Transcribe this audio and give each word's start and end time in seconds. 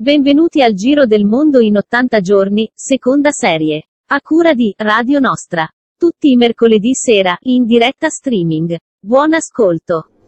Benvenuti 0.00 0.62
al 0.62 0.72
Giro 0.72 1.04
del 1.04 1.26
Mondo 1.26 1.60
in 1.60 1.76
80 1.76 2.20
giorni, 2.20 2.70
seconda 2.72 3.32
serie. 3.32 3.88
A 4.06 4.22
cura 4.22 4.54
di 4.54 4.72
Radio 4.78 5.18
Nostra. 5.18 5.68
Tutti 5.94 6.30
i 6.30 6.36
mercoledì 6.36 6.94
sera, 6.94 7.36
in 7.40 7.66
diretta 7.66 8.08
streaming. 8.08 8.78
Buon 8.98 9.34
ascolto. 9.34 10.19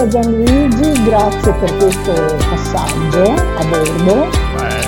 Buonasera 0.00 0.22
Gianluigi, 0.22 1.02
grazie 1.02 1.52
per 1.52 1.76
questo 1.76 2.12
passaggio 2.48 3.34
a 3.34 3.64
bordo. 3.64 4.30
Beh, 4.56 4.80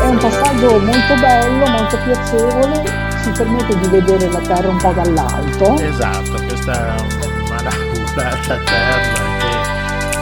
è 0.00 0.06
un 0.06 0.16
passaggio 0.16 0.78
molto 0.78 1.14
bello, 1.20 1.66
molto 1.66 1.98
piacevole, 2.02 2.82
ci 3.22 3.30
permette 3.36 3.78
di 3.78 3.88
vedere 3.88 4.30
la 4.30 4.38
Terra 4.38 4.68
un 4.70 4.78
po' 4.78 4.92
dall'alto. 4.92 5.78
Esatto, 5.80 6.42
questa 6.46 6.72
è 6.72 7.00
una 7.02 7.42
malaugurata 7.50 8.56
terra 8.64 9.10
che 9.38 9.52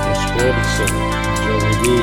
lo 0.08 0.14
scorso 0.14 0.84
giovedì, 1.46 2.02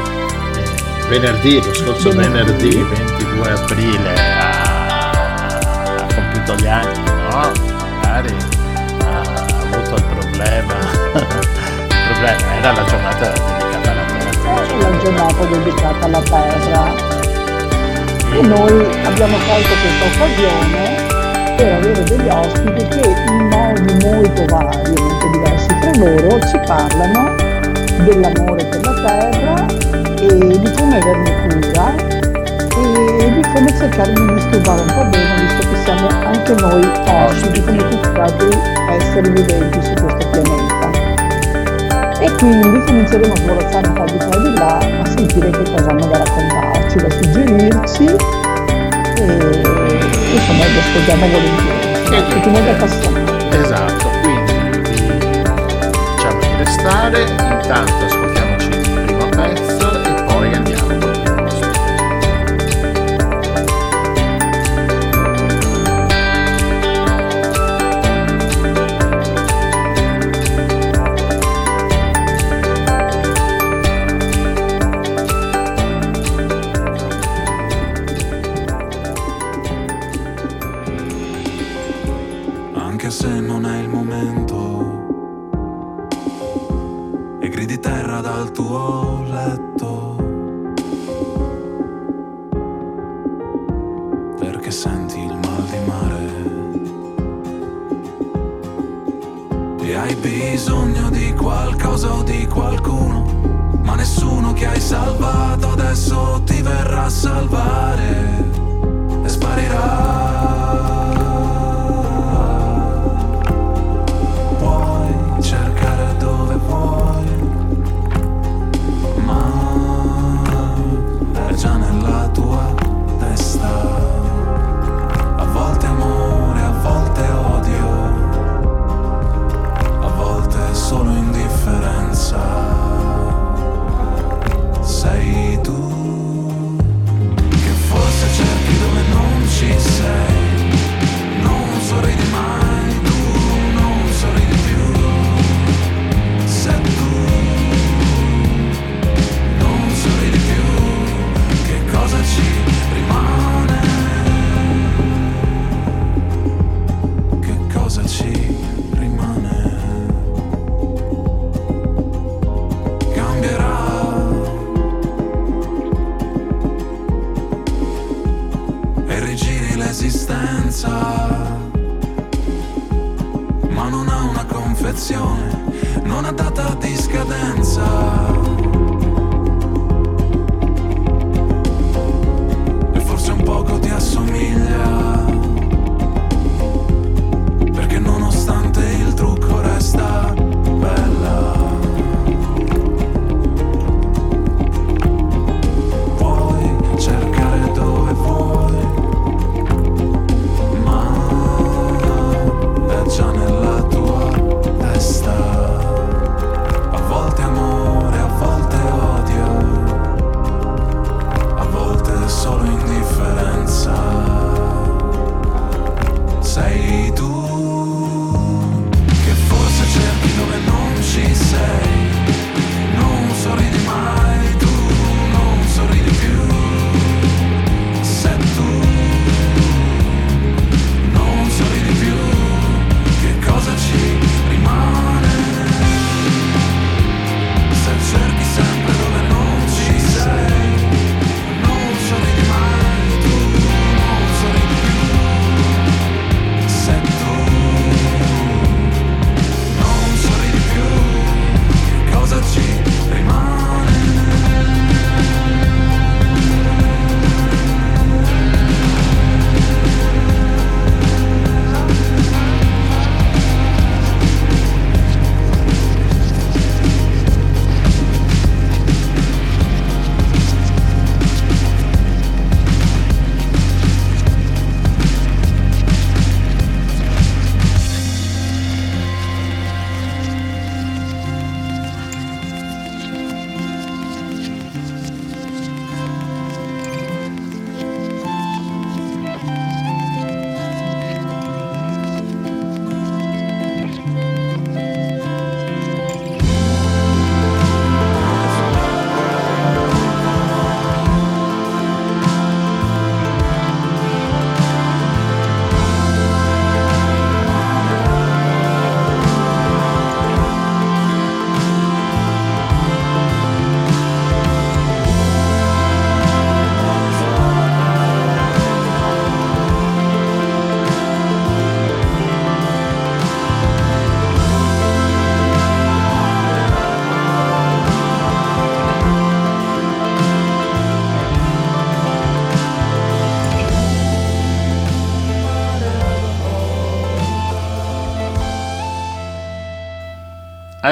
eh, 0.56 1.08
venerdì, 1.09 1.61
lo 1.61 1.73
scorso 1.73 2.11
venerdì, 2.11 2.70
Venerdì. 2.70 2.84
22 2.84 3.52
aprile 3.52 4.14
ha, 4.16 5.50
ha 5.59 6.08
compiuto 6.16 6.56
gli 6.56 6.67
anni, 6.67 7.04
no? 7.04 7.52
Magari 8.00 8.57
problema, 10.38 10.74
il 11.18 11.98
problema 12.06 12.54
era 12.58 12.72
la 12.72 12.84
giornata 12.86 13.32
dedicata 13.34 13.90
alla 13.90 14.06
terra. 14.06 14.36
È 14.62 14.78
la 14.78 14.98
giornata 15.02 15.46
dedicata 15.46 16.06
alla 16.06 16.22
Terra. 16.22 17.16
E 18.30 18.42
noi 18.42 19.06
abbiamo 19.06 19.38
colto 19.48 19.74
questa 19.82 20.06
occasione 20.06 20.82
per 21.56 21.74
avere 21.74 22.04
degli 22.04 22.28
ospiti 22.28 22.88
che 22.88 23.16
in 23.28 23.48
modi 23.48 24.06
molto 24.06 24.46
vari 24.46 24.94
e 24.94 25.00
molto 25.00 25.28
diversi 25.32 25.68
tra 25.80 25.92
loro 25.96 26.40
ci 26.48 26.60
parlano 26.67 27.36
dell'amore 28.04 28.66
per 28.66 28.82
la 28.84 28.94
Terra 28.94 29.66
e 30.20 30.60
di 30.60 30.72
come 30.73 31.00
averne 31.00 31.48
cura 31.48 32.17
di 33.37 33.48
come 33.53 33.77
cercare 33.77 34.14
di 34.14 34.33
disturbare 34.33 34.81
un 34.81 34.87
po' 34.87 35.05
bene 35.09 35.42
visto 35.42 35.70
che 35.70 35.75
siamo 35.83 36.08
anche 36.08 36.53
noi 36.55 36.89
ospiti 37.05 37.61
come 37.61 37.87
tutti 37.87 38.20
altri 38.20 38.49
esseri 38.98 39.30
viventi 39.30 39.81
su 39.83 39.93
questo 39.93 40.30
pianeta. 40.31 40.89
E 42.20 42.31
quindi 42.37 42.83
cominceremo 42.83 43.31
a 43.31 43.36
svolazzare 43.37 43.87
un 43.87 43.93
po' 43.93 44.05
di 44.05 44.17
qua 44.17 44.36
e 44.36 44.42
di 44.42 44.53
là, 44.58 44.77
a 44.77 45.05
sentire 45.05 45.49
che 45.52 45.64
cosa 45.71 45.89
hanno 45.89 46.05
da 46.08 46.17
raccontarci, 46.17 46.98
da 46.98 47.09
suggerirci 47.11 48.05
e 48.05 49.23
insomma 50.33 50.65
li 50.65 50.80
ascoltiamo 50.80 51.27
volentieri. 51.27 52.05
Sono 52.05 52.23
tutti 52.27 52.49
molto 52.49 52.69
appassionati. 52.71 53.55
Esatto, 53.55 54.09
quindi 54.21 54.54
diciamo 56.15 56.39
di 56.39 56.64
restare, 56.64 57.21
intanto 57.21 58.17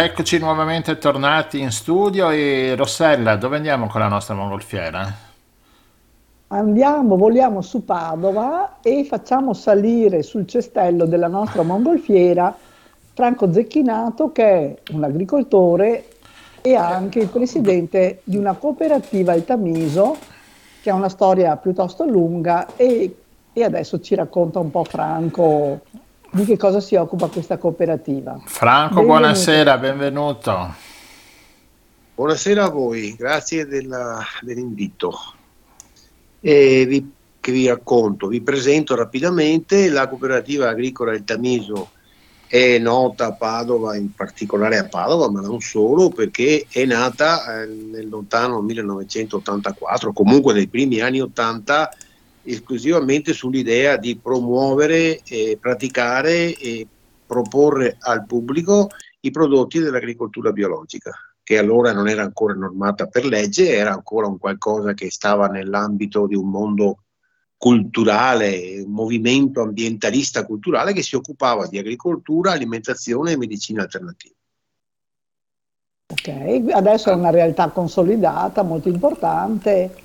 Eccoci 0.06 0.38
nuovamente 0.38 1.00
tornati 1.00 1.60
in 1.60 1.72
studio 1.72 2.30
e 2.30 2.76
Rossella, 2.78 3.38
dove 3.38 3.56
andiamo 3.56 3.88
con 3.88 4.02
la 4.02 4.08
nostra 4.08 4.36
mongolfiera? 4.36 5.12
Andiamo, 6.50 7.18
voliamo 7.18 7.64
su 7.64 7.84
Padova 7.84 8.78
e 8.84 9.04
facciamo 9.04 9.54
salire 9.54 10.22
sul 10.22 10.48
cestello 10.48 11.06
della 11.06 11.28
nostra 11.28 11.64
mongolfiera 11.64 12.56
Franco 13.16 13.52
Zecchinato 13.52 14.32
che 14.32 14.44
è 14.44 14.76
un 14.92 15.06
agricoltore 15.06 16.06
e 16.62 16.76
anche 16.76 17.22
il 17.22 17.30
presidente 17.30 18.22
di 18.26 18.38
una 18.38 18.54
cooperativa 18.54 19.34
il 19.34 19.44
Tamiso 19.44 20.18
che 20.84 20.92
ha 20.92 20.94
una 20.94 21.10
storia 21.10 21.58
piuttosto 21.58 22.06
lunga 22.06 22.76
e, 22.76 23.16
e 23.52 23.64
adesso 23.64 24.00
ci 24.02 24.14
racconta 24.14 24.60
un 24.60 24.70
po' 24.70 24.84
Franco 24.84 25.82
di 26.36 26.44
che 26.44 26.58
cosa 26.58 26.82
si 26.82 26.96
occupa 26.96 27.28
questa 27.28 27.58
cooperativa. 27.58 28.42
Franco, 28.44 28.96
benvenuto. 28.96 29.06
buonasera, 29.06 29.78
benvenuto. 29.78 30.76
Buonasera 32.14 32.66
a 32.66 32.70
voi, 32.70 33.16
grazie 33.16 33.66
della, 33.66 34.22
dell'invito. 34.42 35.18
E 36.42 36.86
vi, 36.86 37.10
che 37.40 37.52
vi 37.54 37.68
racconto, 37.68 38.28
vi 38.28 38.42
presento 38.42 38.96
rapidamente 38.96 39.90
la 39.90 40.10
cooperativa 40.10 40.68
agricola 40.68 41.14
Il 41.14 41.24
Tamiso 41.24 41.92
è 42.48 42.80
nota 42.80 43.28
a 43.28 43.34
Padova, 43.34 43.96
in 43.96 44.14
particolare 44.14 44.78
a 44.78 44.86
Padova, 44.86 45.32
ma 45.32 45.40
non 45.40 45.62
solo, 45.62 46.10
perché 46.10 46.66
è 46.70 46.84
nata 46.84 47.62
eh, 47.62 47.66
nel 47.66 48.10
lontano 48.10 48.60
1984, 48.60 50.12
comunque 50.12 50.54
nei 50.54 50.68
primi 50.68 51.00
anni 51.00 51.22
80, 51.22 51.92
esclusivamente 52.46 53.34
sull'idea 53.34 53.98
di 53.98 54.18
promuovere, 54.18 55.20
eh, 55.24 55.58
praticare 55.60 56.54
e 56.56 56.88
proporre 57.26 57.98
al 58.00 58.26
pubblico 58.26 58.90
i 59.22 59.32
prodotti 59.32 59.80
dell'agricoltura 59.80 60.52
biologica, 60.52 61.12
che 61.44 61.58
allora 61.58 61.92
non 61.92 62.08
era 62.08 62.24
ancora 62.24 62.54
normata 62.54 63.08
per 63.08 63.26
legge, 63.26 63.76
era 63.76 63.92
ancora 63.92 64.28
un 64.28 64.38
qualcosa 64.38 64.94
che 64.94 65.10
stava 65.10 65.48
nell'ambito 65.48 66.28
di 66.28 66.36
un 66.36 66.50
mondo 66.50 67.00
culturale, 67.58 68.82
un 68.86 68.92
movimento 68.92 69.62
ambientalista 69.62 70.46
culturale 70.46 70.94
che 70.94 71.02
si 71.02 71.16
occupava 71.16 71.68
di 71.68 71.80
agricoltura, 71.80 72.52
alimentazione 72.52 73.32
e 73.32 73.38
medicina 73.38 73.82
alternativa. 73.82 74.36
Ok, 76.08 76.72
adesso 76.72 77.10
è 77.10 77.16
una 77.16 77.32
realtà 77.32 77.70
consolidata, 77.70 78.62
molto 78.62 78.90
importante. 78.90 80.05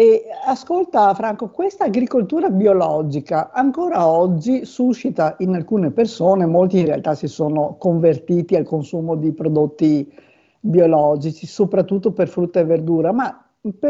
E 0.00 0.24
ascolta 0.46 1.12
Franco, 1.12 1.50
questa 1.50 1.84
agricoltura 1.84 2.48
biologica 2.48 3.52
ancora 3.52 4.06
oggi 4.06 4.64
suscita 4.64 5.36
in 5.40 5.54
alcune 5.54 5.90
persone, 5.90 6.46
molti 6.46 6.78
in 6.78 6.86
realtà 6.86 7.14
si 7.14 7.28
sono 7.28 7.76
convertiti 7.76 8.56
al 8.56 8.64
consumo 8.64 9.14
di 9.14 9.30
prodotti 9.34 10.10
biologici, 10.58 11.46
soprattutto 11.46 12.12
per 12.12 12.28
frutta 12.28 12.60
e 12.60 12.64
verdura, 12.64 13.12
ma 13.12 13.46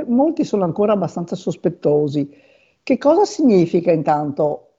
molti 0.09 0.43
sono 0.43 0.64
ancora 0.64 0.95
abbastanza 0.95 1.37
sospettosi. 1.37 2.29
Che 2.83 2.99
cosa 2.99 3.25
significa 3.25 3.93
intanto 3.93 4.79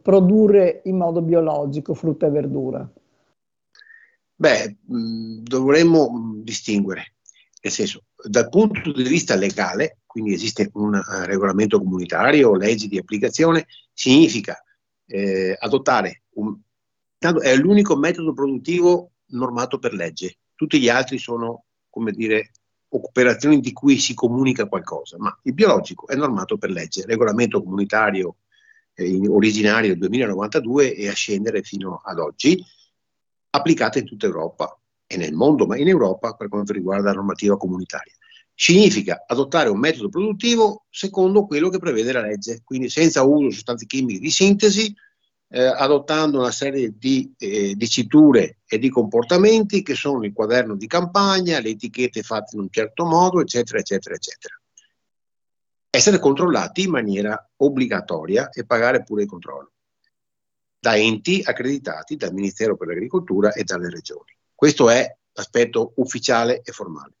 produrre 0.00 0.82
in 0.84 0.96
modo 0.96 1.22
biologico 1.22 1.92
frutta 1.92 2.26
e 2.26 2.30
verdura? 2.30 2.88
Beh, 4.36 4.76
mh, 4.80 5.38
dovremmo 5.42 6.34
distinguere, 6.36 7.14
nel 7.62 7.72
senso, 7.72 8.04
dal 8.14 8.48
punto 8.48 8.92
di 8.92 9.02
vista 9.02 9.34
legale, 9.34 9.97
quindi 10.18 10.34
esiste 10.34 10.70
un 10.74 10.94
uh, 10.94 11.24
regolamento 11.24 11.78
comunitario, 11.78 12.56
leggi 12.56 12.88
di 12.88 12.98
applicazione, 12.98 13.66
significa 13.92 14.60
eh, 15.06 15.56
adottare 15.58 16.22
un, 16.34 16.58
tanto 17.18 17.40
è 17.40 17.54
l'unico 17.56 17.96
metodo 17.96 18.32
produttivo 18.32 19.12
normato 19.28 19.78
per 19.78 19.92
legge, 19.92 20.38
tutti 20.54 20.80
gli 20.80 20.88
altri 20.88 21.18
sono, 21.18 21.66
come 21.88 22.10
dire, 22.12 22.50
operazioni 22.88 23.60
di 23.60 23.72
cui 23.72 23.98
si 23.98 24.14
comunica 24.14 24.66
qualcosa, 24.66 25.16
ma 25.18 25.36
il 25.44 25.54
biologico 25.54 26.08
è 26.08 26.16
normato 26.16 26.56
per 26.58 26.70
legge, 26.70 27.04
regolamento 27.06 27.62
comunitario 27.62 28.36
eh, 28.94 29.28
originario 29.28 29.90
del 29.90 29.98
2092 29.98 30.94
e 30.94 31.08
a 31.08 31.12
scendere 31.12 31.62
fino 31.62 32.00
ad 32.04 32.18
oggi, 32.18 32.60
applicata 33.50 33.98
in 33.98 34.04
tutta 34.04 34.26
Europa 34.26 34.76
e 35.06 35.16
nel 35.16 35.34
mondo, 35.34 35.66
ma 35.66 35.76
in 35.76 35.88
Europa 35.88 36.34
per 36.34 36.48
quanto 36.48 36.72
riguarda 36.72 37.10
la 37.10 37.14
normativa 37.14 37.56
comunitaria. 37.56 38.14
Significa 38.60 39.22
adottare 39.24 39.68
un 39.68 39.78
metodo 39.78 40.08
produttivo 40.08 40.86
secondo 40.90 41.46
quello 41.46 41.68
che 41.68 41.78
prevede 41.78 42.10
la 42.10 42.22
legge, 42.22 42.62
quindi 42.64 42.88
senza 42.88 43.22
uso 43.22 43.46
di 43.46 43.52
sostanze 43.52 43.86
chimiche 43.86 44.18
di 44.18 44.30
sintesi, 44.30 44.92
eh, 45.50 45.62
adottando 45.62 46.40
una 46.40 46.50
serie 46.50 46.92
di 46.98 47.32
eh, 47.38 47.76
diciture 47.76 48.58
e 48.66 48.78
di 48.78 48.88
comportamenti 48.88 49.80
che 49.84 49.94
sono 49.94 50.24
il 50.24 50.32
quaderno 50.32 50.74
di 50.74 50.88
campagna, 50.88 51.60
le 51.60 51.68
etichette 51.68 52.24
fatte 52.24 52.56
in 52.56 52.62
un 52.62 52.68
certo 52.68 53.04
modo, 53.04 53.40
eccetera, 53.40 53.78
eccetera, 53.78 54.16
eccetera. 54.16 54.60
Essere 55.88 56.18
controllati 56.18 56.82
in 56.82 56.90
maniera 56.90 57.50
obbligatoria 57.58 58.50
e 58.50 58.66
pagare 58.66 59.04
pure 59.04 59.22
il 59.22 59.28
controllo 59.28 59.70
da 60.80 60.96
enti 60.96 61.42
accreditati 61.44 62.16
dal 62.16 62.34
Ministero 62.34 62.76
per 62.76 62.88
l'Agricoltura 62.88 63.52
e 63.52 63.62
dalle 63.62 63.88
regioni. 63.88 64.36
Questo 64.52 64.90
è 64.90 65.16
l'aspetto 65.32 65.92
ufficiale 65.98 66.60
e 66.64 66.72
formale. 66.72 67.12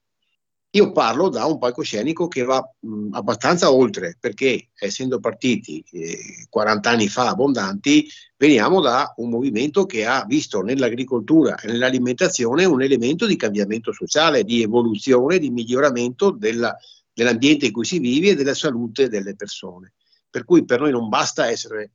Io 0.72 0.92
parlo 0.92 1.30
da 1.30 1.46
un 1.46 1.58
palcoscenico 1.58 2.28
che 2.28 2.42
va 2.44 2.60
mh, 2.80 3.08
abbastanza 3.12 3.72
oltre, 3.72 4.18
perché 4.20 4.68
essendo 4.74 5.18
partiti 5.18 5.82
eh, 5.92 6.46
40 6.50 6.90
anni 6.90 7.08
fa 7.08 7.28
abbondanti, 7.28 8.06
veniamo 8.36 8.82
da 8.82 9.14
un 9.16 9.30
movimento 9.30 9.86
che 9.86 10.04
ha 10.04 10.26
visto 10.26 10.60
nell'agricoltura 10.60 11.56
e 11.56 11.68
nell'alimentazione 11.68 12.66
un 12.66 12.82
elemento 12.82 13.24
di 13.24 13.36
cambiamento 13.36 13.92
sociale, 13.92 14.44
di 14.44 14.60
evoluzione, 14.60 15.38
di 15.38 15.48
miglioramento 15.48 16.30
della, 16.32 16.76
dell'ambiente 17.14 17.66
in 17.66 17.72
cui 17.72 17.86
si 17.86 17.98
vive 17.98 18.30
e 18.30 18.34
della 18.34 18.54
salute 18.54 19.08
delle 19.08 19.34
persone. 19.34 19.94
Per 20.28 20.44
cui 20.44 20.66
per 20.66 20.80
noi 20.80 20.90
non 20.90 21.08
basta 21.08 21.48
essere 21.48 21.92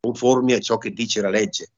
conformi 0.00 0.54
a 0.54 0.58
ciò 0.58 0.76
che 0.76 0.90
dice 0.90 1.20
la 1.20 1.30
legge, 1.30 1.70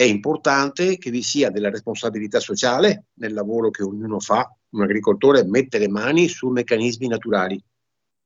è 0.00 0.04
importante 0.04 0.96
che 0.96 1.10
vi 1.10 1.22
sia 1.22 1.50
della 1.50 1.70
responsabilità 1.70 2.38
sociale 2.38 3.06
nel 3.14 3.32
lavoro 3.32 3.70
che 3.70 3.82
ognuno 3.82 4.20
fa. 4.20 4.48
Un 4.68 4.82
agricoltore 4.82 5.44
mette 5.44 5.78
le 5.78 5.88
mani 5.88 6.28
su 6.28 6.46
meccanismi 6.50 7.08
naturali, 7.08 7.60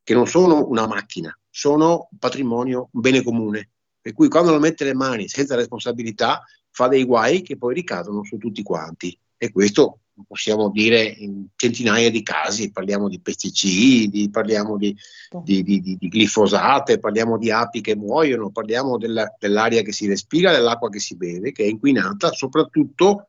che 0.02 0.12
non 0.12 0.26
sono 0.26 0.69
una 0.69 0.87
macchina, 0.87 1.35
sono 1.49 2.09
un 2.11 2.19
patrimonio, 2.19 2.91
un 2.93 3.00
bene 3.00 3.23
comune. 3.23 3.71
Per 4.02 4.12
cui 4.12 4.29
quando 4.29 4.50
non 4.50 4.61
mette 4.61 4.85
le 4.85 4.93
mani 4.93 5.29
senza 5.29 5.55
responsabilità 5.55 6.45
fa 6.69 6.88
dei 6.88 7.05
guai 7.05 7.41
che 7.41 7.57
poi 7.57 7.73
ricadono 7.73 8.23
su 8.23 8.37
tutti 8.37 8.62
quanti. 8.62 9.19
E 9.38 9.50
questo 9.50 10.00
possiamo 10.26 10.71
dire 10.71 11.02
in 11.02 11.47
centinaia 11.57 12.11
di 12.11 12.23
casi, 12.23 12.71
parliamo 12.71 13.09
di 13.09 13.21
pesticidi, 13.21 14.31
parliamo 14.31 14.76
di, 14.76 14.95
di, 15.42 15.62
di, 15.62 15.81
di 15.81 16.09
glifosate, 16.09 16.99
parliamo 16.99 17.38
di 17.38 17.50
api 17.50 17.81
che 17.81 17.97
muoiono, 17.97 18.50
parliamo 18.50 18.99
della, 18.99 19.35
dell'aria 19.38 19.83
che 19.83 19.92
si 19.92 20.07
respira, 20.07 20.52
dell'acqua 20.52 20.88
che 20.88 21.00
si 21.00 21.16
beve, 21.16 21.52
che 21.52 21.64
è 21.64 21.69
inquinata 21.69 22.31
soprattutto 22.33 23.28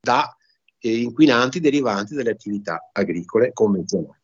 da 0.00 0.34
eh, 0.80 1.00
inquinanti 1.00 1.60
derivanti 1.60 2.14
dalle 2.14 2.30
attività 2.30 2.90
agricole 2.92 3.52
convenzionali. 3.52 4.16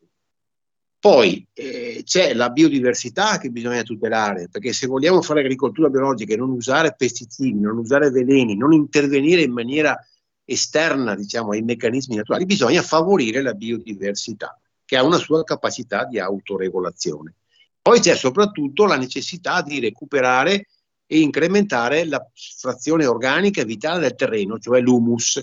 Poi 1.04 1.46
eh, 1.52 2.00
c'è 2.02 2.32
la 2.32 2.48
biodiversità 2.48 3.36
che 3.36 3.50
bisogna 3.50 3.82
tutelare, 3.82 4.48
perché 4.50 4.72
se 4.72 4.86
vogliamo 4.86 5.20
fare 5.20 5.40
agricoltura 5.40 5.90
biologica 5.90 6.32
e 6.32 6.38
non 6.38 6.50
usare 6.50 6.94
pesticidi, 6.96 7.60
non 7.60 7.76
usare 7.76 8.10
veleni, 8.10 8.56
non 8.56 8.72
intervenire 8.72 9.42
in 9.42 9.52
maniera 9.52 9.98
esterna 10.44 11.14
diciamo, 11.14 11.50
ai 11.50 11.62
meccanismi 11.62 12.16
naturali, 12.16 12.44
bisogna 12.44 12.82
favorire 12.82 13.42
la 13.42 13.54
biodiversità, 13.54 14.58
che 14.84 14.96
ha 14.96 15.02
una 15.02 15.18
sua 15.18 15.42
capacità 15.44 16.04
di 16.04 16.18
autoregolazione. 16.18 17.34
Poi 17.80 18.00
c'è 18.00 18.16
soprattutto 18.16 18.86
la 18.86 18.96
necessità 18.96 19.62
di 19.62 19.80
recuperare 19.80 20.68
e 21.06 21.20
incrementare 21.20 22.06
la 22.06 22.26
frazione 22.32 23.06
organica 23.06 23.62
vitale 23.64 24.00
del 24.00 24.14
terreno, 24.14 24.58
cioè 24.58 24.80
l'humus, 24.80 25.42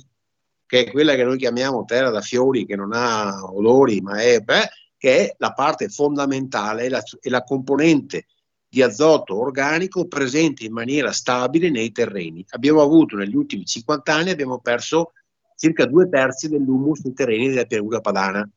che 0.66 0.86
è 0.86 0.92
quella 0.92 1.16
che 1.16 1.24
noi 1.24 1.38
chiamiamo 1.38 1.86
terra 1.86 2.10
da 2.10 2.22
fiori, 2.22 2.66
che 2.66 2.76
non 2.76 2.94
ha 2.94 3.44
odori, 3.44 4.02
ma 4.02 4.22
è, 4.22 4.40
beh, 4.40 4.70
che 4.98 5.18
è 5.18 5.36
la 5.38 5.54
parte 5.54 5.90
fondamentale 5.90 6.86
e 6.86 6.90
la, 6.90 7.04
e 7.20 7.30
la 7.30 7.44
componente 7.44 8.26
di 8.72 8.82
azoto 8.82 9.38
organico 9.38 10.08
presente 10.08 10.64
in 10.64 10.72
maniera 10.72 11.12
stabile 11.12 11.70
nei 11.70 11.92
terreni. 11.92 12.46
Abbiamo 12.52 12.82
avuto 12.82 13.18
negli 13.18 13.36
ultimi 13.36 13.66
50 13.66 14.14
anni, 14.14 14.30
abbiamo 14.30 14.60
perso 14.60 15.12
circa 15.58 15.86
due 15.86 16.08
terzi 16.08 16.48
dell'humus 16.48 17.02
nei 17.02 17.14
terreni 17.14 17.50
della 17.50 17.66
pianura 17.66 18.00
padana. 18.00 18.50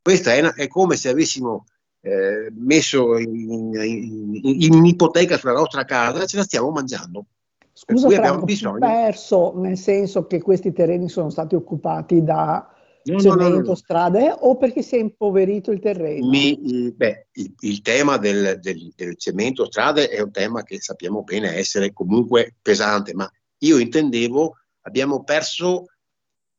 Questa 0.00 0.32
è, 0.32 0.40
una, 0.40 0.54
è 0.54 0.68
come 0.68 0.96
se 0.96 1.10
avessimo 1.10 1.66
eh, 2.00 2.50
messo 2.56 3.18
in, 3.18 3.74
in, 3.74 4.40
in, 4.42 4.84
ipoteca 4.86 5.36
sulla 5.36 5.52
nostra 5.52 5.84
casa 5.84 6.22
e 6.22 6.26
ce 6.26 6.38
la 6.38 6.44
stiamo 6.44 6.70
mangiando. 6.70 7.26
Scusa, 7.74 8.08
Franco, 8.08 8.46
bisogno... 8.46 8.78
perso 8.78 9.52
nel 9.54 9.76
senso 9.76 10.26
che 10.26 10.40
questi 10.40 10.72
terreni 10.72 11.10
sono 11.10 11.28
stati 11.28 11.54
occupati 11.54 12.24
da 12.24 12.74
no, 13.12 13.20
cemento, 13.20 13.68
no, 13.68 13.74
strade 13.74 14.34
o 14.38 14.56
perché 14.56 14.82
si 14.82 14.96
è 14.96 14.98
impoverito 14.98 15.70
il 15.70 15.80
terreno? 15.80 16.28
Mi, 16.28 16.92
beh, 16.94 17.28
il, 17.32 17.54
il, 17.60 17.82
tema 17.82 18.16
del, 18.16 18.58
del, 18.60 18.92
del, 18.94 19.16
cemento 19.16 19.66
strade 19.66 20.08
è 20.08 20.20
un 20.20 20.30
tema 20.30 20.62
che 20.62 20.80
sappiamo 20.80 21.22
bene 21.22 21.54
essere 21.56 21.92
comunque 21.92 22.54
pesante, 22.60 23.14
ma 23.14 23.30
io 23.58 23.78
intendevo 23.78 24.56
abbiamo 24.82 25.22
perso 25.24 25.84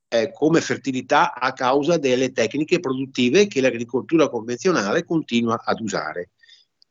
eh, 0.10 0.32
come 0.32 0.60
fertilità 0.60 1.34
a 1.34 1.54
causa 1.54 1.98
delle 1.98 2.32
tecniche 2.32 2.80
produttive 2.80 3.48
che 3.48 3.62
l'agricoltura 3.62 4.30
convenzionale 4.30 5.06
continua 5.06 5.62
ad 5.64 5.80
usare, 5.80 6.32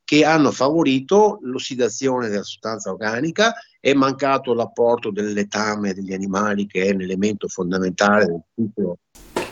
che 0.03 0.25
hanno 0.25 0.51
favorito 0.51 1.39
l'ossidazione 1.41 2.29
della 2.29 2.43
sostanza 2.43 2.89
organica, 2.89 3.53
è 3.79 3.93
mancato 3.93 4.53
l'apporto 4.53 5.11
del 5.11 5.33
letame 5.33 5.93
degli 5.93 6.13
animali 6.13 6.65
che 6.65 6.85
è 6.85 6.93
un 6.93 7.01
elemento 7.01 7.47
fondamentale 7.47 8.25
del 8.25 8.41
ciclo, 8.55 8.97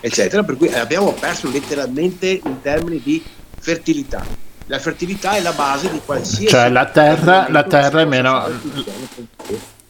eccetera, 0.08 0.44
per 0.44 0.58
cui 0.58 0.74
abbiamo 0.74 1.14
perso 1.14 1.50
letteralmente 1.50 2.42
in 2.44 2.62
termini 2.62 3.02
di 3.02 3.24
fertilità. 3.60 4.26
La 4.66 4.80
fertilità 4.80 5.36
è 5.36 5.42
la 5.42 5.54
base 5.54 5.90
di 5.90 6.02
qualsiasi... 6.04 6.48
Cioè 6.48 6.70
la 6.70 6.86
terra, 6.88 7.48
la 7.50 7.64
terra 7.64 8.02
è 8.02 8.06
meno 8.06 8.46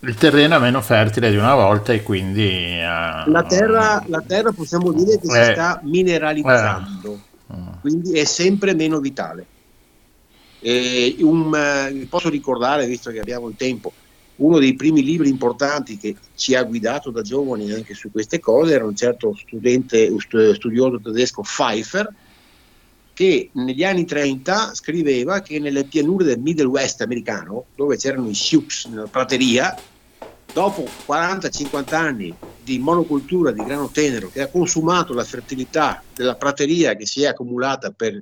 il 0.01 0.15
terreno 0.15 0.55
è 0.55 0.59
meno 0.59 0.81
fertile 0.81 1.31
di 1.31 1.37
una 1.37 1.55
volta 1.55 1.91
e 1.91 2.03
quindi... 2.03 2.45
Uh, 2.45 3.29
la, 3.29 3.43
terra, 3.47 4.03
la, 4.07 4.23
terra, 4.25 4.51
possiamo 4.51 4.91
dire 4.91 5.19
che 5.19 5.27
eh, 5.27 5.45
si 5.45 5.51
sta 5.53 5.81
mineralizzando, 5.83 7.19
eh, 7.49 7.55
quindi 7.81 8.17
è 8.17 8.23
sempre 8.23 8.75
meno 8.75 8.99
vitale. 8.99 9.45
Un, 10.61 11.51
uh, 11.51 12.07
posso 12.07 12.29
ricordare, 12.29 12.85
visto 12.85 13.09
che 13.09 13.19
abbiamo 13.19 13.47
il 13.49 13.55
tempo, 13.57 13.91
uno 14.37 14.59
dei 14.59 14.75
primi 14.75 15.03
libri 15.03 15.29
importanti 15.29 15.97
che 15.97 16.15
ci 16.35 16.55
ha 16.55 16.63
guidato 16.63 17.11
da 17.11 17.21
giovani 17.21 17.71
anche 17.71 17.93
su 17.93 18.11
queste 18.11 18.39
cose 18.39 18.73
era 18.73 18.85
un 18.85 18.95
certo 18.95 19.33
studente, 19.35 20.13
studioso 20.19 20.99
tedesco 20.99 21.41
Pfeiffer, 21.41 22.13
che 23.13 23.49
negli 23.53 23.83
anni 23.83 24.05
30 24.05 24.75
scriveva 24.75 25.41
che 25.41 25.59
nelle 25.59 25.85
pianure 25.85 26.23
del 26.23 26.39
Middle 26.39 26.67
West 26.67 27.01
americano, 27.01 27.65
dove 27.75 27.97
c'erano 27.97 28.29
i 28.29 28.35
Sioux 28.35 28.85
nella 28.89 29.07
prateria, 29.07 29.75
dopo 30.53 30.87
40-50 31.07 31.95
anni 31.95 32.35
di 32.63 32.77
monocultura 32.77 33.51
di 33.51 33.63
grano 33.63 33.89
tenero 33.89 34.29
che 34.29 34.41
ha 34.41 34.47
consumato 34.47 35.13
la 35.13 35.23
fertilità 35.23 36.03
della 36.13 36.35
prateria 36.35 36.95
che 36.95 37.05
si 37.05 37.23
è 37.23 37.27
accumulata 37.27 37.91
per 37.91 38.21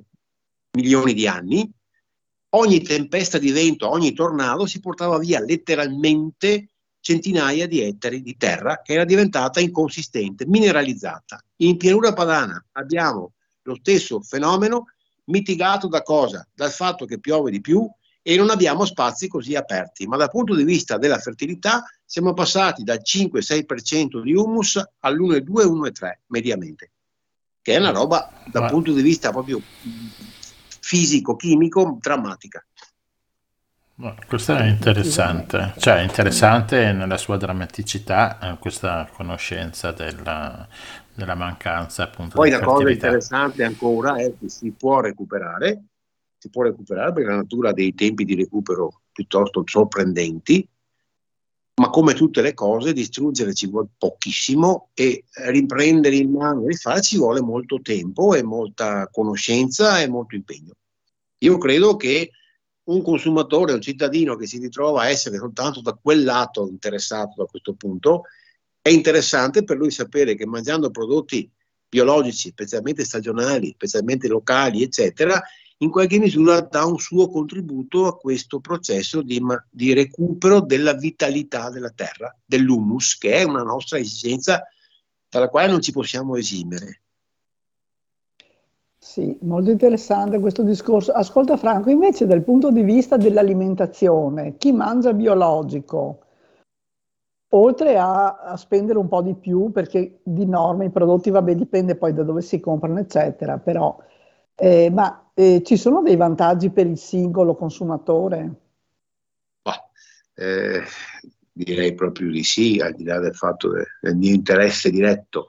milioni 0.76 1.12
di 1.12 1.26
anni, 1.26 1.70
ogni 2.50 2.80
tempesta 2.82 3.38
di 3.38 3.50
vento, 3.50 3.88
ogni 3.88 4.12
tornado 4.12 4.66
si 4.66 4.80
portava 4.80 5.18
via 5.18 5.40
letteralmente 5.40 6.70
centinaia 7.00 7.66
di 7.68 7.80
ettari 7.82 8.20
di 8.20 8.36
terra 8.36 8.80
che 8.82 8.94
era 8.94 9.04
diventata 9.04 9.60
inconsistente, 9.60 10.46
mineralizzata. 10.46 11.40
In 11.58 11.76
pianura 11.76 12.12
padana 12.12 12.62
abbiamo 12.72 13.32
lo 13.62 13.76
stesso 13.76 14.20
fenomeno 14.22 14.86
mitigato 15.26 15.88
da 15.88 16.02
cosa? 16.02 16.46
Dal 16.52 16.72
fatto 16.72 17.04
che 17.04 17.20
piove 17.20 17.50
di 17.50 17.60
più 17.60 17.88
e 18.22 18.36
non 18.36 18.50
abbiamo 18.50 18.84
spazi 18.84 19.28
così 19.28 19.54
aperti, 19.54 20.06
ma 20.08 20.16
dal 20.16 20.30
punto 20.30 20.54
di 20.56 20.64
vista 20.64 20.98
della 20.98 21.18
fertilità 21.18 21.84
siamo 22.04 22.34
passati 22.34 22.82
dal 22.82 23.00
5-6% 23.00 24.20
di 24.20 24.34
humus 24.34 24.82
all'1,2-1,3 24.98 26.12
mediamente, 26.26 26.90
che 27.62 27.74
è 27.74 27.78
una 27.78 27.90
roba 27.90 28.32
dal 28.50 28.68
punto 28.68 28.92
di 28.92 29.02
vista 29.02 29.30
proprio 29.30 29.62
fisico-chimico 30.86 31.98
drammatica. 32.00 32.64
questo 34.28 34.54
è 34.54 34.66
interessante, 34.66 35.74
cioè 35.78 36.02
interessante 36.02 36.92
nella 36.92 37.16
sua 37.16 37.36
drammaticità 37.36 38.38
eh, 38.38 38.58
questa 38.58 39.08
conoscenza 39.12 39.90
della, 39.90 40.68
della 41.12 41.34
mancanza 41.34 42.04
appunto 42.04 42.36
Poi 42.36 42.50
la 42.50 42.60
cosa 42.60 42.88
interessante 42.88 43.64
ancora 43.64 44.14
è 44.14 44.32
che 44.38 44.48
si 44.48 44.70
può 44.70 45.00
recuperare, 45.00 45.86
si 46.38 46.50
può 46.50 46.62
recuperare 46.62 47.12
perché 47.12 47.30
la 47.30 47.36
natura 47.36 47.70
ha 47.70 47.72
dei 47.72 47.92
tempi 47.92 48.24
di 48.24 48.36
recupero 48.36 49.00
piuttosto 49.10 49.64
sorprendenti, 49.66 50.68
ma 51.78 51.90
come 51.90 52.14
tutte 52.14 52.40
le 52.40 52.54
cose 52.54 52.94
distruggere 52.94 53.52
ci 53.52 53.66
vuole 53.66 53.88
pochissimo 53.98 54.90
e 54.94 55.24
riprendere 55.48 56.16
in 56.16 56.30
mano 56.30 56.64
e 56.64 56.68
rifare 56.68 57.02
ci 57.02 57.18
vuole 57.18 57.42
molto 57.42 57.80
tempo 57.82 58.34
e 58.34 58.42
molta 58.42 59.08
conoscenza 59.10 60.00
e 60.00 60.08
molto 60.08 60.34
impegno. 60.36 60.72
Io 61.38 61.58
credo 61.58 61.96
che 61.96 62.30
un 62.84 63.02
consumatore, 63.02 63.74
un 63.74 63.82
cittadino 63.82 64.36
che 64.36 64.46
si 64.46 64.58
ritrova 64.58 65.02
a 65.02 65.08
essere 65.08 65.36
soltanto 65.36 65.82
da 65.82 65.92
quel 65.92 66.24
lato 66.24 66.66
interessato 66.68 67.34
da 67.36 67.44
questo 67.44 67.74
punto, 67.74 68.22
è 68.80 68.88
interessante 68.88 69.64
per 69.64 69.76
lui 69.76 69.90
sapere 69.90 70.34
che 70.34 70.46
mangiando 70.46 70.90
prodotti 70.90 71.50
biologici, 71.88 72.48
specialmente 72.50 73.04
stagionali, 73.04 73.72
specialmente 73.72 74.28
locali, 74.28 74.82
eccetera, 74.82 75.42
in 75.78 75.90
qualche 75.90 76.18
misura 76.18 76.60
dà 76.60 76.84
un 76.84 76.98
suo 76.98 77.28
contributo 77.28 78.06
a 78.06 78.16
questo 78.16 78.60
processo 78.60 79.22
di, 79.22 79.42
di 79.70 79.92
recupero 79.92 80.60
della 80.60 80.94
vitalità 80.94 81.70
della 81.70 81.92
terra, 81.94 82.34
dell'humus, 82.44 83.18
che 83.18 83.34
è 83.34 83.42
una 83.42 83.62
nostra 83.62 83.98
esigenza 83.98 84.62
dalla 85.28 85.48
quale 85.48 85.70
non 85.70 85.82
ci 85.82 85.92
possiamo 85.92 86.36
esimere. 86.36 87.02
Sì, 88.98 89.38
molto 89.42 89.70
interessante 89.70 90.40
questo 90.40 90.62
discorso. 90.62 91.12
Ascolta 91.12 91.56
Franco, 91.56 91.90
invece 91.90 92.26
dal 92.26 92.42
punto 92.42 92.70
di 92.70 92.82
vista 92.82 93.16
dell'alimentazione, 93.16 94.56
chi 94.56 94.72
mangia 94.72 95.12
biologico 95.12 96.20
oltre 97.50 97.96
a, 97.96 98.38
a, 98.38 98.56
spendere 98.56 98.98
un 98.98 99.08
po' 99.08 99.22
di 99.22 99.34
più, 99.34 99.70
perché 99.70 100.20
di 100.24 100.44
norma 100.44 100.84
i 100.84 100.90
prodotti, 100.90 101.30
vabbè, 101.30 101.54
dipende 101.54 101.94
poi 101.94 102.12
da 102.12 102.22
dove 102.22 102.42
si 102.42 102.58
comprano, 102.58 102.98
eccetera, 102.98 103.58
però, 103.58 103.96
eh, 104.56 104.90
ma 104.90 105.25
eh, 105.38 105.62
ci 105.62 105.76
sono 105.76 106.00
dei 106.00 106.16
vantaggi 106.16 106.70
per 106.70 106.86
il 106.86 106.96
singolo 106.96 107.54
consumatore? 107.54 108.54
Bah, 109.60 109.86
eh, 110.34 110.82
direi 111.52 111.94
proprio 111.94 112.30
di 112.30 112.42
sì, 112.42 112.80
al 112.80 112.94
di 112.94 113.04
là 113.04 113.18
del 113.18 113.34
fatto 113.34 113.70
del, 113.70 114.16
mio 114.16 114.32
interesse 114.32 114.90
diretto, 114.90 115.48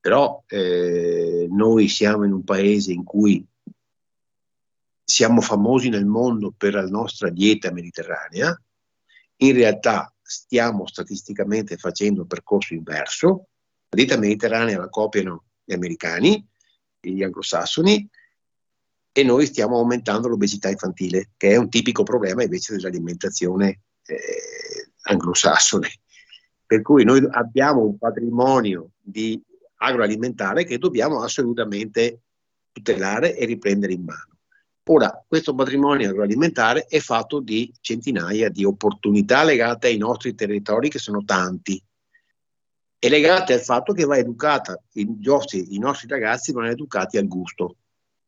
però 0.00 0.42
eh, 0.48 1.46
noi 1.48 1.86
siamo 1.86 2.24
in 2.24 2.32
un 2.32 2.42
paese 2.42 2.90
in 2.90 3.04
cui 3.04 3.46
siamo 5.04 5.40
famosi 5.40 5.90
nel 5.90 6.06
mondo 6.06 6.52
per 6.56 6.74
la 6.74 6.86
nostra 6.86 7.30
dieta 7.30 7.70
mediterranea, 7.70 8.60
in 9.36 9.52
realtà 9.52 10.12
stiamo 10.20 10.88
statisticamente 10.88 11.76
facendo 11.76 12.22
il 12.22 12.26
percorso 12.26 12.74
inverso. 12.74 13.46
La 13.90 13.96
dieta 13.96 14.18
mediterranea 14.18 14.76
la 14.76 14.88
copiano 14.88 15.44
gli 15.62 15.72
americani, 15.72 16.44
gli 16.98 17.22
anglosassoni, 17.22 18.10
e 19.12 19.22
noi 19.24 19.46
stiamo 19.46 19.76
aumentando 19.76 20.28
l'obesità 20.28 20.68
infantile, 20.68 21.30
che 21.36 21.50
è 21.50 21.56
un 21.56 21.68
tipico 21.68 22.02
problema 22.02 22.42
invece 22.42 22.74
dell'alimentazione 22.74 23.80
eh, 24.06 24.90
anglosassone. 25.02 25.88
Per 26.64 26.82
cui 26.82 27.04
noi 27.04 27.26
abbiamo 27.30 27.82
un 27.82 27.98
patrimonio 27.98 28.90
di 29.00 29.42
agroalimentare 29.76 30.64
che 30.64 30.78
dobbiamo 30.78 31.22
assolutamente 31.22 32.20
tutelare 32.70 33.36
e 33.36 33.44
riprendere 33.46 33.92
in 33.92 34.04
mano. 34.04 34.28
Ora, 34.84 35.24
questo 35.26 35.54
patrimonio 35.54 36.08
agroalimentare 36.08 36.86
è 36.86 36.98
fatto 36.98 37.40
di 37.40 37.72
centinaia 37.80 38.48
di 38.48 38.64
opportunità 38.64 39.44
legate 39.44 39.86
ai 39.86 39.98
nostri 39.98 40.34
territori, 40.34 40.88
che 40.88 40.98
sono 40.98 41.22
tanti, 41.24 41.80
e 42.98 43.08
legate 43.08 43.52
al 43.52 43.60
fatto 43.60 43.92
che 43.92 44.04
va 44.04 44.18
educata, 44.18 44.80
i 44.94 45.08
nostri, 45.20 45.74
i 45.74 45.78
nostri 45.78 46.08
ragazzi 46.08 46.52
vanno 46.52 46.70
educati 46.70 47.18
al 47.18 47.28
gusto, 47.28 47.76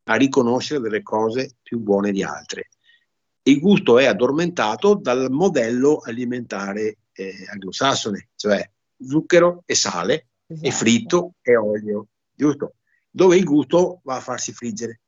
a 0.04 0.14
riconoscere 0.16 0.80
delle 0.80 1.02
cose 1.02 1.56
più 1.62 1.78
buone 1.78 2.12
di 2.12 2.22
altre. 2.22 2.68
Il 3.42 3.60
gusto 3.60 3.98
è 3.98 4.04
addormentato 4.04 4.94
dal 4.94 5.30
modello 5.30 5.98
alimentare 6.04 6.98
eh, 7.12 7.46
anglosassone, 7.50 8.28
cioè 8.36 8.68
zucchero 9.04 9.62
e 9.66 9.74
sale, 9.74 10.28
esatto. 10.46 10.66
e 10.66 10.70
fritto 10.70 11.34
e 11.42 11.56
olio, 11.56 12.06
giusto? 12.34 12.74
Dove 13.10 13.36
il 13.36 13.44
gusto 13.44 14.00
va 14.04 14.16
a 14.16 14.20
farsi 14.20 14.52
friggere. 14.52 15.00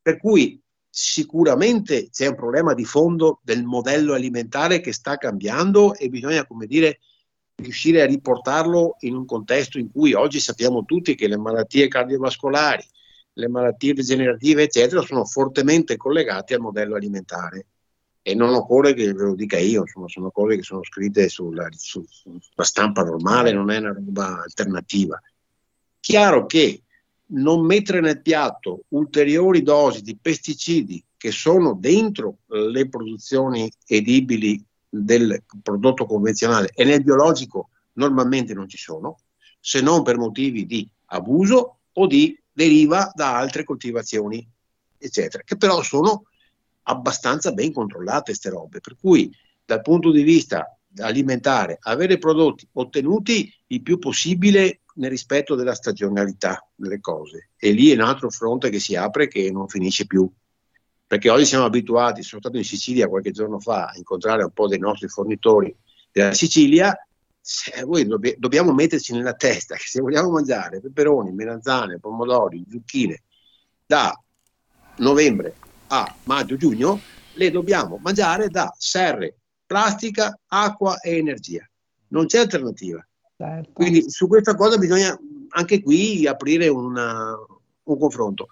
Per 0.00 0.18
cui 0.18 0.60
sicuramente 0.88 2.08
c'è 2.10 2.26
un 2.26 2.34
problema 2.34 2.74
di 2.74 2.84
fondo 2.84 3.40
del 3.42 3.64
modello 3.64 4.14
alimentare 4.14 4.80
che 4.80 4.92
sta 4.92 5.16
cambiando 5.16 5.94
e 5.94 6.08
bisogna, 6.08 6.46
come 6.46 6.66
dire, 6.66 7.00
riuscire 7.56 8.02
a 8.02 8.06
riportarlo 8.06 8.96
in 9.00 9.14
un 9.14 9.26
contesto 9.26 9.78
in 9.78 9.90
cui 9.90 10.14
oggi 10.14 10.40
sappiamo 10.40 10.84
tutti 10.84 11.14
che 11.14 11.28
le 11.28 11.36
malattie 11.36 11.88
cardiovascolari, 11.88 12.84
le 13.40 13.48
malattie 13.48 13.94
degenerative, 13.94 14.64
eccetera, 14.64 15.02
sono 15.02 15.24
fortemente 15.24 15.96
collegate 15.96 16.54
al 16.54 16.60
modello 16.60 16.94
alimentare. 16.94 17.66
E 18.22 18.34
non 18.34 18.54
occorre 18.54 18.92
che 18.92 19.12
ve 19.12 19.24
lo 19.24 19.34
dica 19.34 19.58
io, 19.58 19.80
insomma, 19.80 20.06
sono 20.06 20.30
cose 20.30 20.56
che 20.56 20.62
sono 20.62 20.84
scritte 20.84 21.28
sulla, 21.28 21.66
sulla 21.70 22.38
stampa 22.58 23.02
normale, 23.02 23.52
non 23.52 23.70
è 23.70 23.78
una 23.78 23.92
roba 23.92 24.42
alternativa. 24.42 25.20
Chiaro 25.98 26.46
che 26.46 26.82
non 27.32 27.64
mettere 27.64 28.00
nel 28.00 28.20
piatto 28.20 28.84
ulteriori 28.88 29.62
dosi 29.62 30.02
di 30.02 30.16
pesticidi 30.20 31.02
che 31.16 31.30
sono 31.30 31.74
dentro 31.74 32.38
le 32.46 32.88
produzioni 32.88 33.70
edibili 33.86 34.62
del 34.88 35.42
prodotto 35.62 36.06
convenzionale 36.06 36.70
e 36.74 36.84
nel 36.84 37.02
biologico 37.02 37.68
normalmente 37.94 38.54
non 38.54 38.68
ci 38.68 38.78
sono, 38.78 39.18
se 39.60 39.80
non 39.80 40.02
per 40.02 40.16
motivi 40.16 40.66
di 40.66 40.88
abuso 41.06 41.78
o 41.92 42.06
di 42.06 42.39
deriva 42.52 43.10
da 43.14 43.36
altre 43.36 43.64
coltivazioni, 43.64 44.46
eccetera, 44.98 45.42
che 45.42 45.56
però 45.56 45.82
sono 45.82 46.24
abbastanza 46.84 47.52
ben 47.52 47.72
controllate 47.72 48.32
queste 48.32 48.50
robe, 48.50 48.80
per 48.80 48.96
cui 48.98 49.34
dal 49.64 49.82
punto 49.82 50.10
di 50.10 50.22
vista 50.22 50.76
alimentare 50.98 51.78
avere 51.80 52.18
prodotti 52.18 52.66
ottenuti 52.72 53.52
il 53.68 53.82
più 53.82 53.98
possibile 53.98 54.80
nel 54.94 55.10
rispetto 55.10 55.54
della 55.54 55.74
stagionalità 55.74 56.66
delle 56.74 57.00
cose. 57.00 57.50
E 57.56 57.70
lì 57.70 57.90
è 57.90 57.94
un 57.94 58.00
altro 58.00 58.30
fronte 58.30 58.70
che 58.70 58.80
si 58.80 58.96
apre 58.96 59.28
che 59.28 59.50
non 59.52 59.68
finisce 59.68 60.06
più. 60.06 60.30
Perché 61.06 61.30
oggi 61.30 61.44
siamo 61.44 61.64
abituati, 61.64 62.22
sono 62.22 62.40
stato 62.40 62.56
in 62.56 62.64
Sicilia 62.64 63.08
qualche 63.08 63.30
giorno 63.30 63.58
fa, 63.58 63.86
a 63.86 63.96
incontrare 63.96 64.44
un 64.44 64.52
po' 64.52 64.68
dei 64.68 64.78
nostri 64.78 65.08
fornitori 65.08 65.74
della 66.12 66.32
Sicilia. 66.32 66.94
Se 67.40 67.82
voi 67.84 68.06
dobb- 68.06 68.36
dobbiamo 68.36 68.72
metterci 68.72 69.12
nella 69.12 69.34
testa 69.34 69.74
che 69.76 69.86
se 69.86 70.00
vogliamo 70.00 70.30
mangiare 70.30 70.80
peperoni, 70.80 71.32
melanzane, 71.32 71.98
pomodori, 71.98 72.64
zucchine 72.68 73.22
da 73.86 74.14
novembre 74.96 75.56
a 75.88 76.16
maggio-giugno, 76.24 77.00
le 77.34 77.50
dobbiamo 77.50 77.98
mangiare 78.02 78.48
da 78.48 78.72
serre, 78.76 79.36
plastica, 79.66 80.38
acqua 80.46 81.00
e 81.00 81.16
energia. 81.16 81.68
Non 82.08 82.26
c'è 82.26 82.40
alternativa. 82.40 83.04
Certo. 83.36 83.70
Quindi 83.72 84.10
su 84.10 84.28
questa 84.28 84.54
cosa 84.54 84.76
bisogna 84.76 85.18
anche 85.50 85.82
qui 85.82 86.26
aprire 86.26 86.68
una, 86.68 87.34
un 87.82 87.98
confronto. 87.98 88.48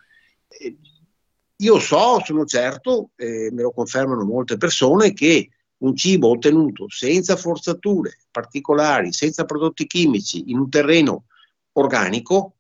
Io 1.57 1.79
so, 1.79 2.21
sono 2.25 2.45
certo, 2.45 3.11
eh, 3.17 3.51
me 3.53 3.63
lo 3.63 3.73
confermano 3.73 4.25
molte 4.25 4.57
persone, 4.57 5.13
che 5.13 5.51
un 5.79 5.95
cibo 5.95 6.31
ottenuto 6.31 6.87
senza 6.89 7.37
forzature 7.37 8.19
particolari, 8.31 9.13
senza 9.13 9.45
prodotti 9.45 9.87
chimici, 9.87 10.51
in 10.51 10.59
un 10.59 10.69
terreno 10.69 11.25
organico, 11.73 12.55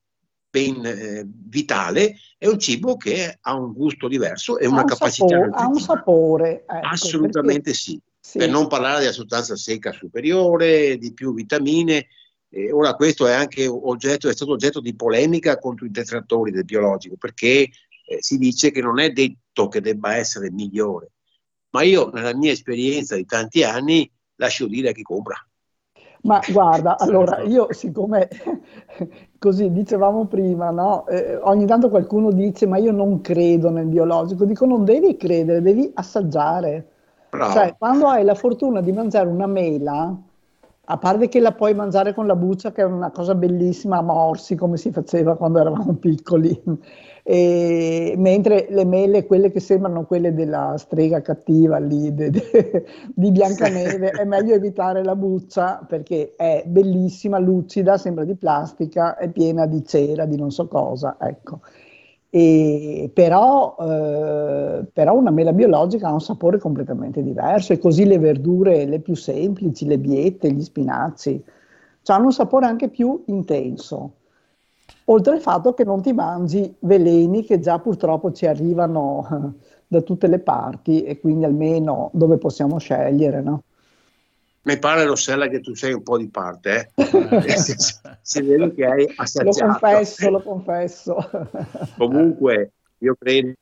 ben 0.50 0.84
eh, 0.84 1.26
vitale, 1.26 2.16
è 2.38 2.46
un 2.46 2.58
cibo 2.58 2.96
che 2.96 3.38
ha 3.40 3.54
un 3.54 3.72
gusto 3.72 4.08
diverso 4.08 4.58
e 4.58 4.66
una 4.66 4.80
un 4.80 4.86
capacità 4.86 5.28
sapore, 5.28 5.50
ha 5.52 5.66
un 5.66 5.80
sapore, 5.80 6.64
ecco, 6.66 6.86
Assolutamente 6.86 7.70
perché- 7.70 7.78
sì. 7.78 8.00
sì. 8.20 8.38
Per 8.38 8.48
non 8.48 8.66
parlare 8.66 9.00
della 9.00 9.12
sostanza 9.12 9.56
secca 9.56 9.92
superiore, 9.92 10.96
di 10.96 11.12
più 11.12 11.34
vitamine. 11.34 12.06
Eh, 12.50 12.72
ora 12.72 12.94
questo 12.94 13.26
è 13.26 13.34
anche 13.34 13.66
oggetto, 13.66 14.28
è 14.28 14.32
stato 14.32 14.52
oggetto 14.52 14.80
di 14.80 14.94
polemica 14.94 15.58
contro 15.58 15.84
i 15.84 15.90
detrattori 15.90 16.50
del 16.50 16.64
biologico, 16.64 17.16
perché 17.16 17.68
eh, 18.06 18.16
si 18.20 18.38
dice 18.38 18.70
che 18.70 18.80
non 18.80 18.98
è 19.00 19.10
detto 19.10 19.68
che 19.68 19.82
debba 19.82 20.16
essere 20.16 20.50
migliore. 20.50 21.10
Ma 21.70 21.82
io, 21.82 22.10
nella 22.12 22.34
mia 22.34 22.52
esperienza 22.52 23.14
di 23.16 23.24
tanti 23.24 23.62
anni, 23.62 24.10
lascio 24.36 24.66
dire 24.66 24.90
a 24.90 24.92
chi 24.92 25.02
compra. 25.02 25.36
Ma 26.22 26.40
guarda, 26.48 26.98
allora 26.98 27.42
io 27.42 27.72
siccome 27.72 28.28
così 29.38 29.70
dicevamo 29.70 30.26
prima, 30.26 30.70
no? 30.70 31.06
Eh, 31.06 31.36
ogni 31.36 31.64
tanto 31.66 31.88
qualcuno 31.90 32.32
dice 32.32 32.66
ma 32.66 32.76
io 32.78 32.90
non 32.90 33.20
credo 33.20 33.70
nel 33.70 33.86
biologico, 33.86 34.44
dico 34.44 34.66
non 34.66 34.84
devi 34.84 35.16
credere, 35.16 35.62
devi 35.62 35.90
assaggiare. 35.94 36.88
Bravo. 37.30 37.52
Cioè, 37.52 37.76
quando 37.78 38.08
hai 38.08 38.24
la 38.24 38.34
fortuna 38.34 38.80
di 38.80 38.90
mangiare 38.90 39.28
una 39.28 39.46
mela, 39.46 40.16
a 40.90 40.96
parte 40.96 41.28
che 41.28 41.38
la 41.38 41.52
puoi 41.52 41.74
mangiare 41.74 42.14
con 42.14 42.26
la 42.26 42.34
buccia, 42.34 42.72
che 42.72 42.80
è 42.80 42.84
una 42.84 43.10
cosa 43.10 43.34
bellissima 43.34 43.98
a 43.98 44.02
morsi, 44.02 44.54
come 44.54 44.78
si 44.78 44.90
faceva 44.90 45.36
quando 45.36 45.58
eravamo 45.58 45.94
piccoli, 46.00 46.58
e, 47.22 48.14
mentre 48.16 48.68
le 48.70 48.86
mele, 48.86 49.26
quelle 49.26 49.50
che 49.50 49.60
sembrano 49.60 50.06
quelle 50.06 50.32
della 50.32 50.76
strega 50.78 51.20
cattiva 51.20 51.76
lì, 51.76 52.14
de- 52.14 52.30
de- 52.30 52.84
di 53.14 53.30
Biancaneve, 53.30 54.12
è 54.12 54.24
meglio 54.24 54.54
evitare 54.54 55.04
la 55.04 55.14
buccia 55.14 55.84
perché 55.86 56.32
è 56.36 56.64
bellissima, 56.66 57.38
lucida, 57.38 57.98
sembra 57.98 58.24
di 58.24 58.34
plastica, 58.34 59.18
è 59.18 59.28
piena 59.28 59.66
di 59.66 59.84
cera, 59.84 60.24
di 60.24 60.36
non 60.38 60.50
so 60.50 60.68
cosa, 60.68 61.16
ecco. 61.20 61.60
E 62.30 63.10
però, 63.14 63.74
eh, 63.80 64.84
però 64.92 65.14
una 65.14 65.30
mela 65.30 65.52
biologica 65.52 66.08
ha 66.08 66.12
un 66.12 66.20
sapore 66.20 66.58
completamente 66.58 67.22
diverso 67.22 67.72
e 67.72 67.78
così 67.78 68.04
le 68.04 68.18
verdure, 68.18 68.84
le 68.84 69.00
più 69.00 69.14
semplici, 69.14 69.86
le 69.86 69.98
biette, 69.98 70.52
gli 70.52 70.62
spinaci, 70.62 71.42
hanno 72.06 72.26
un 72.26 72.32
sapore 72.32 72.66
anche 72.66 72.88
più 72.88 73.22
intenso. 73.26 74.12
Oltre 75.06 75.34
al 75.34 75.40
fatto 75.40 75.72
che 75.74 75.84
non 75.84 76.02
ti 76.02 76.12
mangi 76.12 76.74
veleni 76.80 77.44
che 77.44 77.58
già 77.60 77.78
purtroppo 77.78 78.32
ci 78.32 78.46
arrivano 78.46 79.54
da 79.88 80.02
tutte 80.02 80.26
le 80.28 80.38
parti 80.40 81.02
e 81.04 81.18
quindi 81.20 81.44
almeno 81.44 82.10
dove 82.12 82.36
possiamo 82.38 82.78
scegliere, 82.78 83.40
no? 83.42 83.62
Mi 84.62 84.78
pare, 84.78 85.04
Rossella, 85.04 85.48
che 85.48 85.60
tu 85.60 85.74
sei 85.74 85.92
un 85.92 86.02
po' 86.02 86.18
di 86.18 86.28
parte, 86.28 86.90
eh? 86.94 87.04
si 88.20 88.42
vede 88.42 88.74
che 88.74 88.84
hai 88.84 89.06
Lo 89.06 89.12
assaggiato. 89.16 89.78
confesso, 89.78 90.30
lo 90.30 90.42
confesso. 90.42 91.30
Comunque, 91.96 92.72
io 92.98 93.16
credo 93.18 93.54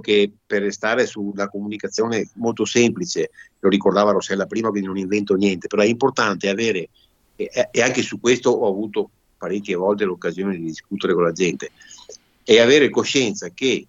che 0.00 0.30
per 0.44 0.62
restare 0.62 1.06
sulla 1.06 1.48
comunicazione 1.48 2.28
molto 2.34 2.64
semplice, 2.64 3.30
lo 3.60 3.68
ricordava 3.68 4.12
Rossella 4.12 4.46
prima, 4.46 4.68
quindi 4.68 4.86
non 4.86 4.98
invento 4.98 5.34
niente, 5.34 5.66
però 5.66 5.82
è 5.82 5.86
importante 5.86 6.48
avere, 6.48 6.88
e, 7.34 7.50
anche 7.80 8.02
su 8.02 8.20
questo 8.20 8.50
ho 8.50 8.68
avuto 8.68 9.10
parecchie 9.38 9.74
volte 9.74 10.04
l'occasione 10.04 10.56
di 10.56 10.64
discutere 10.64 11.14
con 11.14 11.24
la 11.24 11.32
gente, 11.32 11.70
e 12.44 12.60
avere 12.60 12.90
coscienza 12.90 13.48
che 13.48 13.86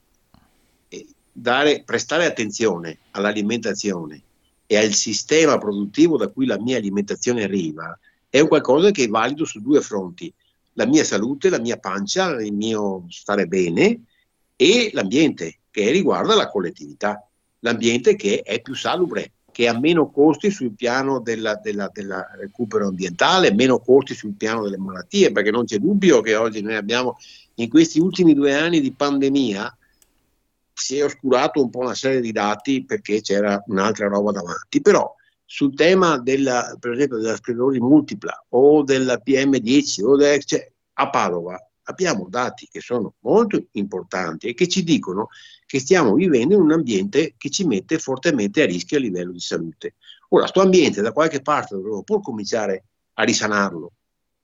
eh, 0.87 1.07
dare, 1.31 1.83
prestare 1.85 2.25
attenzione 2.25 2.97
all'alimentazione 3.11 4.21
e 4.67 4.77
al 4.77 4.93
sistema 4.93 5.57
produttivo 5.57 6.17
da 6.17 6.27
cui 6.27 6.45
la 6.45 6.59
mia 6.59 6.77
alimentazione 6.77 7.43
arriva 7.43 7.97
è 8.29 8.41
un 8.41 8.49
qualcosa 8.49 8.91
che 8.91 9.05
è 9.05 9.07
valido 9.07 9.45
su 9.45 9.61
due 9.61 9.81
fronti. 9.81 10.31
La 10.73 10.85
mia 10.85 11.03
salute, 11.03 11.49
la 11.49 11.59
mia 11.59 11.77
pancia, 11.77 12.39
il 12.41 12.53
mio 12.53 13.05
stare 13.09 13.47
bene 13.47 14.01
e 14.55 14.91
l'ambiente 14.93 15.59
che 15.71 15.89
riguarda 15.91 16.35
la 16.35 16.49
collettività, 16.49 17.25
l'ambiente 17.59 18.15
che 18.15 18.41
è 18.41 18.61
più 18.61 18.75
salubre, 18.75 19.31
che 19.51 19.67
ha 19.67 19.79
meno 19.79 20.11
costi 20.11 20.51
sul 20.51 20.73
piano 20.73 21.19
del 21.19 21.59
recupero 22.37 22.89
ambientale, 22.89 23.53
meno 23.53 23.79
costi 23.79 24.13
sul 24.13 24.33
piano 24.33 24.61
delle 24.61 24.77
malattie, 24.77 25.31
perché 25.31 25.49
non 25.49 25.65
c'è 25.65 25.77
dubbio 25.77 26.21
che 26.21 26.35
oggi 26.35 26.61
noi 26.61 26.75
abbiamo 26.75 27.17
in 27.55 27.69
questi 27.69 27.99
ultimi 27.99 28.35
due 28.35 28.53
anni 28.53 28.81
di 28.81 28.91
pandemia 28.91 29.75
si 30.81 30.97
è 30.97 31.03
oscurato 31.03 31.61
un 31.61 31.69
po' 31.69 31.79
una 31.79 31.95
serie 31.95 32.21
di 32.21 32.31
dati 32.31 32.85
perché 32.85 33.21
c'era 33.21 33.61
un'altra 33.67 34.07
roba 34.07 34.31
davanti, 34.31 34.81
però 34.81 35.13
sul 35.43 35.73
tema 35.73 36.17
della, 36.19 36.75
per 36.79 36.91
esempio 36.91 37.17
della 37.17 37.35
sclerosi 37.35 37.79
multipla 37.79 38.45
o 38.49 38.83
della 38.83 39.21
PM10 39.25 40.03
o 40.03 40.15
del, 40.15 40.43
cioè, 40.43 40.69
a 40.93 41.09
Padova 41.09 41.57
abbiamo 41.83 42.27
dati 42.29 42.67
che 42.69 42.81
sono 42.81 43.15
molto 43.19 43.67
importanti 43.71 44.47
e 44.47 44.53
che 44.53 44.67
ci 44.67 44.83
dicono 44.83 45.29
che 45.65 45.79
stiamo 45.79 46.13
vivendo 46.13 46.55
in 46.55 46.61
un 46.61 46.71
ambiente 46.71 47.35
che 47.37 47.49
ci 47.49 47.65
mette 47.65 47.97
fortemente 47.97 48.61
a 48.61 48.65
rischio 48.65 48.97
a 48.97 49.01
livello 49.01 49.31
di 49.31 49.39
salute. 49.39 49.95
Ora, 50.29 50.43
questo 50.43 50.61
ambiente 50.61 51.01
da 51.01 51.11
qualche 51.11 51.41
parte 51.41 51.75
dovremmo 51.75 52.03
pur 52.03 52.21
cominciare 52.21 52.83
a 53.13 53.23
risanarlo. 53.23 53.91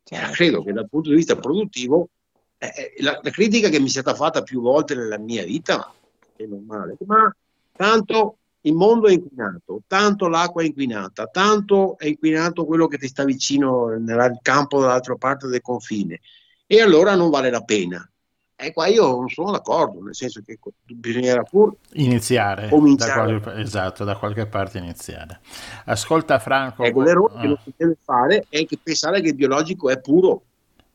Certo. 0.03 0.31
Credo 0.31 0.63
che 0.63 0.73
dal 0.73 0.89
punto 0.89 1.09
di 1.09 1.15
vista 1.15 1.37
produttivo, 1.37 2.09
eh, 2.57 2.93
la, 2.99 3.19
la, 3.21 3.29
critica 3.29 3.69
che 3.69 3.79
mi 3.79 3.87
è 3.87 3.89
stata 3.89 4.15
fatta 4.15 4.41
più 4.41 4.61
volte 4.61 4.95
nella 4.95 5.17
mia 5.17 5.43
vita, 5.43 5.93
è 6.35 6.45
normale, 6.45 6.97
ma 7.05 7.33
tanto 7.71 8.37
il 8.61 8.73
mondo 8.73 9.07
è 9.07 9.13
inquinato, 9.13 9.81
tanto 9.87 10.27
l'acqua 10.27 10.61
è 10.61 10.65
inquinata, 10.65 11.27
tanto 11.27 11.97
è 11.97 12.07
inquinato 12.07 12.65
quello 12.65 12.87
che 12.87 12.97
ti 12.97 13.07
sta 13.07 13.23
vicino 13.23 13.87
nel 13.97 14.39
campo 14.41 14.79
dall'altra 14.79 15.15
parte 15.15 15.47
del 15.47 15.61
confine 15.61 16.19
e 16.65 16.81
allora 16.81 17.15
non 17.15 17.29
vale 17.29 17.49
la 17.49 17.61
pena. 17.61 18.07
E 18.55 18.71
qua 18.71 18.87
io 18.87 19.07
non 19.07 19.27
sono 19.27 19.51
d'accordo, 19.51 20.01
nel 20.01 20.15
senso 20.15 20.41
che 20.45 20.57
bisognerà 20.85 21.43
pur 21.43 21.75
iniziare 21.93 22.69
cominciare. 22.69 23.33
Da 23.33 23.39
qualche, 23.39 23.61
esatto, 23.61 24.03
da 24.05 24.15
qualche 24.15 24.45
parte 24.45 24.77
iniziare. 24.77 25.41
Ascolta 25.85 26.39
Franco. 26.39 26.83
Ecco, 26.83 27.01
l'errore 27.01 27.33
ah. 27.35 27.41
che 27.41 27.47
non 27.47 27.57
si 27.61 27.73
deve 27.75 27.97
fare 28.01 28.45
è 28.47 28.65
che 28.65 28.79
pensare 28.81 29.19
che 29.19 29.29
il 29.29 29.35
biologico 29.35 29.89
è 29.89 29.99
puro. 29.99 30.43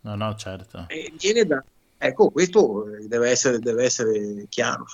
No, 0.03 0.15
no, 0.15 0.35
certo. 0.37 0.87
E 0.89 1.13
viene 1.19 1.45
da... 1.45 1.63
Ecco, 1.99 2.31
questo 2.31 2.87
deve 3.07 3.29
essere, 3.29 3.59
deve 3.59 3.85
essere 3.85 4.47
chiaro. 4.49 4.87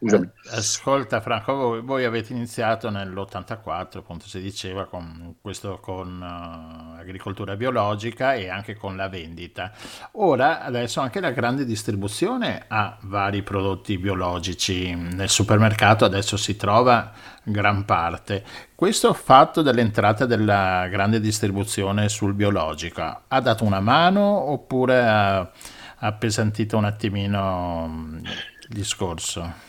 Scusami. 0.00 0.30
Ascolta 0.52 1.20
Franco, 1.20 1.82
voi, 1.82 2.04
avete 2.06 2.32
iniziato 2.32 2.88
nell'84, 2.88 3.98
appunto 3.98 4.26
si 4.26 4.40
diceva, 4.40 4.86
con, 4.86 5.34
questo 5.42 5.78
con 5.78 6.22
uh, 6.22 6.98
agricoltura 6.98 7.54
biologica 7.54 8.32
e 8.32 8.48
anche 8.48 8.76
con 8.76 8.96
la 8.96 9.10
vendita. 9.10 9.72
Ora 10.12 10.62
adesso 10.62 11.00
anche 11.00 11.20
la 11.20 11.32
grande 11.32 11.66
distribuzione 11.66 12.64
ha 12.66 12.96
vari 13.02 13.42
prodotti 13.42 13.98
biologici. 13.98 14.94
Nel 14.94 15.28
supermercato 15.28 16.06
adesso 16.06 16.38
si 16.38 16.56
trova 16.56 17.12
gran 17.42 17.84
parte. 17.84 18.42
Questo 18.74 19.12
fatto 19.12 19.60
dell'entrata 19.60 20.24
della 20.24 20.88
grande 20.88 21.20
distribuzione 21.20 22.08
sul 22.08 22.32
biologico 22.32 23.02
ha 23.28 23.40
dato 23.42 23.64
una 23.64 23.80
mano 23.80 24.22
oppure 24.22 25.06
ha, 25.06 25.50
appesantito 25.98 26.78
un 26.78 26.86
attimino 26.86 28.18
il 28.22 28.66
discorso? 28.66 29.68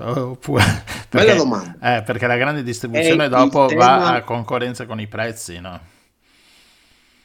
Oppure, 0.00 0.62
perché, 1.08 1.26
Bella 1.26 1.34
domanda. 1.34 1.96
Eh, 1.96 2.02
perché 2.02 2.26
la 2.26 2.36
grande 2.36 2.62
distribuzione 2.62 3.26
È 3.26 3.28
dopo 3.28 3.64
il 3.64 3.70
tema- 3.70 3.98
va 3.98 4.14
a 4.14 4.22
concorrenza 4.22 4.86
con 4.86 5.00
i 5.00 5.06
prezzi, 5.06 5.60
no? 5.60 5.80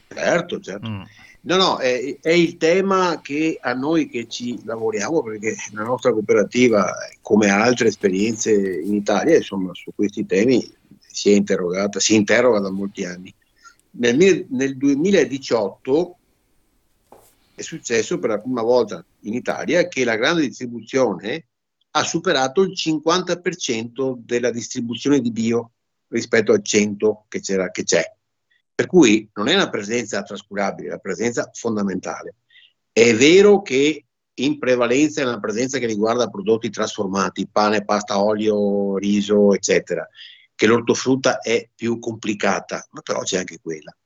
Certo, 0.08 0.60
certo. 0.60 0.88
Mm. 0.88 1.02
No, 1.46 1.56
no, 1.56 1.76
è, 1.76 2.16
è 2.20 2.30
il 2.30 2.56
tema 2.56 3.20
che 3.20 3.58
a 3.60 3.74
noi 3.74 4.08
che 4.08 4.26
ci 4.28 4.58
lavoriamo, 4.64 5.22
perché 5.22 5.54
la 5.72 5.82
nostra 5.82 6.12
cooperativa, 6.12 6.90
come 7.20 7.50
altre 7.50 7.88
esperienze 7.88 8.52
in 8.52 8.94
Italia, 8.94 9.36
insomma, 9.36 9.74
su 9.74 9.90
questi 9.94 10.24
temi 10.24 10.66
si 11.06 11.32
è 11.32 11.34
interrogata, 11.34 12.00
si 12.00 12.14
interroga 12.14 12.60
da 12.60 12.70
molti 12.70 13.04
anni. 13.04 13.32
nel, 13.90 14.46
nel 14.48 14.76
2018 14.76 16.16
è 17.54 17.62
successo 17.62 18.18
per 18.18 18.30
la 18.30 18.38
prima 18.38 18.62
volta 18.62 19.04
in 19.20 19.34
Italia 19.34 19.86
che 19.86 20.04
la 20.04 20.16
grande 20.16 20.42
distribuzione 20.42 21.44
ha 21.96 22.02
superato 22.02 22.62
il 22.62 22.72
50% 22.72 24.14
della 24.16 24.50
distribuzione 24.50 25.20
di 25.20 25.30
bio 25.30 25.72
rispetto 26.08 26.52
al 26.52 26.62
100 26.62 27.26
che, 27.28 27.40
che 27.40 27.84
c'è. 27.84 28.02
Per 28.74 28.86
cui 28.86 29.30
non 29.34 29.46
è 29.46 29.54
una 29.54 29.70
presenza 29.70 30.22
trascurabile, 30.22 30.88
è 30.88 30.90
una 30.90 30.98
presenza 30.98 31.48
fondamentale. 31.52 32.34
È 32.90 33.14
vero 33.14 33.62
che 33.62 34.06
in 34.34 34.58
prevalenza 34.58 35.20
è 35.20 35.24
una 35.24 35.38
presenza 35.38 35.78
che 35.78 35.86
riguarda 35.86 36.28
prodotti 36.28 36.68
trasformati, 36.68 37.46
pane, 37.46 37.84
pasta, 37.84 38.20
olio, 38.20 38.96
riso, 38.96 39.54
eccetera, 39.54 40.06
che 40.52 40.66
l'ortofrutta 40.66 41.38
è 41.38 41.68
più 41.72 42.00
complicata, 42.00 42.84
ma 42.90 43.02
però 43.02 43.20
c'è 43.20 43.38
anche 43.38 43.60
quella. 43.62 43.96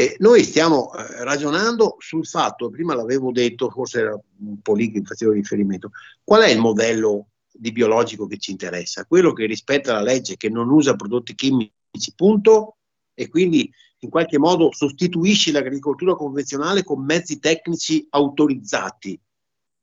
E 0.00 0.16
noi 0.20 0.44
stiamo 0.44 0.94
eh, 0.94 1.24
ragionando 1.24 1.96
sul 1.98 2.26
fatto, 2.26 2.70
prima 2.70 2.94
l'avevo 2.94 3.32
detto, 3.32 3.68
forse 3.68 4.00
era 4.00 4.18
un 4.38 4.58
po' 4.62 4.74
lì 4.74 4.90
che 4.90 5.02
facevo 5.04 5.32
riferimento, 5.32 5.90
qual 6.24 6.40
è 6.40 6.48
il 6.48 6.58
modello 6.58 7.32
di 7.52 7.70
biologico 7.70 8.26
che 8.26 8.38
ci 8.38 8.50
interessa? 8.50 9.04
Quello 9.04 9.34
che 9.34 9.44
rispetta 9.44 9.92
la 9.92 10.00
legge, 10.00 10.38
che 10.38 10.48
non 10.48 10.70
usa 10.70 10.96
prodotti 10.96 11.34
chimici, 11.34 11.70
punto, 12.16 12.78
e 13.12 13.28
quindi 13.28 13.70
in 13.98 14.08
qualche 14.08 14.38
modo 14.38 14.72
sostituisce 14.72 15.52
l'agricoltura 15.52 16.14
convenzionale 16.14 16.82
con 16.82 17.04
mezzi 17.04 17.38
tecnici 17.38 18.06
autorizzati. 18.08 19.20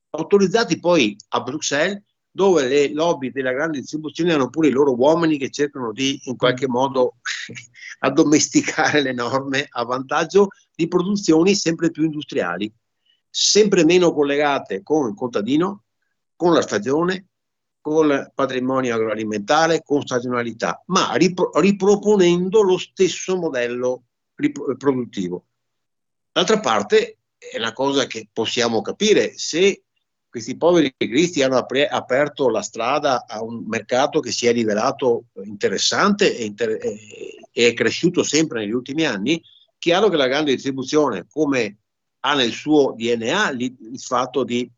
Autorizzati 0.09 0.79
poi 0.79 1.15
a 1.27 1.41
Bruxelles 1.41 2.01
dove 2.37 2.67
le 2.67 2.93
lobby 2.93 3.31
della 3.31 3.51
grande 3.51 3.79
distribuzione 3.79 4.31
hanno 4.31 4.51
pure 4.51 4.67
i 4.67 4.71
loro 4.71 4.95
uomini 4.95 5.39
che 5.39 5.49
cercano 5.49 5.91
di 5.91 6.21
in 6.25 6.37
qualche 6.37 6.67
modo 6.67 7.15
addomesticare 7.99 9.01
le 9.01 9.11
norme 9.11 9.65
a 9.67 9.83
vantaggio 9.83 10.49
di 10.75 10.87
produzioni 10.87 11.55
sempre 11.55 11.89
più 11.89 12.03
industriali, 12.03 12.71
sempre 13.27 13.85
meno 13.85 14.13
collegate 14.13 14.83
con 14.83 15.09
il 15.09 15.15
contadino, 15.15 15.85
con 16.35 16.53
la 16.53 16.61
stagione, 16.61 17.29
con 17.81 18.11
il 18.11 18.31
patrimonio 18.35 18.93
agroalimentare, 18.93 19.81
con 19.83 20.03
stagionalità, 20.03 20.83
ma 20.87 21.15
ripro- 21.15 21.49
riproponendo 21.59 22.61
lo 22.61 22.77
stesso 22.77 23.35
modello 23.35 24.03
rip- 24.35 24.77
produttivo. 24.77 25.47
D'altra 26.31 26.59
parte 26.59 27.17
è 27.35 27.57
una 27.57 27.73
cosa 27.73 28.05
che 28.05 28.29
possiamo 28.31 28.83
capire, 28.83 29.35
se 29.35 29.85
questi 30.37 30.55
poveri 30.55 30.93
cristi 30.95 31.41
hanno 31.41 31.57
apre- 31.57 31.87
aperto 31.87 32.49
la 32.49 32.61
strada 32.61 33.25
a 33.25 33.41
un 33.41 33.65
mercato 33.65 34.19
che 34.19 34.31
si 34.31 34.45
è 34.45 34.51
rivelato 34.51 35.25
interessante 35.43 36.37
e, 36.37 36.45
inter- 36.45 36.79
e 36.83 37.69
è 37.69 37.73
cresciuto 37.73 38.21
sempre 38.21 38.59
negli 38.59 38.71
ultimi 38.71 39.03
anni, 39.03 39.41
chiaro 39.79 40.09
che 40.09 40.15
la 40.15 40.27
grande 40.27 40.53
distribuzione, 40.53 41.25
come 41.27 41.77
ha 42.19 42.35
nel 42.35 42.51
suo 42.51 42.93
DNA 42.95 43.49
il 43.51 43.99
fatto 43.99 44.43
di 44.43 44.69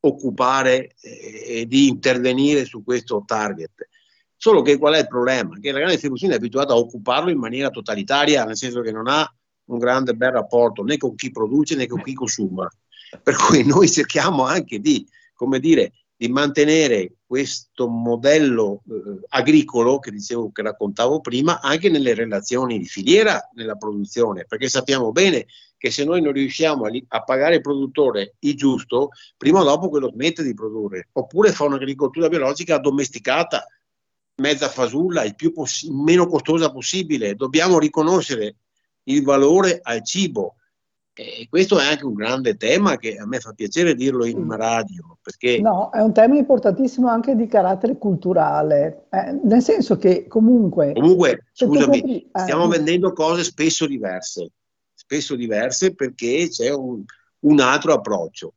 occupare 0.00 0.94
eh, 1.00 1.60
e 1.60 1.66
di 1.66 1.88
intervenire 1.88 2.64
su 2.64 2.84
questo 2.84 3.22
target. 3.26 3.88
Solo 4.36 4.60
che 4.62 4.78
qual 4.78 4.94
è 4.94 5.00
il 5.00 5.08
problema? 5.08 5.58
Che 5.58 5.68
la 5.68 5.78
grande 5.78 5.94
distribuzione 5.94 6.34
è 6.34 6.36
abituata 6.36 6.72
a 6.72 6.78
occuparlo 6.78 7.30
in 7.30 7.38
maniera 7.38 7.70
totalitaria, 7.70 8.44
nel 8.44 8.56
senso 8.56 8.80
che 8.80 8.92
non 8.92 9.06
ha 9.06 9.30
un 9.64 9.78
grande 9.78 10.14
bel 10.14 10.32
rapporto 10.32 10.82
né 10.82 10.96
con 10.96 11.14
chi 11.14 11.30
produce 11.30 11.74
né 11.74 11.86
con 11.86 12.02
chi 12.02 12.12
consuma. 12.12 12.68
Per 13.22 13.36
cui 13.36 13.64
noi 13.66 13.90
cerchiamo 13.90 14.44
anche 14.44 14.78
di, 14.78 15.06
come 15.34 15.58
dire, 15.58 15.92
di 16.16 16.28
mantenere 16.28 17.14
questo 17.26 17.88
modello 17.88 18.82
eh, 18.86 19.26
agricolo 19.30 19.98
che 19.98 20.10
dicevo 20.10 20.50
che 20.52 20.60
raccontavo 20.60 21.20
prima 21.20 21.60
anche 21.60 21.88
nelle 21.88 22.12
relazioni 22.12 22.78
di 22.78 22.84
filiera 22.84 23.48
nella 23.54 23.76
produzione, 23.76 24.44
perché 24.46 24.68
sappiamo 24.68 25.12
bene 25.12 25.46
che 25.78 25.90
se 25.90 26.04
noi 26.04 26.20
non 26.20 26.32
riusciamo 26.32 26.84
a, 26.84 26.90
a 27.08 27.22
pagare 27.22 27.54
il 27.54 27.60
produttore 27.62 28.34
il 28.40 28.54
giusto, 28.54 29.12
prima 29.38 29.60
o 29.60 29.64
dopo 29.64 29.88
quello 29.88 30.10
smette 30.10 30.42
di 30.42 30.52
produrre, 30.52 31.08
oppure 31.12 31.52
fa 31.52 31.64
un'agricoltura 31.64 32.28
biologica 32.28 32.76
domesticata, 32.76 33.64
mezza 34.42 34.68
fasulla, 34.68 35.24
il 35.24 35.34
più 35.34 35.52
poss- 35.52 35.88
meno 35.88 36.26
costosa 36.26 36.70
possibile. 36.70 37.34
Dobbiamo 37.34 37.78
riconoscere 37.78 38.56
il 39.04 39.22
valore 39.22 39.80
al 39.82 40.04
cibo 40.04 40.56
e 41.20 41.46
questo 41.50 41.78
è 41.78 41.84
anche 41.84 42.06
un 42.06 42.14
grande 42.14 42.56
tema 42.56 42.96
che 42.96 43.16
a 43.16 43.26
me 43.26 43.40
fa 43.40 43.52
piacere 43.52 43.94
dirlo 43.94 44.24
in 44.24 44.50
radio. 44.50 45.18
Perché... 45.20 45.60
No, 45.60 45.90
è 45.90 46.00
un 46.00 46.14
tema 46.14 46.36
importantissimo 46.36 47.08
anche 47.08 47.36
di 47.36 47.46
carattere 47.46 47.98
culturale, 47.98 49.06
eh, 49.10 49.38
nel 49.44 49.60
senso 49.60 49.98
che 49.98 50.26
comunque... 50.26 50.94
Comunque, 50.94 51.48
scusami, 51.52 52.00
compri... 52.00 52.30
eh, 52.32 52.38
stiamo 52.40 52.68
vendendo 52.68 53.12
cose 53.12 53.44
spesso 53.44 53.86
diverse, 53.86 54.50
spesso 54.94 55.36
diverse 55.36 55.94
perché 55.94 56.48
c'è 56.48 56.72
un, 56.72 57.04
un 57.40 57.60
altro 57.60 57.92
approccio. 57.92 58.54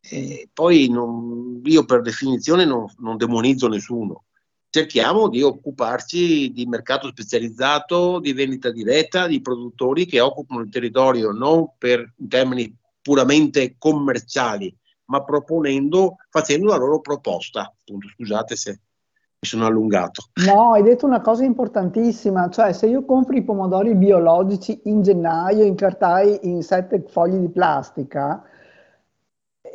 E 0.00 0.50
poi 0.52 0.90
non, 0.90 1.62
io 1.64 1.84
per 1.86 2.02
definizione 2.02 2.66
non, 2.66 2.84
non 2.98 3.16
demonizzo 3.16 3.68
nessuno, 3.68 4.24
cerchiamo 4.72 5.28
di 5.28 5.42
occuparci 5.42 6.50
di 6.50 6.64
mercato 6.64 7.08
specializzato, 7.08 8.18
di 8.20 8.32
vendita 8.32 8.70
diretta, 8.70 9.26
di 9.26 9.42
produttori 9.42 10.06
che 10.06 10.18
occupano 10.18 10.62
il 10.62 10.70
territorio 10.70 11.30
non 11.30 11.72
per 11.76 12.14
termini 12.26 12.74
puramente 13.02 13.74
commerciali, 13.76 14.74
ma 15.06 15.22
proponendo, 15.24 16.16
facendo 16.30 16.70
la 16.70 16.76
loro 16.76 17.00
proposta. 17.00 17.70
Appunto, 17.70 18.08
scusate 18.14 18.56
se 18.56 18.70
mi 18.70 19.46
sono 19.46 19.66
allungato. 19.66 20.22
No, 20.46 20.72
hai 20.72 20.82
detto 20.82 21.04
una 21.04 21.20
cosa 21.20 21.44
importantissima, 21.44 22.48
cioè 22.48 22.72
se 22.72 22.86
io 22.86 23.04
compro 23.04 23.36
i 23.36 23.44
pomodori 23.44 23.94
biologici 23.94 24.80
in 24.84 25.02
gennaio 25.02 25.64
in 25.64 25.74
cartai 25.74 26.48
in 26.48 26.62
sette 26.62 27.04
fogli 27.08 27.36
di 27.36 27.50
plastica, 27.50 28.42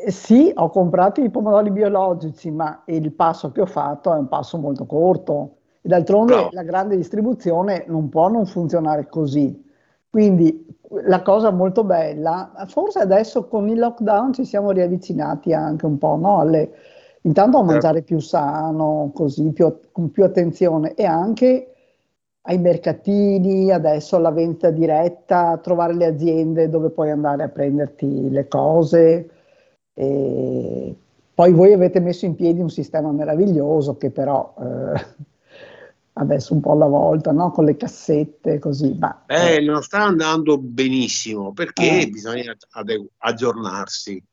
sì, 0.08 0.52
ho 0.54 0.70
comprato 0.70 1.22
i 1.22 1.30
pomodori 1.30 1.72
biologici, 1.72 2.52
ma 2.52 2.84
il 2.86 3.12
passo 3.12 3.52
che 3.52 3.62
ho 3.62 3.66
fatto 3.66 4.14
è 4.14 4.18
un 4.18 4.28
passo 4.28 4.58
molto 4.58 4.86
corto. 4.86 5.56
E 5.82 5.90
d'altronde 5.90 6.36
no. 6.36 6.50
la 6.52 6.64
grande 6.64 6.96
distribuzione 6.96 7.86
non 7.88 8.10
può 8.10 8.30
non 8.30 8.46
funzionare 8.46 9.08
così. 9.08 9.66
Quindi 10.10 10.66
la 11.06 11.22
cosa 11.22 11.52
molto 11.52 11.84
bella, 11.84 12.52
forse 12.68 13.00
adesso 13.00 13.48
con 13.48 13.68
il 13.68 13.80
lockdown 13.80 14.34
ci 14.34 14.46
siamo 14.46 14.72
riavvicinati 14.72 15.54
anche 15.54 15.86
un 15.86 15.98
po', 15.98 16.16
no? 16.16 16.40
Alle, 16.40 16.72
intanto 17.22 17.58
a 17.58 17.60
certo. 17.60 17.74
mangiare 17.74 18.02
più 18.04 18.20
sano, 18.20 19.12
così, 19.14 19.52
più, 19.52 19.80
con 19.92 20.12
più 20.12 20.24
attenzione 20.24 20.94
e 20.94 21.06
anche 21.06 21.72
ai 22.42 22.60
mercatini, 22.60 23.72
adesso 23.72 24.16
alla 24.16 24.32
vendita 24.32 24.70
diretta, 24.70 25.58
trovare 25.58 25.94
le 25.94 26.06
aziende 26.06 26.70
dove 26.70 26.90
puoi 26.92 27.10
andare 27.10 27.44
a 27.44 27.50
prenderti 27.50 28.30
le 28.30 28.48
cose 28.48 29.30
e 30.00 30.96
poi 31.34 31.52
voi 31.54 31.74
avete 31.74 32.00
messo 32.00 32.26
in 32.26 32.36
piedi 32.36 32.62
un 32.62 32.70
sistema 32.70 33.12
meraviglioso 33.12 33.98
che 33.98 34.12
però 34.12 34.54
eh, 34.60 35.06
adesso 36.14 36.54
un 36.54 36.62
po' 36.62 36.74
alla 36.74 36.86
volta, 36.86 37.32
no? 37.32 37.50
con 37.52 37.66
le 37.66 37.76
cassette 37.76 38.60
così. 38.60 38.96
Ma, 39.00 39.24
eh, 39.26 39.56
eh. 39.56 39.60
non 39.60 39.82
sta 39.82 40.04
andando 40.04 40.60
benissimo 40.60 41.52
perché 41.54 42.02
eh. 42.02 42.08
bisogna 42.10 42.56
aggiornarsi. 43.18 44.24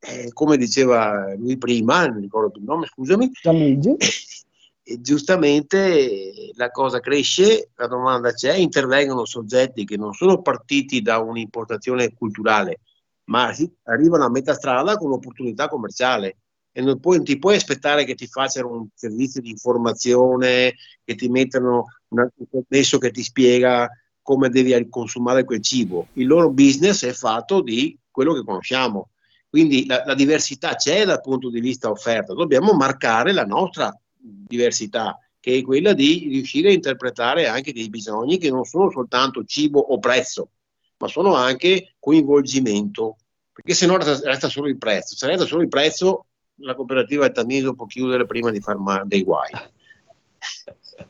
Eh, 0.00 0.32
come 0.32 0.56
diceva 0.56 1.32
lui 1.36 1.56
prima, 1.56 2.06
non 2.06 2.20
ricordo 2.20 2.50
più 2.50 2.60
il 2.60 2.66
nome, 2.66 2.86
scusami. 2.86 3.30
Gianluigi. 3.40 3.96
E 4.86 5.00
giustamente 5.00 6.52
la 6.56 6.70
cosa 6.70 7.00
cresce, 7.00 7.70
la 7.76 7.86
domanda 7.86 8.34
c'è, 8.34 8.52
intervengono 8.52 9.24
soggetti 9.24 9.86
che 9.86 9.96
non 9.96 10.12
sono 10.12 10.42
partiti 10.42 11.00
da 11.00 11.20
un'importazione 11.20 12.12
culturale, 12.12 12.80
ma 13.24 13.54
arrivano 13.84 14.24
a 14.24 14.30
metà 14.30 14.54
strada 14.54 14.96
con 14.96 15.08
un'opportunità 15.08 15.68
commerciale 15.68 16.36
e 16.76 16.82
non, 16.82 16.98
puoi, 16.98 17.22
ti 17.22 17.38
puoi 17.38 17.54
aspettare 17.54 18.04
che 18.04 18.16
ti 18.16 18.26
facciano 18.26 18.72
un 18.72 18.88
servizio 18.92 19.40
di 19.40 19.50
informazione, 19.50 20.74
che 21.04 21.14
ti 21.14 21.28
mettano 21.28 21.84
un 22.08 22.28
commesso 22.50 22.98
che 22.98 23.12
ti 23.12 23.22
spiega 23.22 23.88
come 24.20 24.48
devi 24.48 24.88
consumare 24.88 25.44
quel 25.44 25.60
cibo. 25.60 26.08
Il 26.14 26.26
loro 26.26 26.50
business 26.50 27.04
è 27.04 27.12
fatto 27.12 27.60
di 27.60 27.96
quello 28.10 28.34
che 28.34 28.42
conosciamo. 28.42 29.10
Quindi 29.48 29.86
la, 29.86 30.02
la 30.04 30.14
diversità 30.14 30.74
c'è 30.74 31.04
dal 31.04 31.20
punto 31.20 31.48
di 31.48 31.60
vista 31.60 31.90
offerta, 31.90 32.34
dobbiamo 32.34 32.72
marcare 32.72 33.32
la 33.32 33.44
nostra 33.44 33.96
diversità, 34.16 35.16
che 35.38 35.58
è 35.58 35.62
quella 35.62 35.92
di 35.92 36.26
riuscire 36.28 36.70
a 36.70 36.72
interpretare 36.72 37.46
anche 37.46 37.72
dei 37.72 37.88
bisogni 37.88 38.38
che 38.38 38.50
non 38.50 38.64
sono 38.64 38.90
soltanto 38.90 39.44
cibo 39.44 39.78
o 39.78 40.00
prezzo, 40.00 40.48
ma 41.04 41.08
sono 41.08 41.34
anche 41.34 41.94
coinvolgimento, 42.00 43.16
perché 43.52 43.74
se 43.74 43.86
no 43.86 43.98
resta 43.98 44.48
solo 44.48 44.68
il 44.68 44.78
prezzo. 44.78 45.14
Se 45.14 45.26
resta 45.26 45.44
solo 45.44 45.60
il 45.62 45.68
prezzo, 45.68 46.24
la 46.56 46.74
cooperativa 46.74 47.28
Tamiso 47.28 47.74
può 47.74 47.84
chiudere 47.84 48.24
prima 48.24 48.50
di 48.50 48.60
far 48.60 48.78
male 48.78 49.04
dei 49.06 49.22
guai. 49.22 49.50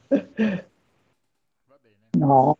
No, 2.15 2.57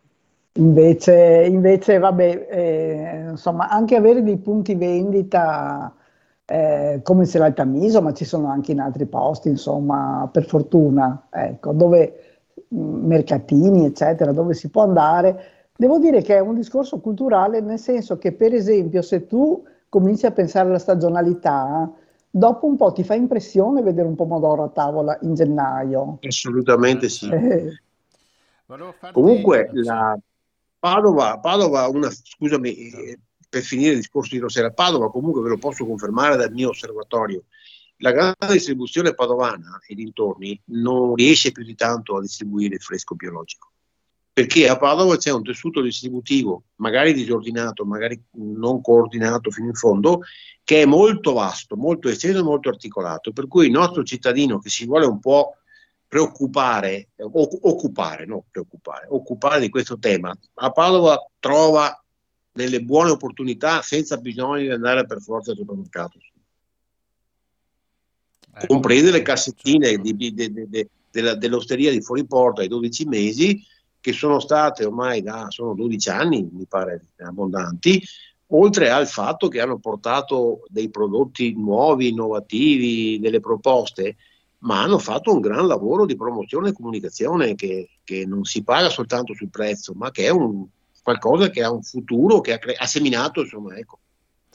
invece, 0.55 1.45
invece 1.47 1.97
vabbè, 1.97 2.47
eh, 2.51 3.29
insomma, 3.29 3.69
anche 3.69 3.95
avere 3.95 4.21
dei 4.21 4.35
punti 4.35 4.75
vendita 4.75 5.95
eh, 6.43 6.99
come 7.01 7.23
se 7.23 7.37
l'ha 7.37 7.45
il 7.45 7.53
Tamiso, 7.53 8.01
ma 8.01 8.13
ci 8.13 8.25
sono 8.25 8.49
anche 8.49 8.73
in 8.73 8.81
altri 8.81 9.05
posti, 9.05 9.47
insomma, 9.47 10.29
per 10.29 10.45
fortuna, 10.45 11.27
ecco, 11.29 11.71
dove 11.71 12.41
mercatini, 12.67 13.85
eccetera, 13.85 14.33
dove 14.33 14.53
si 14.53 14.67
può 14.69 14.83
andare 14.83 15.54
Devo 15.77 15.99
dire 15.99 16.21
che 16.21 16.35
è 16.35 16.39
un 16.39 16.55
discorso 16.55 16.99
culturale 16.99 17.59
nel 17.59 17.79
senso 17.79 18.17
che, 18.17 18.31
per 18.31 18.53
esempio, 18.53 19.01
se 19.01 19.27
tu 19.27 19.63
cominci 19.89 20.25
a 20.25 20.31
pensare 20.31 20.69
alla 20.69 20.79
stagionalità, 20.79 21.91
dopo 22.29 22.65
un 22.65 22.77
po' 22.77 22.91
ti 22.91 23.03
fa 23.03 23.15
impressione 23.15 23.81
vedere 23.81 24.07
un 24.07 24.15
pomodoro 24.15 24.63
a 24.63 24.69
tavola 24.69 25.17
in 25.21 25.33
gennaio. 25.35 26.19
Assolutamente 26.21 27.09
sì. 27.09 27.29
Eh. 27.29 27.81
Comunque, 29.11 29.69
la 29.73 30.17
Padova, 30.79 31.39
Padova 31.39 31.87
una, 31.87 32.09
scusami, 32.09 32.75
eh, 32.75 33.19
per 33.49 33.61
finire 33.61 33.91
il 33.91 33.97
discorso 33.97 34.33
di 34.33 34.41
Rosera, 34.41 34.71
Padova 34.71 35.09
comunque 35.09 35.41
ve 35.41 35.49
lo 35.49 35.57
posso 35.57 35.85
confermare 35.85 36.35
dal 36.35 36.51
mio 36.51 36.69
osservatorio, 36.69 37.43
la 37.97 38.11
grande 38.11 38.51
distribuzione 38.51 39.13
padovana 39.13 39.79
e 39.87 39.95
dintorni 39.95 40.59
non 40.65 41.15
riesce 41.15 41.51
più 41.51 41.63
di 41.63 41.75
tanto 41.75 42.17
a 42.17 42.21
distribuire 42.21 42.75
il 42.75 42.81
fresco 42.81 43.15
biologico, 43.15 43.71
perché 44.35 44.67
a 44.67 44.75
Padova 44.75 45.15
c'è 45.15 45.31
un 45.31 45.43
tessuto 45.43 45.79
distributivo, 45.79 46.63
magari 46.75 47.13
disordinato, 47.13 47.85
magari 47.85 48.21
non 48.31 48.81
coordinato 48.81 49.49
fino 49.49 49.67
in 49.67 49.75
fondo, 49.75 50.23
che 50.61 50.81
è 50.81 50.85
molto 50.85 51.31
vasto, 51.31 51.77
molto 51.77 52.09
esteso 52.09 52.39
e 52.39 52.43
molto 52.43 52.67
articolato, 52.67 53.31
per 53.31 53.47
cui 53.47 53.67
il 53.67 53.71
nostro 53.71 54.03
cittadino 54.03 54.59
che 54.59 54.67
si 54.67 54.85
vuole 54.85 55.05
un 55.05 55.21
po' 55.21 55.55
preoccupare, 56.05 57.11
occupare, 57.15 58.25
no 58.25 58.43
preoccupare, 58.51 59.07
occupare 59.09 59.61
di 59.61 59.69
questo 59.69 59.97
tema, 59.97 60.37
a 60.55 60.69
Padova 60.69 61.17
trova 61.39 61.97
delle 62.51 62.81
buone 62.81 63.11
opportunità 63.11 63.81
senza 63.81 64.17
bisogno 64.17 64.63
di 64.63 64.69
andare 64.69 65.05
per 65.05 65.21
forza 65.21 65.51
al 65.51 65.57
supermercato. 65.57 66.19
Ecco, 68.53 68.65
comprese 68.67 69.11
le 69.11 69.17
sì, 69.19 69.23
cassettine 69.23 69.85
certo. 69.91 70.01
di- 70.11 70.33
di- 70.33 70.89
della- 71.09 71.35
dell'osteria 71.35 71.91
di 71.91 72.01
fuori 72.01 72.25
porta 72.25 72.59
ai 72.59 72.67
12 72.67 73.05
mesi, 73.05 73.73
che 74.05 74.13
sono 74.13 74.39
state 74.39 74.85
ormai 74.85 75.23
da 75.23 75.47
sono 75.49 75.73
12 75.73 76.09
anni, 76.11 76.47
mi 76.51 76.67
pare, 76.67 77.07
abbondanti, 77.17 77.99
oltre 78.49 78.91
al 78.91 79.07
fatto 79.07 79.47
che 79.47 79.59
hanno 79.59 79.79
portato 79.79 80.61
dei 80.67 80.91
prodotti 80.91 81.55
nuovi, 81.55 82.09
innovativi, 82.09 83.19
delle 83.19 83.39
proposte, 83.39 84.17
ma 84.59 84.83
hanno 84.83 84.99
fatto 84.99 85.33
un 85.33 85.39
gran 85.39 85.65
lavoro 85.65 86.05
di 86.05 86.15
promozione 86.15 86.69
e 86.69 86.73
comunicazione 86.73 87.55
che, 87.55 87.89
che 88.03 88.27
non 88.27 88.43
si 88.43 88.63
paga 88.63 88.89
soltanto 88.89 89.33
sul 89.33 89.49
prezzo, 89.49 89.93
ma 89.95 90.11
che 90.11 90.25
è 90.25 90.29
un, 90.29 90.67
qualcosa 91.01 91.49
che 91.49 91.63
ha 91.63 91.71
un 91.71 91.81
futuro, 91.81 92.41
che 92.41 92.53
ha, 92.53 92.59
cre- 92.59 92.75
ha 92.75 92.85
seminato, 92.85 93.41
insomma, 93.41 93.75
ecco. 93.75 94.01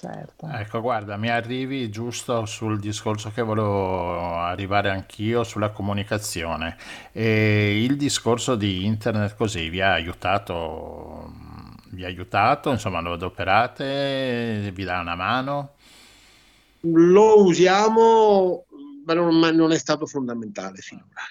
Certo. 0.00 0.48
Ecco, 0.48 0.80
guarda, 0.80 1.16
mi 1.18 1.28
arrivi 1.28 1.90
giusto 1.90 2.46
sul 2.46 2.80
discorso 2.80 3.30
che 3.30 3.42
volevo 3.42 4.36
arrivare 4.38 4.88
anch'io 4.88 5.44
sulla 5.44 5.68
comunicazione. 5.70 6.76
E 7.12 7.84
il 7.84 7.96
discorso 7.96 8.56
di 8.56 8.86
internet 8.86 9.36
così 9.36 9.68
vi 9.68 9.82
ha 9.82 9.92
aiutato, 9.92 11.30
vi 11.90 12.04
ha 12.04 12.06
aiutato, 12.06 12.70
insomma, 12.70 13.00
lo 13.00 13.12
adoperate, 13.12 14.70
vi 14.72 14.84
dà 14.84 15.00
una 15.00 15.14
mano? 15.14 15.74
Lo 16.80 17.44
usiamo, 17.44 18.64
ma 19.04 19.12
non, 19.12 19.38
ma 19.38 19.50
non 19.50 19.72
è 19.72 19.78
stato 19.78 20.06
fondamentale 20.06 20.78
finora. 20.78 21.24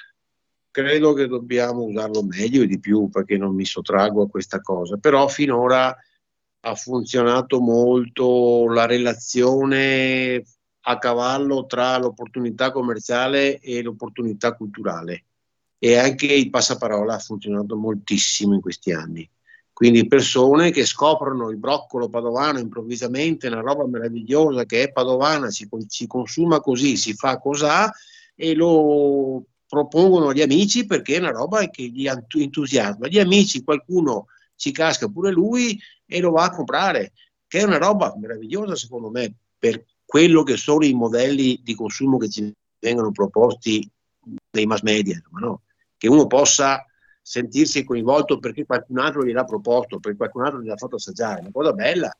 Credo 0.70 1.14
che 1.14 1.28
dobbiamo 1.28 1.82
usarlo 1.82 2.24
meglio 2.24 2.62
e 2.62 2.68
di 2.68 2.80
più 2.80 3.10
perché 3.10 3.36
non 3.36 3.56
mi 3.56 3.66
sottraggo 3.66 4.22
a 4.22 4.30
questa 4.30 4.62
cosa, 4.62 4.98
però 4.98 5.28
finora 5.28 5.98
ha 6.62 6.76
funzionato 6.76 7.60
molto 7.60 8.68
la 8.68 8.86
relazione 8.86 10.44
a 10.82 10.98
cavallo 10.98 11.66
tra 11.66 11.98
l'opportunità 11.98 12.72
commerciale 12.72 13.60
e 13.60 13.82
l'opportunità 13.82 14.56
culturale 14.56 15.26
e 15.78 15.98
anche 15.98 16.26
il 16.26 16.50
passaparola 16.50 17.16
ha 17.16 17.20
funzionato 17.20 17.78
moltissimo 17.78 18.54
in 18.54 18.62
questi 18.62 18.92
anni. 18.92 19.30
Quindi 19.72 20.08
persone 20.08 20.72
che 20.72 20.86
scoprono 20.86 21.50
il 21.50 21.58
broccolo 21.58 22.10
padovano 22.10 22.60
improvvisamente, 22.60 23.48
una 23.48 23.62
roba 23.62 23.88
meravigliosa 23.88 24.66
che 24.66 24.84
è 24.84 24.92
padovana, 24.92 25.50
si, 25.50 25.70
si 25.88 26.06
consuma 26.06 26.60
così, 26.60 26.98
si 26.98 27.14
fa 27.14 27.40
cos'ha 27.40 27.90
e 28.36 28.56
lo 28.56 29.46
propongono 29.66 30.30
agli 30.30 30.42
amici 30.42 30.86
perché 30.86 31.16
è 31.16 31.20
una 31.20 31.32
roba 31.32 31.66
che 31.70 31.84
gli 31.84 32.08
entusiasma. 32.08 33.08
Gli 33.08 33.20
amici, 33.20 33.64
qualcuno 33.64 34.26
ci 34.58 34.72
casca 34.72 35.08
pure 35.08 35.32
lui 35.32 35.80
e 36.10 36.20
lo 36.20 36.32
va 36.32 36.46
a 36.46 36.50
comprare, 36.50 37.12
che 37.48 37.60
è 37.60 37.64
una 37.64 37.78
roba 37.78 38.14
meravigliosa 38.18 38.76
secondo 38.76 39.12
me 39.12 39.32
per 39.58 39.86
quello 40.04 40.42
che 40.42 40.58
sono 40.58 40.84
i 40.84 40.94
modelli 40.94 41.62
di 41.64 41.76
consumo 41.76 42.18
che 42.18 42.30
ci 42.30 42.52
vengono 42.80 43.12
proposti 43.12 43.88
nei 44.52 44.66
mass 44.66 44.82
media, 44.82 45.16
insomma, 45.16 45.40
no? 45.40 45.62
che 45.96 46.08
uno 46.10 46.26
possa 46.26 46.84
sentirsi 47.22 47.84
coinvolto 47.84 48.40
perché 48.40 48.66
qualcun 48.66 48.98
altro 48.98 49.24
gliel'ha 49.24 49.44
proposto, 49.44 50.00
perché 50.00 50.18
qualcun 50.18 50.46
altro 50.46 50.62
gliel'ha 50.62 50.78
fatto 50.78 50.96
assaggiare, 50.96 51.42
una 51.42 51.52
cosa 51.52 51.74
bella, 51.74 52.12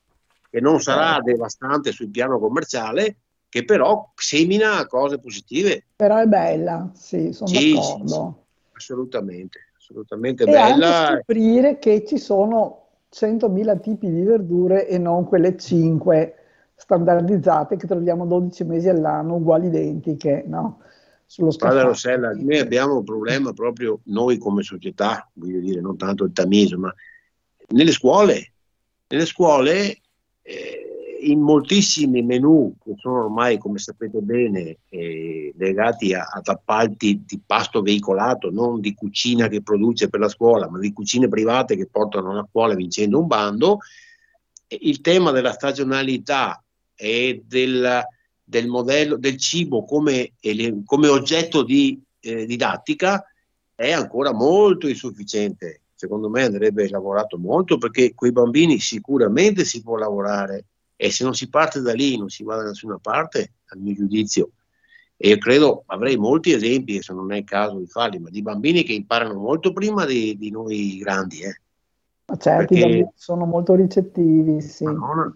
che 0.48 0.60
non 0.60 0.80
sarà 0.80 1.14
Certo. 1.14 1.22
devastante 1.24 1.90
sul 1.90 2.10
piano 2.10 2.38
commerciale, 2.38 3.16
che 3.48 3.64
però 3.64 4.12
semina 4.14 4.86
cose 4.86 5.18
positive. 5.18 5.86
Però 5.96 6.16
è 6.18 6.26
bella, 6.26 6.90
sì, 6.94 7.32
sono 7.32 7.50
Sì, 7.50 7.70
sì, 7.70 7.74
d'accordo. 7.74 8.44
Assolutamente, 8.72 9.58
assolutamente 9.76 10.44
E 10.44 10.56
anche 10.56 10.78
bella. 10.78 11.14
scoprire 11.16 11.78
che 11.78 12.04
ci 12.06 12.18
sono 12.18 12.89
100.000 13.12 13.80
tipi 13.80 14.10
di 14.10 14.22
verdure 14.22 14.86
e 14.86 14.98
non 14.98 15.24
quelle 15.24 15.56
5 15.56 16.34
standardizzate 16.74 17.76
che 17.76 17.86
troviamo 17.86 18.24
12 18.24 18.64
mesi 18.64 18.88
all'anno, 18.88 19.36
uguali 19.36 19.66
identiche, 19.66 20.44
no? 20.46 20.80
Sullo 21.26 21.50
scaffale. 21.50 21.82
Rossella, 21.82 22.32
noi 22.32 22.58
abbiamo 22.58 22.96
un 22.96 23.04
problema 23.04 23.52
proprio 23.52 24.00
noi 24.04 24.38
come 24.38 24.62
società, 24.62 25.28
voglio 25.34 25.60
dire, 25.60 25.80
non 25.80 25.96
tanto 25.96 26.24
il 26.24 26.32
Tamiso, 26.32 26.78
ma 26.78 26.92
nelle 27.68 27.92
scuole. 27.92 28.52
Nelle 29.08 29.26
scuole, 29.26 29.98
eh, 30.42 30.89
in 31.20 31.40
moltissimi 31.40 32.22
menù 32.22 32.74
che 32.82 32.94
sono 32.96 33.24
ormai, 33.24 33.58
come 33.58 33.78
sapete 33.78 34.20
bene, 34.20 34.78
eh, 34.88 35.52
legati 35.56 36.14
a- 36.14 36.28
ad 36.32 36.48
appalti 36.48 37.22
di 37.26 37.40
pasto 37.44 37.82
veicolato, 37.82 38.50
non 38.50 38.80
di 38.80 38.94
cucina 38.94 39.48
che 39.48 39.62
produce 39.62 40.08
per 40.08 40.20
la 40.20 40.28
scuola, 40.28 40.68
ma 40.68 40.78
di 40.78 40.92
cucine 40.92 41.28
private 41.28 41.76
che 41.76 41.86
portano 41.86 42.30
alla 42.30 42.46
scuola 42.48 42.74
vincendo 42.74 43.18
un 43.18 43.26
bando, 43.26 43.78
il 44.68 45.00
tema 45.00 45.30
della 45.30 45.52
stagionalità 45.52 46.62
e 46.94 47.42
del, 47.46 48.02
del 48.42 48.68
modello 48.68 49.16
del 49.16 49.36
cibo 49.36 49.84
come, 49.84 50.32
come 50.84 51.08
oggetto 51.08 51.62
di 51.62 52.00
eh, 52.20 52.46
didattica 52.46 53.24
è 53.74 53.90
ancora 53.92 54.32
molto 54.32 54.88
insufficiente. 54.88 55.80
Secondo 55.94 56.30
me 56.30 56.44
andrebbe 56.44 56.88
lavorato 56.88 57.36
molto 57.36 57.76
perché 57.78 58.14
con 58.14 58.28
i 58.28 58.32
bambini 58.32 58.78
sicuramente 58.78 59.64
si 59.64 59.82
può 59.82 59.96
lavorare 59.96 60.64
e 61.02 61.10
se 61.10 61.24
non 61.24 61.32
si 61.32 61.48
parte 61.48 61.80
da 61.80 61.94
lì 61.94 62.18
non 62.18 62.28
si 62.28 62.44
va 62.44 62.56
da 62.56 62.64
nessuna 62.64 62.98
parte, 63.00 63.52
a 63.68 63.76
mio 63.76 63.94
giudizio. 63.94 64.50
E 65.16 65.30
io 65.30 65.38
credo, 65.38 65.84
avrei 65.86 66.18
molti 66.18 66.52
esempi, 66.52 66.92
adesso 66.92 67.14
non 67.14 67.32
è 67.32 67.38
il 67.38 67.44
caso 67.44 67.78
di 67.78 67.86
farli, 67.86 68.18
ma 68.18 68.28
di 68.28 68.42
bambini 68.42 68.82
che 68.82 68.92
imparano 68.92 69.38
molto 69.38 69.72
prima 69.72 70.04
di, 70.04 70.36
di 70.36 70.50
noi 70.50 70.98
grandi. 70.98 71.40
Eh. 71.40 71.58
Ma 72.26 72.36
certo, 72.36 72.74
i 72.74 72.80
Perché- 72.80 73.12
sono 73.14 73.46
molto 73.46 73.74
ricettivi, 73.74 74.60
sì. 74.60 74.84
Madonna, 74.84 75.32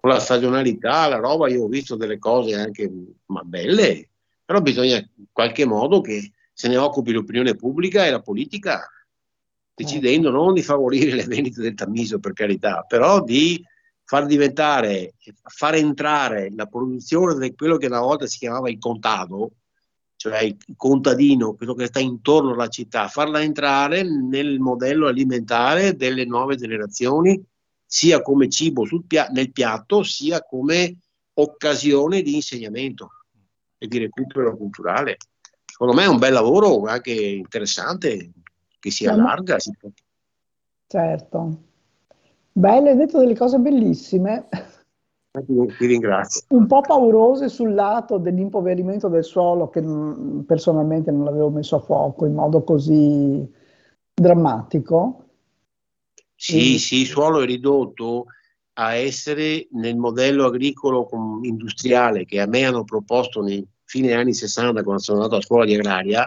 con 0.00 0.10
la 0.10 0.18
stagionalità, 0.18 1.06
la 1.06 1.18
roba, 1.18 1.48
io 1.48 1.62
ho 1.62 1.68
visto 1.68 1.94
delle 1.94 2.18
cose 2.18 2.56
anche 2.56 2.92
ma 3.26 3.42
belle, 3.42 4.08
però 4.44 4.60
bisogna 4.60 4.96
in 4.96 5.26
qualche 5.30 5.66
modo 5.66 6.00
che 6.00 6.32
se 6.52 6.66
ne 6.66 6.78
occupi 6.78 7.12
l'opinione 7.12 7.54
pubblica 7.54 8.04
e 8.04 8.10
la 8.10 8.22
politica, 8.22 8.90
decidendo 9.72 10.30
non 10.30 10.52
di 10.52 10.62
favorire 10.62 11.14
le 11.14 11.24
vendite 11.26 11.60
del 11.62 11.74
tamiso, 11.74 12.18
per 12.18 12.32
carità, 12.32 12.84
però 12.88 13.22
di 13.22 13.64
far 14.06 14.24
diventare, 14.26 15.14
far 15.42 15.74
entrare 15.74 16.52
la 16.54 16.66
produzione 16.66 17.36
di 17.40 17.54
quello 17.56 17.76
che 17.76 17.86
una 17.86 18.00
volta 18.00 18.26
si 18.26 18.38
chiamava 18.38 18.70
il 18.70 18.78
contado, 18.78 19.50
cioè 20.14 20.42
il 20.42 20.56
contadino, 20.76 21.54
quello 21.54 21.74
che 21.74 21.86
sta 21.86 21.98
intorno 21.98 22.52
alla 22.52 22.68
città, 22.68 23.08
farla 23.08 23.42
entrare 23.42 24.04
nel 24.04 24.60
modello 24.60 25.08
alimentare 25.08 25.96
delle 25.96 26.24
nuove 26.24 26.54
generazioni, 26.54 27.44
sia 27.84 28.22
come 28.22 28.48
cibo 28.48 28.84
sul 28.84 29.04
pia- 29.06 29.26
nel 29.32 29.50
piatto, 29.50 30.04
sia 30.04 30.40
come 30.40 30.98
occasione 31.34 32.22
di 32.22 32.36
insegnamento 32.36 33.10
e 33.76 33.88
di 33.88 33.98
recupero 33.98 34.56
culturale. 34.56 35.16
Secondo 35.64 35.94
me 35.94 36.04
è 36.04 36.08
un 36.08 36.18
bel 36.18 36.32
lavoro 36.32 36.84
anche 36.84 37.12
interessante 37.12 38.30
che 38.78 38.90
si 38.92 39.04
allarga. 39.04 39.56
Certo. 40.86 41.64
Bello, 42.56 42.88
hai 42.88 42.96
detto 42.96 43.18
delle 43.18 43.36
cose 43.36 43.58
bellissime, 43.58 44.48
Ti, 45.30 45.86
ringrazio. 45.86 46.46
un 46.48 46.66
po' 46.66 46.80
paurose 46.80 47.50
sul 47.50 47.74
lato 47.74 48.16
dell'impoverimento 48.16 49.08
del 49.08 49.24
suolo 49.24 49.68
che 49.68 49.82
personalmente 50.46 51.10
non 51.10 51.24
l'avevo 51.24 51.50
messo 51.50 51.76
a 51.76 51.80
fuoco 51.80 52.24
in 52.24 52.32
modo 52.32 52.62
così 52.64 53.46
drammatico. 54.14 55.24
Sì, 56.34 56.72
Mm. 56.72 56.76
sì, 56.76 57.00
il 57.00 57.06
suolo 57.06 57.42
è 57.42 57.44
ridotto 57.44 58.24
a 58.78 58.94
essere 58.94 59.68
nel 59.72 59.98
modello 59.98 60.46
agricolo 60.46 61.06
industriale 61.42 62.24
che 62.24 62.40
a 62.40 62.46
me 62.46 62.64
hanno 62.64 62.84
proposto 62.84 63.42
nei 63.42 63.66
fine 63.84 64.14
anni 64.14 64.32
60 64.32 64.82
quando 64.82 65.02
sono 65.02 65.18
andato 65.18 65.36
a 65.36 65.42
scuola 65.42 65.66
di 65.66 65.74
agraria, 65.74 66.26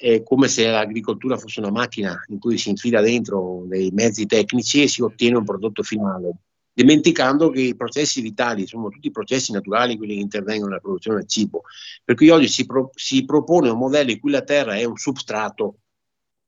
è 0.00 0.22
come 0.22 0.46
se 0.46 0.64
l'agricoltura 0.70 1.36
fosse 1.36 1.58
una 1.58 1.72
macchina 1.72 2.22
in 2.28 2.38
cui 2.38 2.56
si 2.56 2.70
infila 2.70 3.00
dentro 3.00 3.64
dei 3.66 3.90
mezzi 3.90 4.26
tecnici 4.26 4.84
e 4.84 4.88
si 4.88 5.02
ottiene 5.02 5.38
un 5.38 5.44
prodotto 5.44 5.82
finale, 5.82 6.36
dimenticando 6.72 7.50
che 7.50 7.62
i 7.62 7.74
processi 7.74 8.20
vitali 8.20 8.64
sono 8.68 8.90
tutti 8.90 9.10
processi 9.10 9.50
naturali 9.50 9.96
quelli 9.96 10.14
che 10.14 10.20
intervengono 10.20 10.68
nella 10.68 10.80
produzione 10.80 11.18
del 11.18 11.26
cibo. 11.26 11.62
Per 12.04 12.14
cui 12.14 12.28
oggi 12.28 12.46
si, 12.46 12.64
pro, 12.64 12.90
si 12.94 13.24
propone 13.24 13.70
un 13.70 13.78
modello 13.78 14.12
in 14.12 14.20
cui 14.20 14.30
la 14.30 14.42
terra 14.42 14.76
è 14.76 14.84
un 14.84 14.96
substrato, 14.96 15.80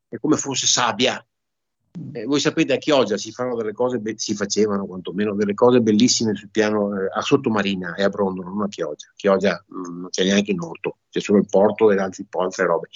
è 0.08 0.16
come 0.18 0.36
fosse 0.36 0.68
sabbia, 0.68 1.20
eh, 2.12 2.24
voi 2.24 2.38
sapete 2.38 2.72
a 2.72 2.76
Chioggia 2.76 3.16
si 3.16 3.32
be- 3.98 4.14
si 4.16 4.36
facevano 4.36 4.86
quantomeno 4.86 5.34
delle 5.34 5.54
cose 5.54 5.80
bellissime 5.80 6.36
sul 6.36 6.50
piano 6.50 6.96
eh, 6.96 7.08
a 7.12 7.20
Sottomarina 7.20 7.94
e 7.96 8.04
a 8.04 8.08
Brondolo, 8.08 8.48
non 8.48 8.62
a 8.62 8.68
Chioggia. 8.68 9.10
Chioggia 9.16 9.64
mh, 9.66 9.76
mm, 9.76 10.00
non 10.02 10.08
c'è 10.10 10.22
neanche 10.22 10.52
in 10.52 10.60
orto, 10.60 10.98
c'è 11.10 11.18
solo 11.18 11.38
il 11.38 11.48
porto 11.48 11.90
e 11.90 11.98
altre 11.98 12.64
robe. 12.64 12.88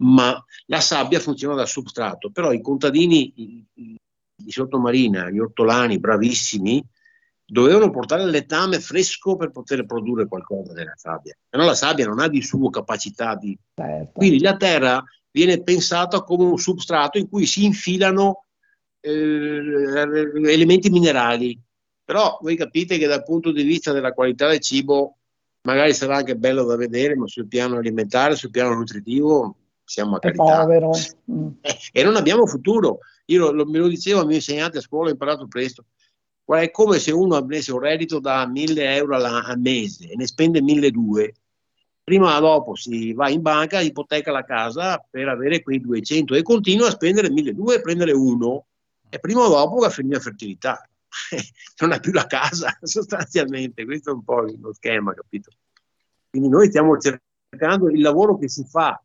Ma 0.00 0.42
la 0.66 0.80
sabbia 0.80 1.18
funziona 1.18 1.54
da 1.54 1.66
substrato, 1.66 2.30
però 2.30 2.52
i 2.52 2.60
contadini 2.60 3.32
di 3.34 4.50
Sottomarina, 4.50 5.30
gli 5.30 5.38
ortolani 5.38 5.98
bravissimi, 5.98 6.84
dovevano 7.44 7.90
portare 7.90 8.22
il 8.22 8.30
letame 8.30 8.78
fresco 8.78 9.36
per 9.36 9.50
poter 9.50 9.86
produrre 9.86 10.28
qualcosa 10.28 10.72
della 10.72 10.94
sabbia. 10.96 11.36
Però 11.48 11.64
la 11.64 11.74
sabbia 11.74 12.06
non 12.06 12.20
ha 12.20 12.28
di 12.28 12.42
suo 12.42 12.70
capacità 12.70 13.34
di... 13.34 13.58
Certo. 13.74 14.12
Quindi 14.12 14.40
la 14.40 14.56
terra 14.56 15.02
viene 15.30 15.62
pensata 15.62 16.22
come 16.22 16.44
un 16.44 16.58
substrato 16.58 17.18
in 17.18 17.28
cui 17.28 17.46
si 17.46 17.64
infilano 17.64 18.44
eh, 19.00 19.10
elementi 19.10 20.90
minerali. 20.90 21.58
Però 22.04 22.38
voi 22.40 22.56
capite 22.56 22.98
che 22.98 23.06
dal 23.06 23.24
punto 23.24 23.50
di 23.50 23.62
vista 23.62 23.92
della 23.92 24.12
qualità 24.12 24.48
del 24.48 24.60
cibo 24.60 25.16
magari 25.62 25.92
sarà 25.92 26.16
anche 26.16 26.36
bello 26.36 26.64
da 26.64 26.76
vedere, 26.76 27.16
ma 27.16 27.26
sul 27.26 27.48
piano 27.48 27.76
alimentare, 27.76 28.36
sul 28.36 28.50
piano 28.50 28.74
nutritivo 28.74 29.56
siamo 29.88 30.16
a 30.16 30.18
carità. 30.18 30.66
Mm. 31.30 31.48
e 31.92 32.02
non 32.02 32.16
abbiamo 32.16 32.46
futuro. 32.46 33.00
Io 33.26 33.50
lo, 33.50 33.66
me 33.66 33.78
lo 33.78 33.88
dicevo 33.88 34.20
al 34.20 34.26
mio 34.26 34.36
insegnante 34.36 34.78
a 34.78 34.80
scuola, 34.80 35.08
ho 35.08 35.12
imparato 35.12 35.46
presto. 35.46 35.84
È 36.44 36.70
come 36.70 36.98
se 36.98 37.12
uno 37.12 37.36
avesse 37.36 37.72
un 37.72 37.80
reddito 37.80 38.18
da 38.18 38.46
1000 38.46 38.94
euro 38.94 39.16
al 39.16 39.58
mese 39.58 40.08
e 40.08 40.16
ne 40.16 40.26
spende 40.26 40.62
1200 40.62 41.38
prima 42.08 42.38
o 42.38 42.40
dopo 42.40 42.74
si 42.74 43.12
va 43.12 43.28
in 43.28 43.42
banca, 43.42 43.80
ipoteca 43.80 44.32
la 44.32 44.42
casa 44.42 45.04
per 45.10 45.28
avere 45.28 45.62
quei 45.62 45.78
200 45.78 46.34
e 46.36 46.42
continua 46.42 46.86
a 46.86 46.92
spendere 46.92 47.28
1200 47.28 47.74
e 47.74 47.82
prendere 47.82 48.12
uno 48.12 48.64
e 49.10 49.18
prima 49.18 49.42
o 49.42 49.48
dopo 49.50 49.80
va 49.80 49.88
a 49.88 49.90
finire 49.90 50.16
la 50.16 50.22
fertilità. 50.22 50.88
non 51.80 51.92
ha 51.92 51.98
più 51.98 52.12
la 52.12 52.26
casa 52.26 52.74
sostanzialmente, 52.80 53.84
questo 53.84 54.10
è 54.10 54.14
un 54.14 54.24
po' 54.24 54.40
lo 54.40 54.72
schema, 54.72 55.12
capito? 55.12 55.50
Quindi 56.30 56.48
noi 56.48 56.68
stiamo 56.68 56.96
cercando 56.96 57.90
il 57.90 58.00
lavoro 58.00 58.38
che 58.38 58.48
si 58.48 58.64
fa 58.64 58.98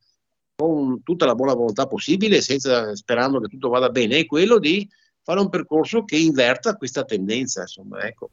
con 0.67 1.03
tutta 1.03 1.25
la 1.25 1.35
buona 1.35 1.53
volontà 1.53 1.87
possibile, 1.87 2.41
senza, 2.41 2.95
sperando 2.95 3.39
che 3.39 3.47
tutto 3.47 3.69
vada 3.69 3.89
bene, 3.89 4.17
è 4.17 4.25
quello 4.25 4.59
di 4.59 4.87
fare 5.21 5.39
un 5.39 5.49
percorso 5.49 6.03
che 6.03 6.17
inverta 6.17 6.75
questa 6.75 7.03
tendenza. 7.03 7.61
Insomma, 7.61 8.01
ecco. 8.03 8.29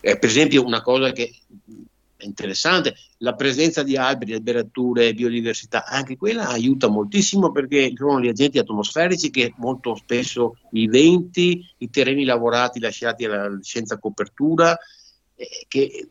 eh, 0.00 0.18
per 0.18 0.28
esempio, 0.28 0.64
una 0.64 0.80
cosa 0.80 1.12
che 1.12 1.30
è 2.16 2.24
interessante, 2.24 2.94
la 3.18 3.34
presenza 3.34 3.82
di 3.82 3.96
alberi, 3.96 4.34
alberature, 4.34 5.14
biodiversità, 5.14 5.84
anche 5.86 6.16
quella 6.16 6.48
aiuta 6.48 6.88
moltissimo 6.88 7.50
perché 7.50 7.92
sono 7.94 8.20
gli 8.20 8.28
agenti 8.28 8.58
atmosferici 8.58 9.30
che 9.30 9.54
molto 9.56 9.94
spesso 9.94 10.56
i 10.72 10.86
venti, 10.86 11.66
i 11.78 11.90
terreni 11.90 12.24
lavorati 12.24 12.78
lasciati 12.78 13.24
alla, 13.24 13.58
senza 13.60 13.98
copertura, 13.98 14.76
eh, 15.34 15.64
che 15.66 16.08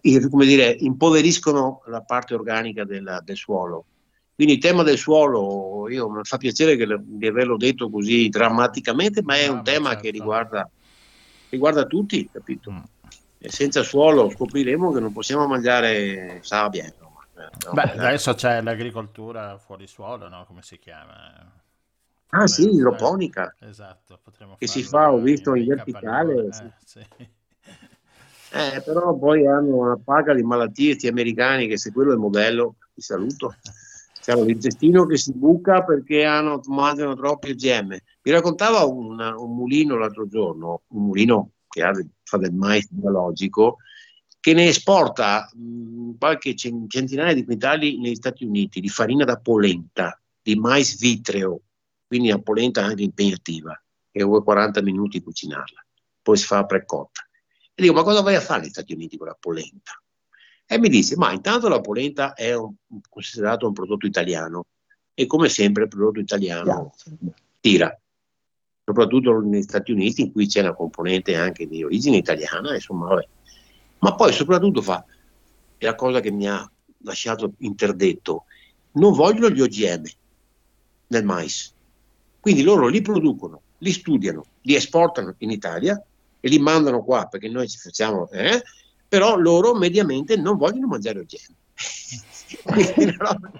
eh, 0.00 0.28
come 0.28 0.46
dire, 0.46 0.76
impoveriscono 0.78 1.82
la 1.86 2.02
parte 2.02 2.34
organica 2.34 2.84
della, 2.84 3.20
del 3.24 3.36
suolo. 3.36 3.84
Quindi 4.38 4.54
il 4.54 4.60
tema 4.60 4.84
del 4.84 4.98
suolo, 4.98 5.88
io 5.88 6.08
mi 6.08 6.20
fa 6.22 6.36
piacere 6.36 6.76
che, 6.76 6.86
di 7.00 7.26
averlo 7.26 7.56
detto 7.56 7.90
così 7.90 8.28
drammaticamente, 8.28 9.20
ma 9.22 9.36
è 9.36 9.48
no, 9.48 9.54
un 9.54 9.64
tema 9.64 9.88
certo. 9.88 10.02
che 10.02 10.10
riguarda, 10.10 10.70
riguarda 11.48 11.84
tutti, 11.86 12.28
capito? 12.30 12.70
Mm 12.70 12.82
e 13.38 13.50
senza 13.50 13.82
suolo 13.84 14.28
scopriremo 14.30 14.92
che 14.92 15.00
non 15.00 15.12
possiamo 15.12 15.46
mangiare 15.46 16.40
sabbia. 16.42 16.92
No, 17.64 17.72
Beh, 17.72 17.92
adesso 17.92 18.34
c'è 18.34 18.60
l'agricoltura 18.60 19.58
fuori 19.58 19.86
suolo, 19.86 20.28
no? 20.28 20.44
come 20.44 20.62
si 20.62 20.76
chiama? 20.78 21.32
Ah 22.30 22.46
sì, 22.48 22.68
idroponica. 22.68 23.54
Esatto, 23.60 24.18
potremmo 24.22 24.56
che 24.58 24.66
si 24.66 24.82
fa, 24.82 25.12
ho 25.12 25.20
visto, 25.20 25.54
in, 25.54 25.62
in 25.62 25.68
verticale. 25.68 26.46
Eh, 26.46 26.52
sì. 26.52 26.70
Sì. 26.84 27.06
Eh, 28.50 28.82
però 28.82 29.16
poi 29.16 29.46
hanno 29.46 29.76
una 29.76 29.98
paga 30.02 30.34
di 30.34 30.42
malattie, 30.42 30.90
questi 30.90 31.06
americani, 31.06 31.68
che 31.68 31.78
se 31.78 31.92
quello 31.92 32.10
è 32.10 32.14
il 32.14 32.20
modello, 32.20 32.74
ti 32.92 33.00
saluto. 33.00 33.54
C'è 34.28 34.44
l'intestino 34.44 35.06
che 35.06 35.16
si 35.16 35.32
buca 35.32 35.82
perché 35.82 36.22
hanno, 36.22 36.60
mangiano 36.66 37.14
troppi 37.14 37.52
OGM. 37.52 37.96
Mi 38.22 38.30
raccontava 38.30 38.84
una, 38.84 39.34
un 39.34 39.54
mulino 39.54 39.96
l'altro 39.96 40.28
giorno, 40.28 40.82
un 40.88 41.06
mulino 41.06 41.52
che 41.66 41.82
ha, 41.82 41.92
fa 42.24 42.36
del 42.36 42.52
mais 42.52 42.86
biologico, 42.90 43.78
che 44.38 44.52
ne 44.52 44.68
esporta 44.68 45.50
mh, 45.50 46.18
qualche 46.18 46.54
centinaia 46.54 47.32
di 47.32 47.42
quintali 47.42 47.98
negli 47.98 48.16
Stati 48.16 48.44
Uniti 48.44 48.80
di 48.80 48.90
farina 48.90 49.24
da 49.24 49.38
polenta, 49.38 50.20
di 50.42 50.56
mais 50.56 50.98
vitreo, 50.98 51.62
quindi 52.06 52.28
la 52.28 52.38
polenta 52.38 52.84
anche 52.84 53.04
impegnativa, 53.04 53.82
che 54.10 54.22
vuoi 54.24 54.42
40 54.42 54.82
minuti 54.82 55.22
cucinarla, 55.22 55.86
poi 56.20 56.36
si 56.36 56.44
fa 56.44 56.66
precotta. 56.66 57.26
E 57.74 57.80
dico, 57.80 57.94
ma 57.94 58.02
cosa 58.02 58.20
vai 58.20 58.34
a 58.34 58.42
fare 58.42 58.60
negli 58.60 58.70
Stati 58.72 58.92
Uniti 58.92 59.16
con 59.16 59.28
la 59.28 59.36
polenta? 59.40 59.98
E 60.70 60.78
mi 60.78 60.88
dice, 60.88 61.16
ma 61.16 61.32
intanto 61.32 61.68
la 61.68 61.80
polenta 61.80 62.34
è 62.34 62.54
un, 62.54 62.74
considerato 63.08 63.66
un 63.66 63.72
prodotto 63.72 64.06
italiano 64.06 64.66
e 65.14 65.26
come 65.26 65.48
sempre 65.48 65.84
il 65.84 65.88
prodotto 65.88 66.20
italiano 66.20 66.92
tira 67.60 67.98
soprattutto 68.88 69.40
negli 69.40 69.62
Stati 69.62 69.92
Uniti 69.92 70.22
in 70.22 70.32
cui 70.32 70.46
c'è 70.46 70.60
una 70.60 70.72
componente 70.72 71.36
anche 71.36 71.66
di 71.66 71.84
origine 71.84 72.16
italiana, 72.16 72.74
insomma, 72.74 73.08
vabbè. 73.08 73.28
ma 73.98 74.14
poi 74.14 74.32
soprattutto 74.32 74.80
fa, 74.80 75.04
è 75.76 75.84
la 75.84 75.94
cosa 75.94 76.20
che 76.20 76.30
mi 76.30 76.48
ha 76.48 76.70
lasciato 77.02 77.52
interdetto, 77.58 78.44
non 78.92 79.12
vogliono 79.12 79.50
gli 79.50 79.60
OGM 79.60 80.04
nel 81.08 81.24
mais, 81.24 81.74
quindi 82.40 82.62
loro 82.62 82.86
li 82.88 83.02
producono, 83.02 83.60
li 83.78 83.92
studiano, 83.92 84.44
li 84.62 84.74
esportano 84.74 85.34
in 85.38 85.50
Italia 85.50 86.02
e 86.40 86.48
li 86.48 86.58
mandano 86.58 87.04
qua 87.04 87.26
perché 87.26 87.48
noi 87.48 87.68
ci 87.68 87.76
facciamo, 87.76 88.30
eh, 88.30 88.62
però 89.08 89.36
loro 89.36 89.74
mediamente 89.74 90.36
non 90.36 90.56
vogliono 90.56 90.86
mangiare 90.86 91.20
OGM. 91.20 91.54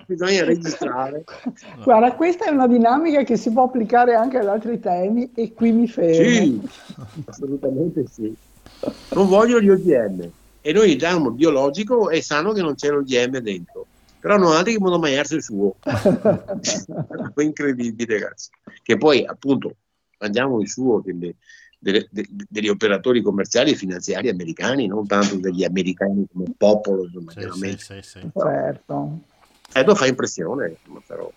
bisogna 0.07 0.45
registrare. 0.45 1.25
Guarda, 1.83 2.13
questa 2.13 2.47
è 2.47 2.51
una 2.51 2.67
dinamica 2.67 3.23
che 3.23 3.37
si 3.37 3.51
può 3.51 3.65
applicare 3.65 4.15
anche 4.15 4.39
ad 4.39 4.49
altri 4.49 4.79
temi 4.81 5.31
e 5.35 5.53
qui 5.53 5.73
mi 5.73 5.89
fermo. 5.89 6.15
Sì, 6.15 6.61
assolutamente 7.27 8.05
sì. 8.11 8.35
Non 9.15 9.29
vogliono 9.29 9.61
gli 9.61 9.71
OGM 9.71 10.31
e 10.61 10.73
noi 10.73 10.97
diamo 10.97 11.31
biologico 11.31 12.11
e 12.11 12.21
sanno 12.21 12.53
che 12.53 12.61
non 12.61 12.75
c'è 12.75 12.91
l'OGM 12.91 13.39
dentro. 13.39 13.87
Però 14.21 14.37
non 14.37 14.53
altri 14.53 14.73
che 14.73 14.79
vogliono 14.79 14.99
mangiarsi 14.99 15.37
il 15.37 15.43
suo. 15.43 15.77
è 15.81 17.43
incredibile, 17.43 18.19
ragazzi. 18.19 18.51
Che 18.83 18.97
poi, 18.97 19.25
appunto, 19.25 19.77
mangiamo 20.19 20.61
il 20.61 20.69
suo, 20.69 21.01
che 21.01 21.13
le, 21.13 21.37
delle, 21.79 22.09
de, 22.11 22.27
degli 22.49 22.69
operatori 22.69 23.23
commerciali 23.23 23.73
e 23.73 23.77
finanziari 23.77 24.29
americani, 24.29 24.87
non 24.87 25.07
tanto 25.07 25.37
degli 25.37 25.65
americani 25.65 26.27
come 26.33 26.53
popolo. 26.57 27.05
Insomma, 27.05 27.33
sì, 27.33 27.77
sì, 27.79 27.79
sì, 27.79 28.03
sì. 28.03 28.31
Certo. 28.35 29.21
Eh, 29.73 29.95
fa 29.95 30.07
impressione, 30.07 30.77
però. 31.07 31.31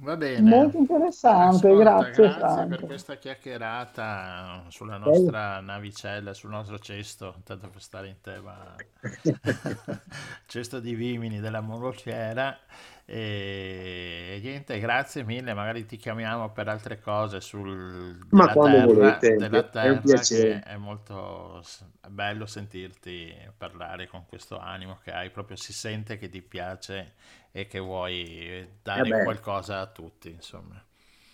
Va 0.00 0.16
bene. 0.16 0.48
Molto 0.48 0.78
interessante, 0.78 1.68
Ascolta, 1.68 1.98
grazie. 2.00 2.28
Grazie 2.28 2.66
per 2.66 2.80
questa 2.86 3.16
chiacchierata 3.16 4.64
sulla 4.68 4.96
nostra 4.96 5.58
eh. 5.58 5.60
navicella, 5.60 6.32
sul 6.32 6.48
nostro 6.50 6.78
cesto, 6.78 7.36
tanto 7.44 7.68
per 7.68 7.82
stare 7.82 8.08
in 8.08 8.16
tema, 8.22 8.74
cesto 10.50 10.80
di 10.80 10.96
Vimini 10.96 11.38
della 11.38 11.60
mongolfiera. 11.60 12.58
E, 13.04 14.40
niente, 14.42 14.78
grazie 14.80 15.22
mille, 15.24 15.54
magari 15.54 15.86
ti 15.86 15.96
chiamiamo 15.96 16.50
per 16.50 16.68
altre 16.68 17.00
cose 17.00 17.40
sul, 17.40 18.18
Ma 18.30 18.46
della 18.46 18.64
terra, 18.64 18.84
volete, 18.86 19.36
della 19.36 19.62
terra 19.62 20.00
è 20.00 20.20
che 20.20 20.60
è 20.60 20.76
molto 20.76 21.62
bello 22.08 22.46
sentirti 22.46 23.32
parlare 23.56 24.08
con 24.08 24.26
questo 24.26 24.58
animo 24.58 24.98
che 25.02 25.12
hai, 25.12 25.30
proprio 25.30 25.56
si 25.56 25.72
sente 25.72 26.18
che 26.18 26.28
ti 26.28 26.42
piace 26.42 27.14
e 27.52 27.66
che 27.66 27.78
vuoi 27.78 28.68
dare 28.82 29.08
eh 29.08 29.22
qualcosa 29.22 29.80
a 29.80 29.86
tutti, 29.86 30.30
insomma. 30.30 30.80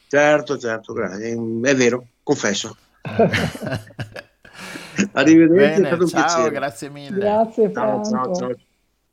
Certo, 0.09 0.59
certo, 0.59 0.93
grazie. 0.93 1.33
è 1.33 1.75
vero, 1.75 2.07
confesso. 2.23 2.77
Arrivederci, 5.12 5.55
Bene, 5.55 5.83
è 5.83 5.87
stato 5.87 6.03
un 6.03 6.09
ciao, 6.09 6.25
piacere. 6.25 6.51
grazie 6.51 6.91
mille. 6.91 7.19
Grazie, 7.19 7.73
ciao, 7.73 8.03
ciao, 8.03 8.35
ciao, 8.35 8.55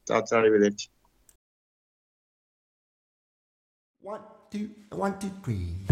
ciao, 0.04 0.24
ciao, 0.24 0.40
arrivederci. 0.40 0.90
One, 4.02 4.22
two, 4.52 4.70
one, 4.92 5.18
two, 5.20 5.30
three. 5.44 5.86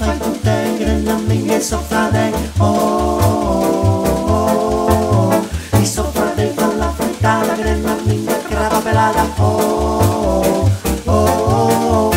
Faj 0.00 0.18
på 0.18 0.28
dig, 0.42 0.78
gränna 0.80 1.34
inget 1.34 1.64
som 1.64 1.82
fra 1.84 2.10
dig. 2.10 2.34
Oh, 2.60 3.20
oh, 3.22 4.30
oh, 4.30 5.34
oh. 5.34 5.82
I 5.82 5.86
så 5.86 6.04
fall 6.04 6.36
dig 6.36 6.54
falla 6.54 6.92
frittala 6.92 7.56
crema 7.56 7.94
minga, 8.06 8.34
crapa 8.48 8.80
pelada, 8.80 9.24
oh, 9.38 10.68
oh, 11.06 11.06
oh. 11.06 12.14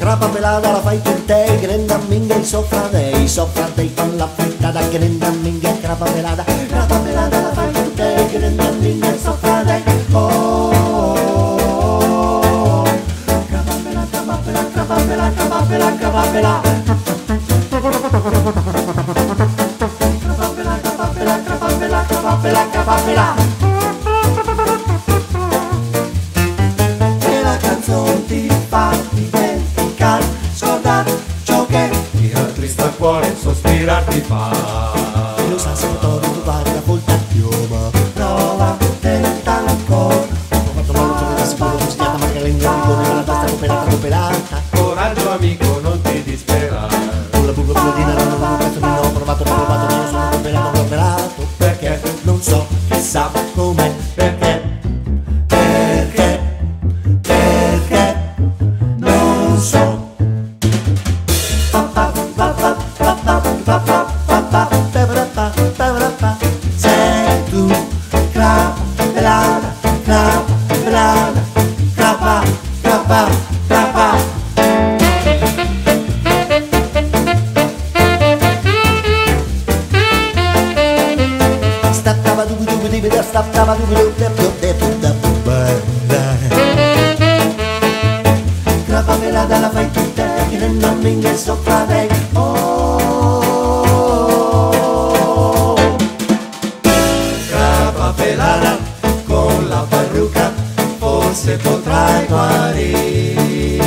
Crapa 0.00 0.28
pelada 0.28 0.72
la 0.72 0.80
fai 0.80 1.00
con 1.04 1.26
te, 1.26 1.44
e 2.40 2.44
sopra 2.44 2.88
dei, 2.88 3.28
sopra 3.28 3.68
dei 3.74 3.94
con 3.94 4.16
la 4.16 4.26
frittata, 4.26 4.80
grenda 4.88 5.30
minga, 5.30 5.76
crapa 5.82 6.04
pelada, 6.04 6.44
crapa 6.88 7.04
pelada 7.04 7.42
la 7.42 7.52
fai 7.52 7.72
con 7.72 7.94
te, 7.94 8.28
grenda 8.32 8.70
minga 8.80 9.14
e 9.14 9.18
sopra 9.18 9.62
dei, 9.62 9.82
oh, 10.12 10.18
oh, 10.18 11.60
oh. 12.40 12.84
Crapa 13.48 13.74
pelada, 13.84 14.06
crapa 14.10 14.36
pelada, 14.38 14.70
crapa 14.70 14.96
pelada, 15.04 15.36
crapa 15.36 15.66
pelada, 15.70 15.98
crapa 22.70 22.94
pelada. 23.04 23.42
E 27.20 27.42
la 27.42 27.56
canzone 27.56 28.26
ti 28.26 28.50
fa 28.68 28.98
potrai 102.26 102.26
guarire 102.26 103.86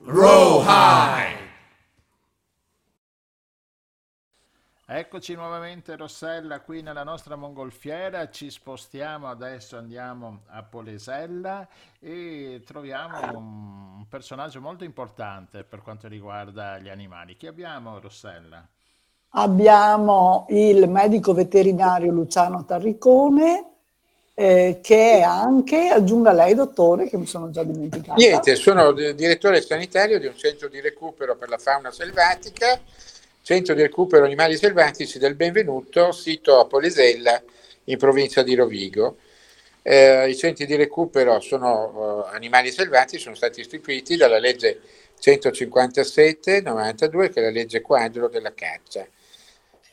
Row 0.00 0.62
high 0.62 1.32
Eccoci 4.86 5.34
nuovamente 5.34 5.96
Rossella 5.96 6.60
qui 6.60 6.82
nella 6.82 7.02
nostra 7.02 7.36
mongolfiera, 7.36 8.30
ci 8.30 8.50
spostiamo 8.50 9.28
adesso, 9.28 9.76
andiamo 9.76 10.42
a 10.48 10.62
Polesella 10.62 11.66
e 11.98 12.62
troviamo 12.64 13.38
un 13.38 14.06
personaggio 14.08 14.60
molto 14.60 14.84
importante 14.84 15.64
per 15.64 15.80
quanto 15.80 16.06
riguarda 16.06 16.78
gli 16.78 16.90
animali. 16.90 17.34
Chi 17.36 17.46
abbiamo 17.48 17.98
Rossella? 17.98 18.68
Abbiamo 19.36 20.46
il 20.50 20.88
medico 20.88 21.34
veterinario 21.34 22.12
Luciano 22.12 22.64
Tarricone, 22.64 23.64
eh, 24.34 24.78
che 24.80 25.18
è 25.18 25.22
anche, 25.22 25.88
aggiunga 25.88 26.32
lei 26.32 26.54
dottore, 26.54 27.08
che 27.08 27.16
mi 27.16 27.26
sono 27.26 27.50
già 27.50 27.64
dimenticata. 27.64 28.14
Niente, 28.14 28.54
sono 28.54 28.92
di- 28.92 29.12
direttore 29.14 29.60
sanitario 29.60 30.20
di 30.20 30.26
un 30.26 30.36
centro 30.36 30.68
di 30.68 30.80
recupero 30.80 31.36
per 31.36 31.48
la 31.48 31.58
fauna 31.58 31.90
selvatica, 31.90 32.80
centro 33.42 33.74
di 33.74 33.82
recupero 33.82 34.24
animali 34.24 34.56
selvatici 34.56 35.18
del 35.18 35.34
Benvenuto, 35.34 36.12
sito 36.12 36.60
a 36.60 36.66
Polesella, 36.66 37.42
in 37.84 37.98
provincia 37.98 38.42
di 38.42 38.54
Rovigo. 38.54 39.16
Eh, 39.82 40.28
I 40.28 40.36
centri 40.36 40.64
di 40.64 40.76
recupero 40.76 41.40
sono 41.40 42.24
eh, 42.26 42.36
animali 42.36 42.70
selvatici, 42.70 43.22
sono 43.22 43.34
stati 43.34 43.60
istituiti 43.60 44.16
dalla 44.16 44.38
legge 44.38 44.80
157-92, 45.20 47.32
che 47.32 47.40
è 47.40 47.42
la 47.42 47.50
legge 47.50 47.80
quadro 47.80 48.28
della 48.28 48.54
caccia, 48.54 49.04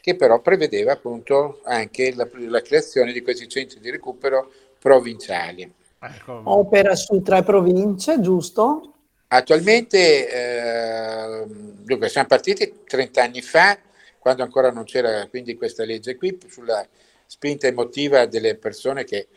che 0.01 0.15
però 0.15 0.41
prevedeva 0.41 0.93
appunto 0.93 1.61
anche 1.63 2.13
la, 2.15 2.27
la 2.47 2.61
creazione 2.61 3.13
di 3.13 3.21
questi 3.21 3.47
centri 3.47 3.79
di 3.79 3.91
recupero 3.91 4.51
provinciali. 4.79 5.71
Ecco, 5.99 6.41
Opera 6.45 6.95
su 6.95 7.21
tre 7.21 7.43
province, 7.43 8.19
giusto? 8.19 8.93
Attualmente, 9.27 10.29
eh, 10.29 11.45
dunque, 11.47 12.09
siamo 12.09 12.27
partiti 12.27 12.81
30 12.85 13.21
anni 13.23 13.41
fa, 13.41 13.77
quando 14.17 14.43
ancora 14.43 14.71
non 14.71 14.83
c'era 14.83 15.27
quindi 15.27 15.55
questa 15.55 15.85
legge 15.85 16.17
qui, 16.17 16.37
sulla 16.49 16.85
spinta 17.27 17.67
emotiva 17.67 18.25
delle 18.25 18.55
persone 18.55 19.03
che, 19.03 19.27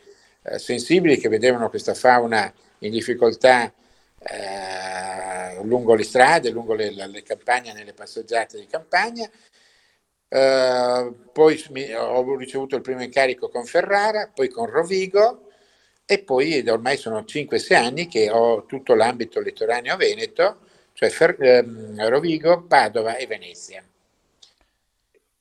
eh, 0.41 0.59
sensibili 0.59 1.17
che 1.17 1.29
vedevano 1.29 1.69
questa 1.69 1.93
fauna 1.93 2.51
in 2.79 2.91
difficoltà 2.91 3.71
eh, 4.19 5.63
lungo 5.63 5.93
le 5.93 6.03
strade, 6.03 6.49
lungo 6.49 6.73
le, 6.73 6.91
le- 6.91 7.07
le 7.07 7.23
campagne, 7.23 7.71
nelle 7.71 7.93
passeggiate 7.93 8.59
di 8.59 8.67
campagna. 8.67 9.29
Eh, 10.27 11.13
poi 11.31 11.63
mi- 11.71 11.93
ho 11.93 12.35
ricevuto 12.37 12.75
il 12.75 12.81
primo 12.81 13.01
incarico 13.03 13.49
con 13.49 13.65
Ferrara, 13.65 14.29
poi 14.33 14.49
con 14.49 14.65
Rovigo 14.69 15.49
e 16.05 16.19
poi 16.23 16.67
ormai 16.67 16.97
sono 16.97 17.23
5-6 17.25 17.77
anni 17.77 18.07
che 18.07 18.29
ho 18.29 18.65
tutto 18.65 18.93
l'ambito 18.95 19.39
litoraneo 19.39 19.95
veneto, 19.97 20.59
cioè 20.93 21.09
Fer- 21.09 21.41
ehm, 21.41 22.07
Rovigo, 22.09 22.63
Padova 22.63 23.15
e 23.17 23.27
Venezia. 23.27 23.83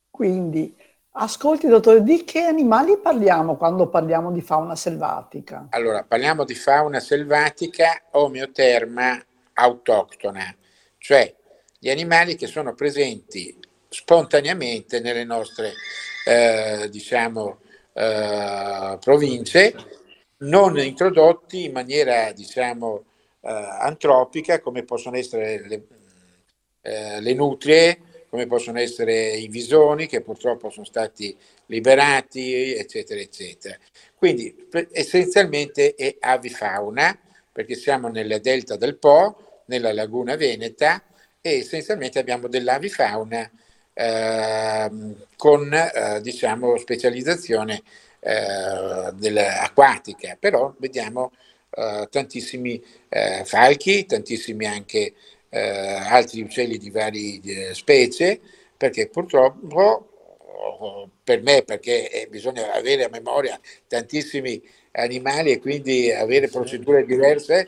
Quindi, 0.09 0.75
ascolti 1.13 1.67
dottore, 1.67 2.03
di 2.03 2.25
che 2.25 2.41
animali 2.41 2.97
parliamo 2.99 3.57
quando 3.57 3.91
parliamo 3.91 4.33
di 4.33 4.41
fauna 4.41 4.75
selvatica? 4.75 5.69
Allora, 5.71 6.05
parliamo 6.05 6.45
di 6.45 6.55
fauna 6.55 7.01
selvatica 7.01 8.05
omeoterma 8.13 9.23
autoctona, 9.55 10.57
cioè 10.99 11.35
gli 11.79 11.91
animali 11.91 12.37
che 12.37 12.47
sono 12.47 12.75
presenti 12.75 13.59
spontaneamente 13.95 14.99
nelle 14.99 15.23
nostre, 15.23 15.73
eh, 16.27 16.89
diciamo, 16.91 17.61
eh, 17.93 18.99
province, 19.01 19.75
non 20.39 20.77
introdotti 20.79 21.65
in 21.65 21.73
maniera, 21.73 22.33
diciamo, 22.33 23.05
eh, 23.41 23.49
antropica, 23.51 24.61
come 24.61 24.83
possono 24.83 25.17
essere 25.17 25.65
le, 25.69 25.87
eh, 26.83 27.21
le 27.21 27.35
nutrie, 27.35 28.01
come 28.29 28.47
possono 28.49 28.81
essere 28.81 29.37
i 29.37 29.47
visoni, 29.47 30.09
che 30.09 30.23
purtroppo 30.23 30.71
sono 30.71 30.85
stati 30.85 31.37
liberati, 31.67 32.75
eccetera, 32.75 33.21
eccetera. 33.21 33.79
Quindi 34.17 34.69
essenzialmente 34.91 35.95
è 35.95 36.17
avifauna, 36.19 37.17
perché 37.53 37.77
siamo 37.77 38.09
nella 38.09 38.39
delta 38.39 38.77
del 38.77 38.99
Po, 38.99 39.63
nella 39.67 39.93
laguna 39.93 40.35
veneta, 40.35 41.01
e 41.41 41.59
essenzialmente 41.59 42.19
abbiamo 42.19 42.49
dell'avifauna 42.49 43.49
con 43.95 45.73
eh, 45.73 46.21
diciamo 46.21 46.77
specializzazione 46.77 47.83
eh, 48.21 49.13
dell'acquatica, 49.15 50.37
però 50.39 50.75
vediamo 50.79 51.33
eh, 51.71 52.09
tantissimi 52.11 52.83
falchi, 53.45 54.07
tantissimi 54.07 54.67
anche 54.67 55.15
altri 55.55 56.43
uccelli 56.43 56.79
di 56.79 56.91
varie 56.91 57.73
specie, 57.75 58.41
perché 58.77 59.09
purtroppo 59.09 60.09
per 61.23 61.43
me, 61.43 61.63
perché 61.63 62.27
bisogna 62.29 62.73
avere 62.73 63.05
a 63.05 63.09
memoria 63.09 63.61
tantissimi 63.87 64.61
animali 64.93 65.53
e 65.53 65.61
quindi 65.61 66.11
avere 66.11 66.49
procedure 66.49 67.05
diverse 67.05 67.67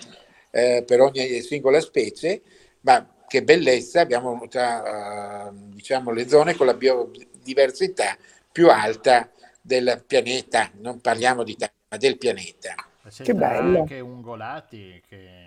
eh, 0.50 0.82
per 0.84 1.00
ogni 1.00 1.40
singola 1.42 1.80
specie, 1.80 2.42
ma 2.80 3.08
che 3.26 3.42
bellezza 3.42 4.00
abbiamo 4.00 4.46
tra 4.48 5.48
eh, 5.48 5.50
diciamo, 5.52 6.10
le 6.12 6.28
zone 6.28 6.54
con 6.54 6.66
la 6.66 6.74
biodiversità 6.74 8.16
più 8.50 8.70
alta 8.70 9.30
del 9.60 10.02
pianeta, 10.06 10.70
non 10.80 11.00
parliamo 11.00 11.42
di 11.42 11.52
Italia, 11.52 11.74
ma 11.88 11.96
del 11.96 12.18
pianeta. 12.18 12.74
Senta 13.08 13.32
bello. 13.34 13.80
anche 13.80 14.00
ungolati 14.00 15.02
che 15.08 15.46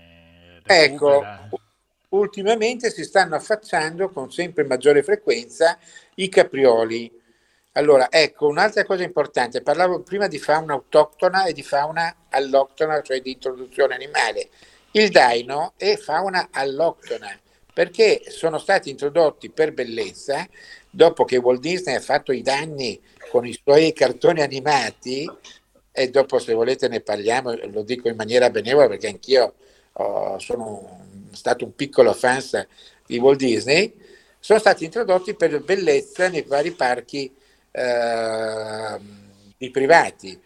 Ecco, 0.72 1.24
ultimamente 2.10 2.92
si 2.92 3.04
stanno 3.04 3.36
affacciando 3.36 4.10
con 4.10 4.32
sempre 4.32 4.66
maggiore 4.66 5.02
frequenza 5.02 5.80
i 6.16 6.30
caprioli. 6.30 7.12
Allora, 7.72 8.12
ecco, 8.12 8.48
un'altra 8.48 8.86
cosa 8.86 9.04
importante, 9.04 9.64
parlavo 9.64 10.02
prima 10.02 10.28
di 10.28 10.38
fauna 10.38 10.74
autoctona 10.74 11.46
e 11.46 11.54
di 11.54 11.64
fauna 11.64 12.16
alloctona, 12.30 13.02
cioè 13.02 13.20
di 13.20 13.32
introduzione 13.32 13.96
animale. 13.96 14.50
Il 14.92 15.10
daino 15.10 15.74
è 15.76 15.96
fauna 15.96 16.50
alloctona 16.52 17.30
perché 17.80 18.24
sono 18.28 18.58
stati 18.58 18.90
introdotti 18.90 19.50
per 19.50 19.72
bellezza, 19.72 20.46
dopo 20.90 21.24
che 21.24 21.38
Walt 21.38 21.62
Disney 21.62 21.96
ha 21.96 22.02
fatto 22.02 22.34
i 22.34 22.42
danni 22.42 23.00
con 23.32 23.46
i 23.46 23.58
suoi 23.64 23.94
cartoni 23.94 24.42
animati, 24.42 25.26
e 25.90 26.10
dopo 26.10 26.40
se 26.40 26.52
volete 26.52 26.90
ne 26.90 27.00
parliamo, 27.00 27.56
lo 27.72 27.84
dico 27.84 28.10
in 28.10 28.18
maniera 28.18 28.50
benevola 28.50 28.90
perché 28.90 29.08
anch'io 29.08 29.54
oh, 29.94 30.38
sono 30.40 31.06
stato 31.32 31.64
un 31.64 31.74
piccolo 31.74 32.12
fan 32.12 32.44
di 33.06 33.18
Walt 33.18 33.38
Disney, 33.38 33.96
sono 34.40 34.60
stati 34.60 34.84
introdotti 34.84 35.34
per 35.36 35.64
bellezza 35.64 36.28
nei 36.28 36.42
vari 36.42 36.72
parchi 36.72 37.34
eh, 37.72 38.98
di 39.56 39.72
privati. 39.72 40.38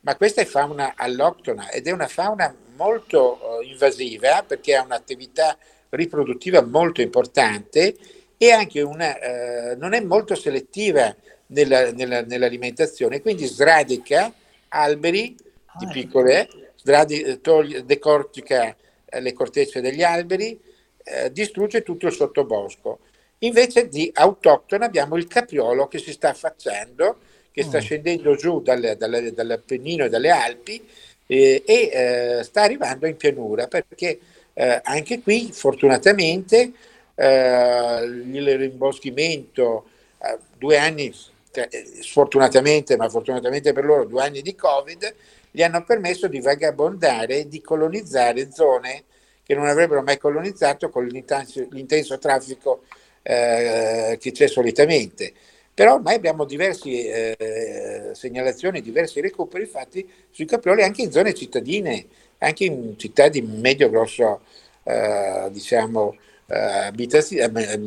Ma 0.00 0.16
questa 0.16 0.40
è 0.40 0.44
fauna 0.44 0.94
alloctona 0.96 1.70
ed 1.70 1.86
è 1.86 1.92
una 1.92 2.08
fauna 2.08 2.52
molto 2.74 3.60
eh, 3.60 3.66
invasiva 3.66 4.42
perché 4.42 4.74
ha 4.74 4.82
un'attività 4.82 5.56
riproduttiva 5.96 6.62
molto 6.62 7.00
importante 7.00 7.94
e 8.36 8.50
anche 8.50 8.80
una, 8.80 9.18
eh, 9.18 9.76
non 9.76 9.92
è 9.92 10.00
molto 10.00 10.34
selettiva 10.34 11.14
nella, 11.48 11.92
nella, 11.92 12.22
nell'alimentazione, 12.22 13.20
quindi 13.20 13.46
sradica 13.46 14.32
alberi 14.68 15.36
di 15.78 15.86
piccole, 15.90 16.48
sradi, 16.76 17.40
toglie, 17.40 17.84
decortica 17.84 18.74
eh, 19.04 19.20
le 19.20 19.32
cortecce 19.32 19.80
degli 19.80 20.02
alberi, 20.02 20.58
eh, 21.04 21.30
distrugge 21.30 21.82
tutto 21.82 22.06
il 22.06 22.12
sottobosco. 22.12 23.00
Invece 23.38 23.88
di 23.88 24.10
autoctone 24.14 24.84
abbiamo 24.84 25.16
il 25.16 25.26
capriolo 25.26 25.88
che 25.88 25.98
si 25.98 26.12
sta 26.12 26.30
affacciando, 26.30 27.18
che 27.50 27.62
sta 27.62 27.78
mm. 27.78 27.82
scendendo 27.82 28.34
giù 28.34 28.60
dal, 28.60 28.96
dal, 28.96 29.30
dall'Appennino 29.34 30.04
e 30.04 30.08
dalle 30.08 30.30
Alpi 30.30 30.82
eh, 31.26 31.62
e 31.66 31.90
eh, 31.92 32.42
sta 32.44 32.62
arrivando 32.62 33.06
in 33.06 33.16
pianura 33.16 33.66
perché 33.66 34.18
eh, 34.54 34.80
anche 34.82 35.20
qui 35.20 35.50
fortunatamente 35.52 36.72
eh, 37.14 38.02
il 38.04 38.58
rimboschimento, 38.58 39.84
eh, 40.18 40.38
due 40.58 40.78
anni, 40.78 41.14
cioè, 41.50 41.68
sfortunatamente, 42.00 42.96
ma 42.96 43.08
fortunatamente 43.08 43.72
per 43.72 43.84
loro, 43.84 44.04
due 44.04 44.22
anni 44.22 44.42
di 44.42 44.54
Covid, 44.54 45.14
gli 45.50 45.62
hanno 45.62 45.84
permesso 45.84 46.28
di 46.28 46.40
vagabondare 46.40 47.46
di 47.46 47.60
colonizzare 47.60 48.50
zone 48.50 49.04
che 49.44 49.54
non 49.54 49.66
avrebbero 49.66 50.02
mai 50.02 50.18
colonizzato 50.18 50.88
con 50.88 51.06
l'intenso, 51.06 51.66
l'intenso 51.70 52.18
traffico 52.18 52.84
eh, 53.22 54.16
che 54.20 54.32
c'è 54.32 54.46
solitamente. 54.48 55.32
Però 55.74 55.94
ormai 55.94 56.14
abbiamo 56.16 56.44
diverse 56.44 57.36
eh, 57.36 58.14
segnalazioni, 58.14 58.82
diversi 58.82 59.20
recuperi 59.20 59.64
fatti 59.66 60.06
sui 60.30 60.44
caprioli 60.44 60.82
anche 60.82 61.02
in 61.02 61.10
zone 61.10 61.32
cittadine, 61.34 62.06
anche 62.42 62.64
in 62.64 62.98
città 62.98 63.28
di 63.28 63.40
medio-grosso, 63.40 64.40
eh, 64.82 65.48
diciamo, 65.50 66.16
eh, 66.46 66.58
abitazione 66.58 67.72
eh, 67.72 67.80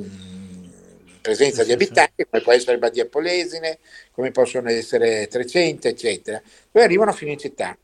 presenza 1.21 1.63
di 1.63 1.71
abitanti, 1.71 2.25
come 2.29 2.43
può 2.43 2.53
essere 2.53 2.77
Badia 2.77 3.07
Polesine, 3.07 3.79
come 4.11 4.31
possono 4.31 4.69
essere 4.69 5.27
Trecente, 5.27 5.89
eccetera. 5.89 6.41
Poi 6.71 6.83
arrivano 6.83 7.11
fino 7.11 7.31
in 7.31 7.37
città. 7.37 7.75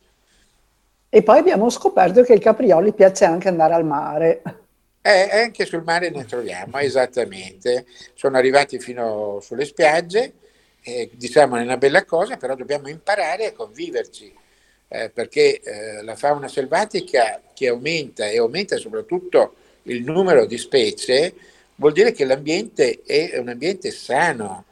E 1.09 1.23
poi 1.23 1.39
abbiamo 1.39 1.69
scoperto 1.69 2.21
che 2.23 2.33
ai 2.33 2.39
caprioli 2.39 2.93
piace 2.93 3.25
anche 3.25 3.47
andare 3.47 3.73
al 3.73 3.83
mare. 3.83 4.41
Eh, 5.01 5.29
anche 5.31 5.65
sul 5.65 5.83
mare 5.83 6.09
ne 6.11 6.25
troviamo, 6.25 6.77
esattamente. 6.77 7.85
Sono 8.13 8.37
arrivati 8.37 8.79
fino 8.79 9.39
sulle 9.41 9.65
spiagge, 9.65 10.33
eh, 10.83 11.09
diciamo 11.13 11.57
è 11.57 11.61
una 11.63 11.77
bella 11.77 12.05
cosa, 12.05 12.37
però 12.37 12.55
dobbiamo 12.55 12.87
imparare 12.87 13.47
a 13.47 13.53
conviverci, 13.53 14.33
eh, 14.93 15.09
perché 15.09 15.61
eh, 15.61 16.03
la 16.03 16.17
fauna 16.17 16.49
selvatica 16.49 17.41
che 17.53 17.69
aumenta 17.69 18.27
e 18.27 18.39
aumenta 18.39 18.75
soprattutto 18.75 19.55
il 19.83 20.03
numero 20.03 20.45
di 20.45 20.57
specie, 20.57 21.33
vuol 21.75 21.93
dire 21.93 22.11
che 22.11 22.25
l'ambiente 22.25 22.99
è 23.05 23.37
un 23.37 23.47
ambiente 23.47 23.89
sano. 23.91 24.65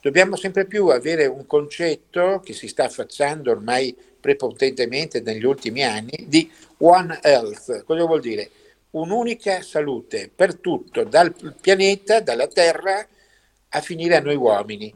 Dobbiamo 0.00 0.36
sempre 0.36 0.64
più 0.64 0.86
avere 0.86 1.26
un 1.26 1.46
concetto 1.46 2.40
che 2.42 2.54
si 2.54 2.66
sta 2.66 2.84
affacciando 2.84 3.50
ormai 3.50 3.94
prepotentemente 4.18 5.20
negli 5.20 5.44
ultimi 5.44 5.84
anni 5.84 6.24
di 6.26 6.50
One 6.78 7.18
Health. 7.22 7.84
Cosa 7.84 8.04
vuol 8.04 8.20
dire? 8.20 8.50
un'unica 8.90 9.60
salute 9.60 10.30
per 10.34 10.56
tutto, 10.56 11.04
dal 11.04 11.34
pianeta, 11.60 12.20
dalla 12.20 12.46
Terra, 12.46 13.06
a 13.70 13.80
finire 13.82 14.16
a 14.16 14.20
noi 14.20 14.36
uomini, 14.36 14.92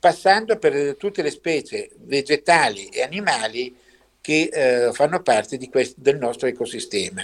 passando 0.00 0.58
per 0.58 0.96
tutte 0.96 1.22
le 1.22 1.30
specie 1.30 1.90
vegetali 1.98 2.88
e 2.88 3.02
animali 3.02 3.82
che 4.24 4.48
eh, 4.50 4.92
fanno 4.94 5.20
parte 5.20 5.58
questo, 5.68 5.96
del 5.98 6.16
nostro 6.16 6.48
ecosistema. 6.48 7.22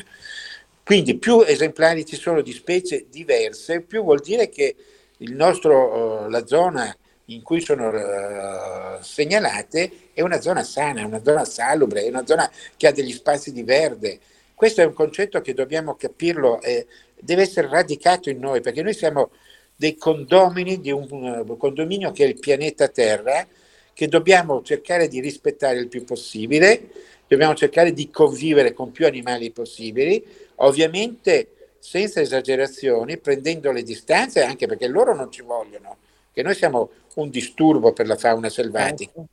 Quindi 0.85 1.17
più 1.17 1.41
esemplari 1.41 2.05
ci 2.05 2.17
sono 2.17 2.43
di 2.43 2.53
specie 2.53 3.07
diverse, 3.09 3.81
più 3.81 4.03
vuol 4.03 4.21
dire 4.21 4.51
che 4.51 4.77
nostro, 5.19 6.25
uh, 6.25 6.29
la 6.29 6.45
zona 6.45 6.95
in 7.27 7.41
cui 7.43 7.63
sono 7.63 7.89
uh, 7.89 9.01
segnalate 9.01 9.91
è 10.13 10.21
una 10.21 10.43
zona 10.43 10.63
sana, 10.63 11.07
una 11.07 11.23
zona 11.23 11.47
salubre, 11.47 12.03
è 12.03 12.09
una 12.11 12.27
zona 12.27 12.51
che 12.77 12.87
ha 12.87 12.93
degli 12.93 13.13
spazi 13.13 13.51
di 13.51 13.63
verde, 13.63 14.19
questo 14.55 14.83
è 14.83 14.85
un 14.85 14.93
concetto 14.93 15.41
che 15.41 15.55
dobbiamo 15.55 15.95
capirlo, 15.95 16.61
eh, 16.61 16.87
deve 17.19 17.43
essere 17.43 17.69
radicato 17.69 18.29
in 18.29 18.41
noi, 18.41 18.61
perché 18.61 18.83
noi 18.83 18.93
siamo 18.93 19.31
dei 19.75 19.97
condomini 19.97 20.81
di 20.81 20.91
un, 20.91 21.07
un 21.11 21.57
condominio 21.57 22.13
che 22.13 22.25
è 22.25 22.29
il 22.29 22.39
pianeta 22.39 22.89
Terra, 22.89 23.47
che 23.93 24.09
dobbiamo 24.09 24.63
cercare 24.63 25.09
di 25.09 25.21
rispettare 25.21 25.79
il 25.79 25.89
più 25.89 26.05
possibile, 26.05 26.91
dobbiamo 27.27 27.55
cercare 27.55 27.93
di 27.93 28.11
convivere 28.11 28.73
con 28.73 28.91
più 28.91 29.07
animali 29.07 29.51
possibili, 29.51 30.25
ovviamente 30.57 31.75
senza 31.79 32.21
esagerazioni, 32.21 33.19
prendendo 33.19 33.73
le 33.73 33.83
distanze, 33.83 34.43
anche 34.43 34.67
perché 34.67 34.87
loro 34.87 35.15
non 35.15 35.31
ci 35.31 35.43
vogliono, 35.43 35.97
che 36.33 36.43
noi 36.43 36.55
siamo 36.55 36.91
un 37.15 37.31
disturbo 37.31 37.93
per 37.93 38.07
la 38.07 38.17
fauna 38.17 38.49
selvatica. 38.49 39.13
Certo. 39.13 39.29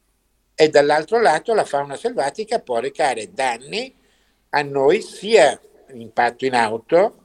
E 0.55 0.69
dall'altro 0.69 1.21
lato 1.21 1.53
la 1.53 1.65
fauna 1.65 1.95
selvatica 1.95 2.59
può 2.59 2.79
recare 2.79 3.31
danni 3.31 3.93
a 4.49 4.61
noi 4.63 5.01
sia 5.01 5.59
impatto 5.93 6.45
in 6.45 6.55
auto 6.55 7.23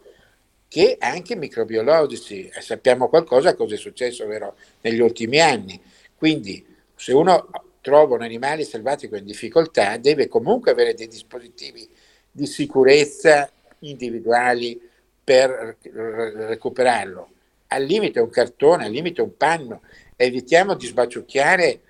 che 0.69 0.97
anche 0.99 1.37
microbiologici. 1.37 2.51
Sappiamo 2.59 3.09
qualcosa 3.09 3.55
cosa 3.55 3.75
è 3.75 3.79
successo 3.79 4.27
vero, 4.27 4.57
negli 4.83 5.01
ultimi 5.01 5.41
anni. 5.41 5.81
Quindi 6.17 6.65
se 7.03 7.13
uno 7.13 7.49
trova 7.81 8.15
un 8.15 8.23
animale 8.23 8.63
selvatico 8.63 9.17
in 9.17 9.25
difficoltà 9.25 9.97
deve 9.97 10.29
comunque 10.29 10.71
avere 10.71 10.95
dei 10.95 11.09
dispositivi 11.09 11.89
di 12.31 12.47
sicurezza 12.47 13.51
individuali 13.81 14.81
per 15.25 15.79
recuperarlo. 15.83 17.29
Al 17.67 17.83
limite 17.83 18.21
un 18.21 18.31
cartone, 18.31 18.85
al 18.85 18.93
limite 18.93 19.21
un 19.21 19.37
panno. 19.37 19.83
Evitiamo 20.15 20.75
di 20.75 20.87
sbaciucchiare 20.87 21.81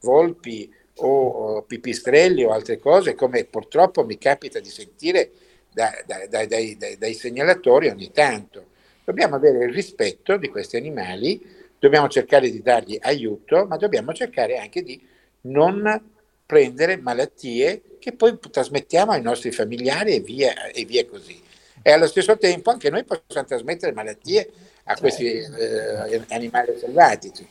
volpi 0.00 0.70
o 0.96 1.62
pipistrelli 1.62 2.44
o 2.44 2.50
altre 2.50 2.78
cose, 2.78 3.14
come 3.14 3.44
purtroppo 3.44 4.04
mi 4.04 4.18
capita 4.18 4.60
di 4.60 4.68
sentire 4.68 5.30
da, 5.72 5.90
da, 6.04 6.26
da, 6.26 6.44
dai, 6.44 6.76
dai, 6.76 6.98
dai 6.98 7.14
segnalatori 7.14 7.88
ogni 7.88 8.10
tanto. 8.12 8.66
Dobbiamo 9.02 9.36
avere 9.36 9.64
il 9.64 9.72
rispetto 9.72 10.36
di 10.36 10.48
questi 10.48 10.76
animali, 10.76 11.56
dobbiamo 11.78 12.08
cercare 12.08 12.50
di 12.50 12.62
dargli 12.62 12.98
aiuto, 13.00 13.66
ma 13.66 13.76
dobbiamo 13.76 14.12
cercare 14.12 14.58
anche 14.58 14.82
di 14.82 15.00
non 15.42 16.02
prendere 16.44 16.96
malattie 16.96 17.82
che 17.98 18.12
poi 18.12 18.38
trasmettiamo 18.38 19.12
ai 19.12 19.22
nostri 19.22 19.50
familiari 19.50 20.14
e 20.14 20.20
via, 20.20 20.66
e 20.68 20.84
via 20.84 21.06
così. 21.06 21.40
E 21.82 21.92
allo 21.92 22.06
stesso 22.06 22.36
tempo 22.38 22.70
anche 22.70 22.90
noi 22.90 23.04
possiamo 23.04 23.46
trasmettere 23.46 23.92
malattie 23.92 24.50
a 24.84 24.96
questi 24.96 25.26
eh, 25.26 26.24
animali 26.28 26.76
selvatici. 26.78 27.46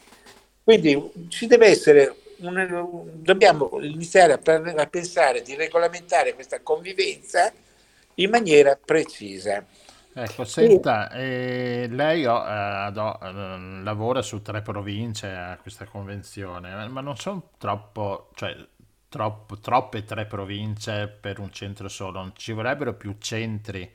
Quindi 0.63 1.27
ci 1.29 1.47
deve 1.47 1.67
essere 1.67 2.15
un, 2.37 3.09
dobbiamo 3.13 3.79
iniziare 3.81 4.33
a, 4.33 4.39
a 4.75 4.87
pensare 4.87 5.41
di 5.41 5.55
regolamentare 5.55 6.33
questa 6.33 6.59
convivenza 6.61 7.51
in 8.15 8.29
maniera 8.29 8.77
precisa. 8.83 9.65
Ecco, 10.19 10.45
senta, 10.45 11.11
eh, 11.11 11.87
lei 11.91 12.25
oh, 12.25 12.43
eh, 12.43 12.89
do, 12.91 13.19
eh, 13.21 13.83
lavora 13.83 14.23
su 14.23 14.41
tre 14.41 14.63
province 14.63 15.27
a 15.27 15.59
questa 15.61 15.85
convenzione, 15.85 16.87
ma 16.87 17.01
non 17.01 17.15
sono 17.17 17.51
troppo, 17.59 18.29
cioè, 18.33 18.55
troppo, 19.09 19.59
troppe 19.59 20.05
tre 20.05 20.25
province 20.25 21.07
per 21.07 21.37
un 21.39 21.51
centro 21.51 21.87
solo, 21.87 22.17
non 22.17 22.33
ci 22.35 22.51
vorrebbero 22.51 22.95
più 22.95 23.17
centri 23.19 23.93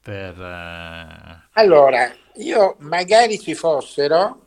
per... 0.00 0.40
Eh, 0.40 1.48
allora, 1.54 2.08
io 2.34 2.76
magari 2.78 3.40
ci 3.40 3.56
fossero, 3.56 4.42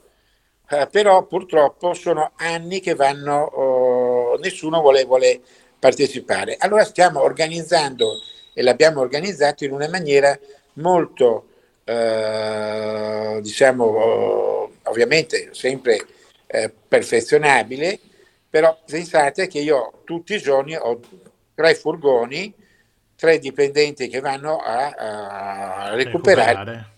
eh, 0.70 0.88
però 0.90 1.26
purtroppo 1.26 1.94
sono 1.94 2.32
anni 2.38 2.80
che 2.80 2.96
vanno, 2.96 3.44
oh, 3.44 4.38
nessuno 4.38 4.80
vuole, 4.80 5.04
vuole, 5.04 5.42
partecipare. 5.78 6.56
Allora 6.58 6.86
stiamo 6.86 7.22
organizzando 7.22 8.14
e 8.54 8.62
l'abbiamo 8.64 9.02
organizzato 9.02 9.66
in 9.66 9.74
una 9.74 9.90
maniera 9.90 10.36
molto, 10.78 11.48
eh, 11.84 13.40
diciamo, 13.42 13.84
oh, 13.84 14.72
ovviamente 14.84 15.50
sempre 15.54 16.06
eh, 16.48 16.72
perfezionabile, 16.88 18.00
però 18.50 18.78
pensate 18.86 19.48
che 19.48 19.60
io 19.60 20.02
tutti 20.04 20.34
i 20.36 20.40
giorni 20.40 20.76
ho 20.76 21.00
tre 21.54 21.76
furgoni, 21.76 22.54
tre 23.16 23.40
dipendenti 23.40 24.08
che 24.08 24.20
vanno 24.20 24.58
a, 24.58 24.90
a 24.90 25.96
recuperare, 25.96 26.48
Recuperare. 26.50 26.90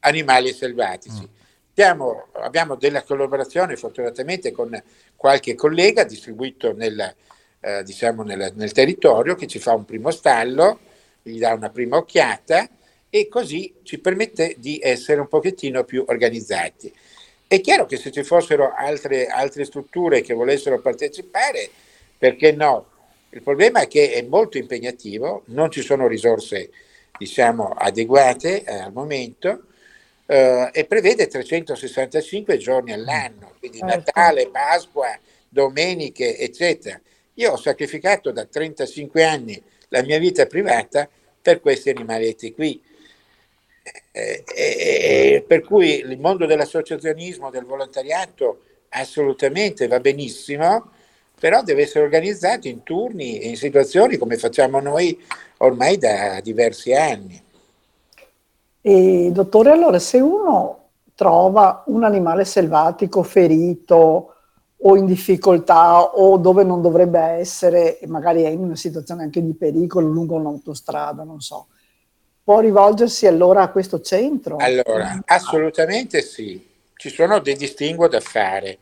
animali 0.00 0.52
selvatici. 0.52 1.20
Mm. 1.22 1.36
Abbiamo, 1.70 2.26
abbiamo 2.32 2.74
della 2.74 3.02
collaborazione 3.02 3.76
fortunatamente 3.76 4.50
con 4.50 4.82
qualche 5.14 5.54
collega 5.54 6.02
distribuito 6.02 6.72
nel, 6.72 7.14
eh, 7.60 7.82
diciamo 7.84 8.24
nel, 8.24 8.52
nel 8.56 8.72
territorio 8.72 9.36
che 9.36 9.46
ci 9.46 9.60
fa 9.60 9.74
un 9.74 9.84
primo 9.84 10.10
stallo, 10.10 10.80
gli 11.22 11.38
dà 11.38 11.52
una 11.52 11.70
prima 11.70 11.96
occhiata 11.96 12.68
e 13.10 13.28
così 13.28 13.74
ci 13.82 13.98
permette 13.98 14.54
di 14.58 14.78
essere 14.82 15.20
un 15.20 15.28
pochettino 15.28 15.84
più 15.84 16.04
organizzati. 16.06 16.92
È 17.46 17.60
chiaro 17.60 17.86
che 17.86 17.96
se 17.96 18.10
ci 18.10 18.22
fossero 18.22 18.72
altre, 18.74 19.26
altre 19.26 19.64
strutture 19.64 20.20
che 20.20 20.34
volessero 20.34 20.80
partecipare, 20.80 21.70
perché 22.18 22.52
no? 22.52 22.86
Il 23.30 23.42
problema 23.42 23.80
è 23.80 23.88
che 23.88 24.12
è 24.12 24.22
molto 24.22 24.58
impegnativo, 24.58 25.42
non 25.46 25.70
ci 25.70 25.82
sono 25.82 26.06
risorse 26.06 26.70
diciamo, 27.18 27.68
adeguate 27.70 28.64
eh, 28.64 28.74
al 28.74 28.92
momento 28.92 29.64
eh, 30.26 30.70
e 30.72 30.84
prevede 30.84 31.26
365 31.26 32.56
giorni 32.58 32.92
all'anno, 32.92 33.54
quindi 33.58 33.78
Ecco. 33.78 33.86
Natale, 33.86 34.48
Pasqua, 34.50 35.18
domeniche, 35.48 36.38
eccetera. 36.38 37.00
Io 37.34 37.52
ho 37.52 37.56
sacrificato 37.56 38.30
da 38.30 38.44
35 38.44 39.24
anni 39.24 39.60
la 39.88 40.02
mia 40.02 40.18
vita 40.18 40.46
privata 40.46 41.08
per 41.40 41.60
questi 41.60 41.90
animaletti 41.90 42.52
qui. 42.52 42.80
Eh, 44.18 44.44
eh, 44.54 45.44
per 45.46 45.62
cui 45.62 46.00
il 46.00 46.18
mondo 46.18 46.44
dell'associazionismo, 46.44 47.50
del 47.50 47.64
volontariato, 47.64 48.60
assolutamente 48.90 49.86
va 49.86 50.00
benissimo, 50.00 50.90
però 51.38 51.62
deve 51.62 51.82
essere 51.82 52.04
organizzato 52.04 52.66
in 52.66 52.82
turni 52.82 53.38
e 53.38 53.48
in 53.48 53.56
situazioni 53.56 54.16
come 54.16 54.36
facciamo 54.36 54.80
noi 54.80 55.16
ormai 55.58 55.98
da 55.98 56.40
diversi 56.40 56.92
anni. 56.92 57.40
E 58.80 59.30
dottore, 59.32 59.70
allora 59.70 59.98
se 59.98 60.18
uno 60.18 60.88
trova 61.14 61.84
un 61.86 62.04
animale 62.04 62.44
selvatico 62.44 63.22
ferito 63.22 64.34
o 64.80 64.96
in 64.96 65.06
difficoltà 65.06 66.02
o 66.02 66.38
dove 66.38 66.62
non 66.62 66.80
dovrebbe 66.80 67.18
essere 67.18 67.98
magari 68.06 68.42
è 68.42 68.48
in 68.48 68.60
una 68.60 68.76
situazione 68.76 69.24
anche 69.24 69.44
di 69.44 69.54
pericolo 69.54 70.06
lungo 70.06 70.36
un'autostrada, 70.36 71.24
non 71.24 71.40
so, 71.40 71.66
può 72.48 72.60
rivolgersi 72.60 73.26
allora 73.26 73.60
a 73.60 73.68
questo 73.68 74.00
centro? 74.00 74.56
Allora, 74.56 75.20
assolutamente 75.26 76.22
sì, 76.22 76.66
ci 76.96 77.10
sono 77.10 77.40
dei 77.40 77.56
distinguo 77.56 78.08
da 78.08 78.20
fare. 78.20 78.78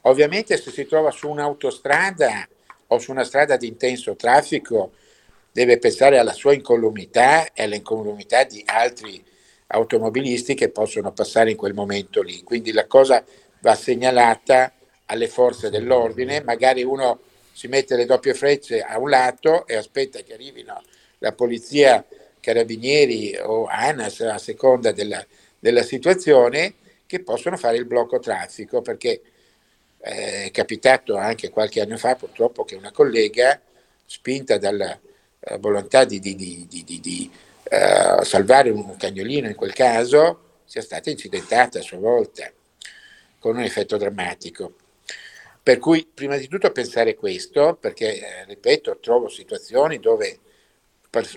Ovviamente 0.00 0.56
se 0.56 0.72
si 0.72 0.84
trova 0.84 1.12
su 1.12 1.28
un'autostrada 1.28 2.48
o 2.88 2.98
su 2.98 3.12
una 3.12 3.22
strada 3.22 3.56
di 3.56 3.68
intenso 3.68 4.16
traffico 4.16 4.94
deve 5.52 5.78
pensare 5.78 6.18
alla 6.18 6.32
sua 6.32 6.54
incolumità 6.54 7.52
e 7.52 7.62
all'incolumità 7.62 8.42
di 8.42 8.60
altri 8.66 9.24
automobilisti 9.68 10.54
che 10.54 10.70
possono 10.70 11.12
passare 11.12 11.52
in 11.52 11.56
quel 11.56 11.72
momento 11.72 12.20
lì. 12.20 12.42
Quindi 12.42 12.72
la 12.72 12.88
cosa 12.88 13.24
va 13.60 13.76
segnalata 13.76 14.72
alle 15.06 15.28
forze 15.28 15.70
dell'ordine, 15.70 16.42
magari 16.42 16.82
uno 16.82 17.20
si 17.52 17.68
mette 17.68 17.94
le 17.94 18.06
doppie 18.06 18.34
frecce 18.34 18.80
a 18.80 18.98
un 18.98 19.08
lato 19.08 19.68
e 19.68 19.76
aspetta 19.76 20.18
che 20.22 20.32
arrivino 20.32 20.82
la 21.18 21.30
polizia, 21.30 22.04
carabinieri 22.44 23.36
o 23.40 23.64
ANAS 23.64 24.20
a 24.20 24.36
seconda 24.36 24.92
della, 24.92 25.24
della 25.58 25.82
situazione 25.82 26.74
che 27.06 27.22
possono 27.22 27.56
fare 27.56 27.78
il 27.78 27.86
blocco 27.86 28.18
traffico 28.18 28.82
perché 28.82 29.22
eh, 30.00 30.44
è 30.44 30.50
capitato 30.50 31.16
anche 31.16 31.48
qualche 31.48 31.80
anno 31.80 31.96
fa 31.96 32.16
purtroppo 32.16 32.64
che 32.64 32.74
una 32.74 32.92
collega 32.92 33.58
spinta 34.04 34.58
dalla 34.58 34.98
eh, 35.40 35.56
volontà 35.58 36.04
di, 36.04 36.20
di, 36.20 36.34
di, 36.36 36.84
di- 36.84 37.30
eh, 37.66 38.22
salvare 38.22 38.68
un 38.68 38.94
cagnolino 38.96 39.48
in 39.48 39.54
quel 39.54 39.72
caso 39.72 40.58
sia 40.66 40.82
stata 40.82 41.08
incidentata 41.08 41.78
a 41.78 41.82
sua 41.82 41.96
volta 41.96 42.52
con 43.38 43.56
un 43.56 43.62
effetto 43.62 43.96
drammatico. 43.96 44.74
Per 45.62 45.78
cui 45.78 46.06
prima 46.12 46.36
di 46.36 46.46
tutto 46.46 46.70
pensare 46.72 47.14
questo, 47.14 47.76
perché 47.80 48.18
eh, 48.18 48.44
ripeto, 48.44 48.98
trovo 49.00 49.28
situazioni 49.28 49.98
dove 49.98 50.40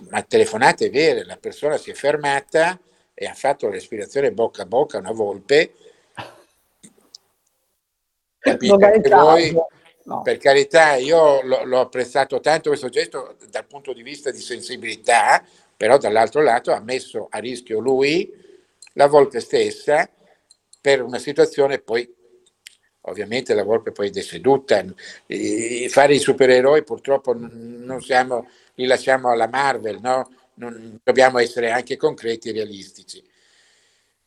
ma 0.10 0.22
telefonate 0.22 0.90
vere, 0.90 1.26
la 1.26 1.38
persona 1.38 1.78
si 1.78 1.92
è 1.92 1.94
fermata 1.94 2.80
e 3.14 3.26
ha 3.26 3.34
fatto 3.34 3.70
respirazione 3.70 4.32
bocca 4.32 4.64
a 4.64 4.66
bocca 4.66 4.98
una 4.98 5.12
volpe. 5.12 5.74
Capite 8.40 8.86
anche 8.86 9.10
voi? 9.10 9.56
no. 10.04 10.22
Per 10.22 10.38
carità, 10.38 10.96
io 10.96 11.42
l'ho, 11.42 11.64
l'ho 11.64 11.80
apprezzato 11.80 12.40
tanto 12.40 12.70
questo 12.70 12.90
gesto 12.90 13.36
dal 13.50 13.66
punto 13.66 13.94
di 13.94 14.04
vista 14.04 14.32
di 14.32 14.40
sensibilità, 14.40 15.44
però 15.76 15.98
dall'altro 15.98 16.42
lato 16.42 16.72
ha 16.72 16.80
messo 16.80 17.28
a 17.30 17.40
rischio 17.40 17.80
lui, 17.80 18.32
la 18.94 19.08
volpe 19.08 19.40
stessa, 19.40 20.10
per 20.82 21.02
una 21.02 21.20
situazione 21.20 21.80
poi, 21.80 22.10
ovviamente 23.02 23.54
la 23.54 23.64
volpe 23.64 23.92
poi 23.92 24.08
è 24.08 24.12
deceduta. 24.12 24.84
Fare 25.90 26.14
i 26.14 26.20
supereroi 26.20 26.84
purtroppo 26.84 27.36
non 27.38 28.02
siamo, 28.02 28.48
li 28.78 28.86
lasciamo 28.86 29.30
alla 29.32 29.48
Marvel, 29.48 30.00
no? 30.02 30.30
Non- 30.56 31.00
dobbiamo 31.04 31.40
essere 31.40 31.72
anche 31.72 31.98
concreti 31.98 32.50
e 32.50 32.54
realistici. 32.54 33.24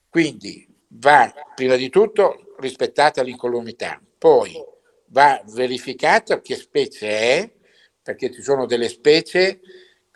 Quindi 0.09 0.67
va 0.89 1.33
prima 1.55 1.77
di 1.77 1.89
tutto 1.89 2.55
rispettata 2.59 3.23
l'incolumità, 3.23 4.01
poi 4.19 4.53
va 5.07 5.41
verificato 5.47 6.41
che 6.41 6.57
specie 6.57 7.09
è, 7.09 7.51
perché 8.03 8.33
ci 8.33 8.43
sono 8.43 8.67
delle 8.67 8.89
specie 8.89 9.61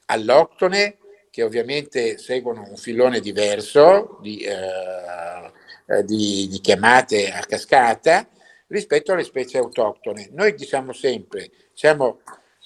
alloctone 0.06 0.98
che 1.30 1.42
ovviamente 1.42 2.18
seguono 2.18 2.66
un 2.68 2.76
filone 2.76 3.20
diverso 3.20 4.18
di, 4.20 4.38
eh, 4.38 6.04
di- 6.04 6.48
di 6.48 6.60
chiamate 6.60 7.30
a 7.30 7.40
cascata 7.40 8.28
rispetto 8.68 9.12
alle 9.12 9.24
specie 9.24 9.58
autoctone. 9.58 10.28
Noi 10.32 10.54
diciamo 10.54 10.92
sempre, 10.92 11.50
siamo 11.72 12.20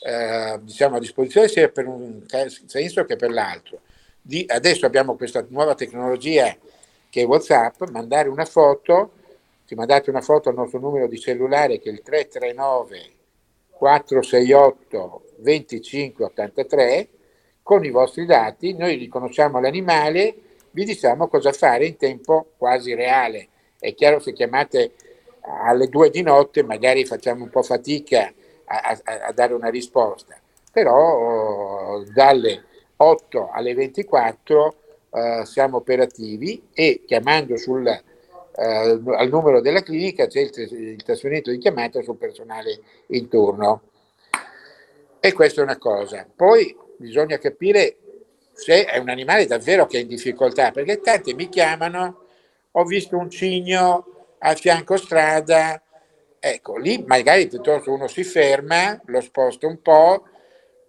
eh, 0.09 0.59
diciamo, 0.63 0.97
a 0.97 1.01
disposizione 1.01 1.49
sia 1.49 1.69
per 1.69 1.87
un 1.87 2.23
senso 2.67 3.05
che 3.05 3.17
per 3.17 3.31
l'altro. 3.31 3.81
Di- 4.23 4.47
adesso 4.49 4.87
abbiamo 4.87 5.17
questa 5.17 5.45
nuova 5.51 5.75
tecnologia 5.75 6.57
che 7.11 7.21
è 7.21 7.27
WhatsApp, 7.27 7.83
mandare 7.91 8.31
una 8.31 8.47
foto, 8.47 9.13
ci 9.67 9.75
mandate 9.75 10.09
una 10.09 10.23
foto 10.23 10.49
al 10.49 10.55
nostro 10.55 10.79
numero 10.79 11.07
di 11.09 11.19
cellulare 11.19 11.79
che 11.79 11.91
è 11.91 11.93
il 11.93 12.01
339 12.01 13.17
468 13.71 15.23
2583 15.37 17.09
con 17.63 17.85
i 17.85 17.91
vostri 17.91 18.25
dati, 18.25 18.73
noi 18.73 18.97
riconosciamo 18.97 19.61
l'animale, 19.61 20.35
vi 20.71 20.85
diciamo 20.87 21.29
cosa 21.29 21.53
fare 21.53 21.85
in 21.85 21.99
tempo 21.99 22.53
quasi 22.57 22.95
reale. 22.95 23.49
È 23.79 23.93
chiaro 23.93 24.21
se 24.21 24.33
chiamate 24.33 24.95
alle 25.43 25.89
due 25.89 26.09
di 26.09 26.23
notte 26.23 26.63
magari 26.63 27.05
facciamo 27.05 27.45
un 27.45 27.51
po' 27.51 27.63
fatica 27.63 28.33
a, 28.69 28.99
a- 29.05 29.27
a 29.27 29.33
dare 29.33 29.55
una 29.55 29.69
risposta, 29.71 30.39
però 30.73 32.01
eh, 32.01 32.11
dalle 32.13 32.65
8 32.97 33.51
alle 33.53 33.75
24 33.75 34.75
eh, 35.13 35.43
siamo 35.47 35.79
operativi 35.79 36.69
e 36.73 37.03
chiamando 37.07 37.57
sul, 37.57 37.87
eh, 37.87 38.03
al 38.55 39.29
numero 39.31 39.61
della 39.61 39.83
clinica 39.83 40.27
c'è 40.27 40.41
il, 40.41 40.51
il 40.95 41.03
trasferimento 41.03 41.51
di 41.51 41.59
chiamata 41.59 42.03
sul 42.03 42.17
personale 42.17 42.81
in 43.09 43.29
turno. 43.29 43.83
E 45.21 45.33
questa 45.33 45.61
è 45.61 45.65
una 45.65 45.79
cosa. 45.79 46.27
Poi 46.35 46.77
bisogna 46.97 47.39
capire 47.39 47.97
se 48.53 48.85
è 48.85 48.99
un 48.99 49.09
animale 49.09 49.47
davvero 49.47 49.87
che 49.87 49.99
è 49.99 50.01
in 50.03 50.09
difficoltà, 50.09 50.71
perché 50.71 51.01
tanti 51.01 51.35
mi 51.35 51.49
chiamano, 51.49 52.25
ho 52.73 52.85
visto 52.85 53.17
un 53.17 53.31
cigno 53.31 54.07
a 54.39 54.55
fianco 54.55 54.97
strada, 54.97 55.81
ecco, 56.41 56.77
lì 56.77 57.03
magari 57.07 57.47
piuttosto 57.49 57.93
uno 57.93 58.09
si 58.09 58.25
ferma, 58.25 59.01
lo 59.07 59.21
sposta 59.21 59.67
un 59.67 59.81
po', 59.83 60.25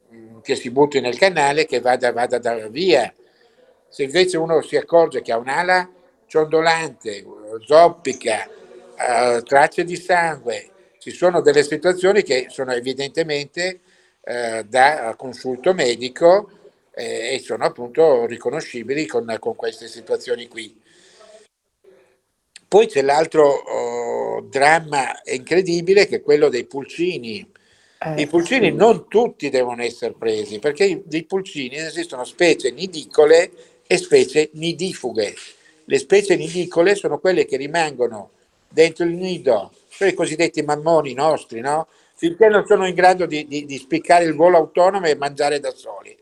mh, 0.09 0.39
che 0.41 0.55
si 0.55 0.69
butti 0.71 0.99
nel 0.99 1.17
canale, 1.17 1.65
che 1.65 1.79
vada, 1.79 2.11
vada 2.11 2.37
da 2.37 2.67
via. 2.67 3.13
Se 3.87 4.03
invece 4.03 4.37
uno 4.37 4.61
si 4.61 4.75
accorge 4.75 5.21
che 5.21 5.31
ha 5.31 5.37
un'ala 5.37 5.89
ciondolante, 6.27 7.25
zoppica, 7.65 8.47
eh, 8.47 9.41
tracce 9.43 9.83
di 9.83 9.95
sangue, 9.95 10.69
ci 10.99 11.11
sono 11.11 11.41
delle 11.41 11.63
situazioni 11.63 12.21
che 12.21 12.47
sono 12.49 12.71
evidentemente 12.73 13.79
eh, 14.21 14.63
da 14.67 15.15
consulto 15.17 15.73
medico 15.73 16.51
eh, 16.93 17.33
e 17.33 17.39
sono 17.39 17.63
appunto 17.65 18.25
riconoscibili 18.25 19.05
con, 19.07 19.35
con 19.39 19.55
queste 19.55 19.87
situazioni 19.87 20.47
qui. 20.47 20.79
Poi 22.69 22.85
c'è 22.85 23.01
l'altro 23.01 23.49
oh, 23.49 24.41
dramma 24.41 25.19
incredibile 25.25 26.05
che 26.05 26.17
è 26.17 26.21
quello 26.21 26.49
dei 26.49 26.65
pulcini. 26.65 27.45
Eh, 27.97 28.21
I 28.21 28.27
pulcini 28.27 28.69
sì. 28.69 28.75
non 28.75 29.07
tutti 29.07 29.49
devono 29.49 29.81
essere 29.81 30.13
presi 30.13 30.59
perché 30.59 31.01
dei 31.03 31.23
pulcini 31.23 31.77
esistono 31.77 32.23
specie 32.25 32.69
nidicole 32.69 33.51
e 33.87 33.97
specie 33.97 34.51
nidifughe. 34.53 35.33
Le 35.85 35.97
specie 35.97 36.35
nidicole 36.35 36.93
sono 36.93 37.17
quelle 37.17 37.45
che 37.45 37.57
rimangono 37.57 38.29
dentro 38.69 39.03
il 39.03 39.15
nido, 39.15 39.73
sono 39.89 40.11
i 40.11 40.13
cosiddetti 40.13 40.61
mammoni 40.61 41.13
nostri, 41.15 41.61
no? 41.61 41.87
finché 42.13 42.49
non 42.49 42.67
sono 42.67 42.85
in 42.85 42.93
grado 42.93 43.25
di, 43.25 43.47
di, 43.47 43.65
di 43.65 43.77
spiccare 43.77 44.25
il 44.25 44.35
volo 44.35 44.57
autonomo 44.57 45.07
e 45.07 45.15
mangiare 45.15 45.59
da 45.59 45.73
soli. 45.73 46.15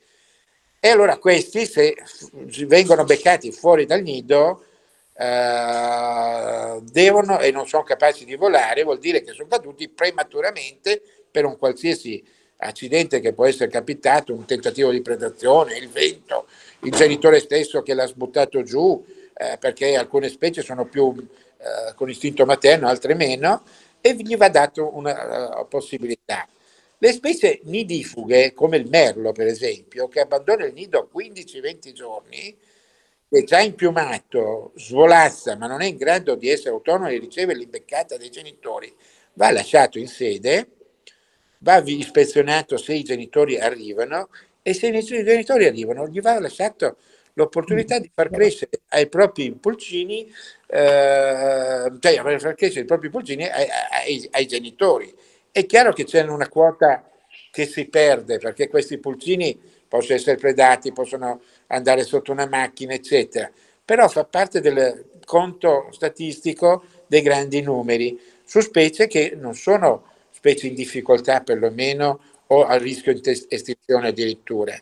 E 0.79 0.87
allora 0.87 1.17
questi, 1.17 1.65
se 1.65 1.95
vengono 2.67 3.03
beccati 3.03 3.51
fuori 3.51 3.85
dal 3.85 4.01
nido, 4.01 4.63
eh, 5.17 6.79
devono 6.83 7.39
e 7.39 7.51
non 7.51 7.67
sono 7.67 7.83
capaci 7.83 8.23
di 8.25 8.35
volare, 8.35 8.83
vuol 8.83 8.99
dire 8.99 9.21
che 9.21 9.33
sono 9.33 9.47
caduti 9.47 9.89
prematuramente 9.89 11.01
per 11.29 11.45
un 11.45 11.57
qualsiasi 11.57 12.23
accidente 12.57 13.19
che 13.19 13.33
può 13.33 13.45
essere 13.45 13.69
capitato, 13.69 14.33
un 14.33 14.45
tentativo 14.45 14.91
di 14.91 15.01
predazione, 15.01 15.77
il 15.77 15.89
vento, 15.89 16.47
il 16.81 16.91
genitore 16.91 17.39
stesso 17.39 17.81
che 17.81 17.93
l'ha 17.93 18.07
sbuttato 18.07 18.63
giù, 18.63 19.03
eh, 19.33 19.57
perché 19.59 19.95
alcune 19.95 20.29
specie 20.29 20.61
sono 20.61 20.85
più 20.85 21.13
eh, 21.57 21.93
con 21.95 22.09
istinto 22.09 22.45
materno, 22.45 22.87
altre 22.87 23.13
meno, 23.13 23.63
e 24.01 24.15
gli 24.15 24.37
va 24.37 24.49
dato 24.49 24.95
una 24.95 25.59
uh, 25.59 25.67
possibilità. 25.67 26.47
Le 26.99 27.11
specie 27.11 27.59
nidifughe, 27.63 28.53
come 28.53 28.77
il 28.77 28.87
merlo 28.87 29.31
per 29.31 29.47
esempio, 29.47 30.07
che 30.07 30.19
abbandona 30.19 30.65
il 30.65 30.73
nido 30.73 30.99
a 30.99 31.17
15-20 31.17 31.91
giorni, 31.91 32.55
è 33.29 33.43
già 33.43 33.59
impiumato, 33.59 34.71
svolazza, 34.75 35.57
ma 35.57 35.67
non 35.67 35.81
è 35.81 35.85
in 35.85 35.97
grado 35.97 36.35
di 36.35 36.49
essere 36.49 36.69
autonomo 36.69 37.09
e 37.09 37.19
riceve 37.19 37.53
l'imbeccata 37.53 38.15
dei 38.17 38.29
genitori, 38.29 38.93
va 39.33 39.51
lasciato 39.51 39.99
in 39.99 40.07
sede, 40.07 40.67
va 41.59 41.81
ispezionato 41.85 42.77
se 42.77 42.93
i 42.93 43.03
genitori 43.03 43.59
arrivano 43.59 44.29
e 44.61 44.73
se 44.73 44.87
i 44.87 45.03
genitori 45.03 45.65
arrivano 45.65 46.07
gli 46.07 46.21
va 46.21 46.39
lasciato 46.39 46.97
l'opportunità 47.33 47.99
di 47.99 48.09
far 48.13 48.29
crescere 48.29 48.81
ai 48.89 49.07
propri 49.07 49.51
pulcini, 49.53 50.31
eh, 50.67 51.91
cioè 51.99 52.39
far 52.39 52.55
crescere 52.55 52.81
i 52.81 52.85
propri 52.85 53.09
pulcini 53.09 53.47
ai, 53.47 53.67
ai, 53.91 54.27
ai, 54.31 54.45
genitori. 54.47 55.13
È 55.51 55.65
chiaro 55.65 55.93
che 55.93 56.03
c'è 56.03 56.21
una 56.23 56.49
quota 56.49 57.09
che 57.51 57.65
si 57.65 57.87
perde 57.87 58.39
perché 58.39 58.67
questi 58.67 58.97
pulcini 58.97 59.59
possono 59.87 60.15
essere 60.15 60.37
predati, 60.37 60.91
possono 60.91 61.41
andare 61.67 62.03
sotto 62.03 62.31
una 62.31 62.47
macchina, 62.47 62.93
eccetera, 62.93 63.51
però 63.83 64.07
fa 64.07 64.25
parte 64.25 64.61
del 64.61 65.05
conto 65.25 65.87
statistico 65.91 66.83
dei 67.07 67.21
grandi 67.21 67.61
numeri 67.61 68.19
su 68.43 68.59
specie 68.61 69.07
che 69.07 69.33
non 69.35 69.55
sono 69.55 70.05
specie 70.31 70.67
in 70.67 70.75
difficoltà 70.75 71.41
perlomeno 71.41 72.19
o 72.47 72.65
a 72.65 72.77
rischio 72.77 73.13
di 73.13 73.45
estinzione 73.49 74.07
addirittura. 74.07 74.79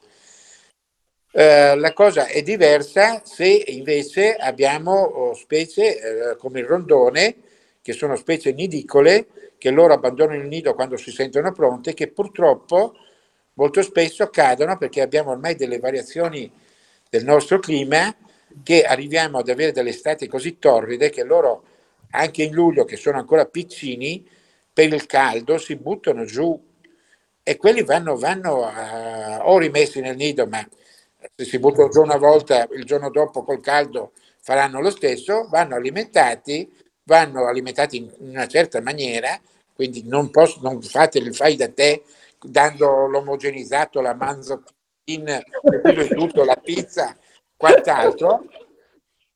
Eh, 1.32 1.76
la 1.76 1.94
cosa 1.94 2.28
è 2.28 2.42
diversa 2.42 3.22
se 3.26 3.64
invece 3.68 4.36
abbiamo 4.36 4.94
oh, 4.94 5.34
specie 5.34 6.32
eh, 6.32 6.38
come 6.38 6.60
il 6.60 6.66
rondone, 6.66 7.36
che 7.82 7.94
sono 7.94 8.16
specie 8.16 8.54
nidicole, 8.54 9.28
che 9.58 9.70
loro 9.70 9.94
abbandonano 9.94 10.42
il 10.42 10.48
nido 10.48 10.74
quando 10.76 10.96
si 10.96 11.12
sentono 11.12 11.52
pronte, 11.52 11.94
che 11.94 12.08
purtroppo 12.08 12.96
molto 13.54 13.82
spesso 13.82 14.30
cadono 14.30 14.78
perché 14.78 15.02
abbiamo 15.02 15.32
ormai 15.32 15.56
delle 15.56 15.80
variazioni 15.80 16.52
del 17.16 17.24
nostro 17.24 17.60
clima 17.60 18.14
che 18.62 18.84
arriviamo 18.84 19.38
ad 19.38 19.48
avere 19.48 19.72
delle 19.72 19.92
estati 19.92 20.28
così 20.28 20.60
torride 20.60 21.10
che 21.10 21.24
loro 21.24 21.64
anche 22.12 22.44
in 22.44 22.54
luglio 22.54 22.84
che 22.84 22.98
sono 22.98 23.18
ancora 23.18 23.46
piccini 23.46 24.28
per 24.74 24.92
il 24.92 25.06
caldo 25.06 25.58
si 25.58 25.78
buttano 25.78 26.26
giù. 26.26 26.62
E 27.42 27.58
quelli 27.58 27.84
vanno, 27.84 28.18
vanno 28.18 28.66
uh, 28.66 29.50
o 29.50 29.58
rimessi 29.58 30.02
nel 30.02 30.18
nido 30.18 30.46
ma 30.46 30.68
se 31.36 31.46
si 31.46 31.58
buttano 31.58 31.90
giù 31.90 32.02
una 32.02 32.18
volta, 32.18 32.68
il 32.74 32.84
giorno 32.84 33.10
dopo 33.10 33.44
col 33.44 33.62
caldo 33.62 34.12
faranno 34.42 34.82
lo 34.82 34.90
stesso, 34.90 35.48
vanno 35.50 35.76
alimentati, 35.76 36.70
vanno 37.04 37.46
alimentati 37.46 37.98
in 37.98 38.12
una 38.20 38.48
certa 38.48 38.82
maniera, 38.82 39.40
quindi 39.74 40.04
non, 40.06 40.30
posso, 40.32 40.60
non 40.62 40.82
fate 40.82 41.18
il 41.20 41.34
fai 41.34 41.56
da 41.56 41.70
te 41.70 42.04
dando 42.40 43.08
l'omogenizzato, 43.08 44.02
la 44.02 44.14
manzokin, 45.06 46.08
tutto, 46.16 46.44
la 46.44 46.56
pizza, 46.56 47.16
quant'altro, 47.56 48.46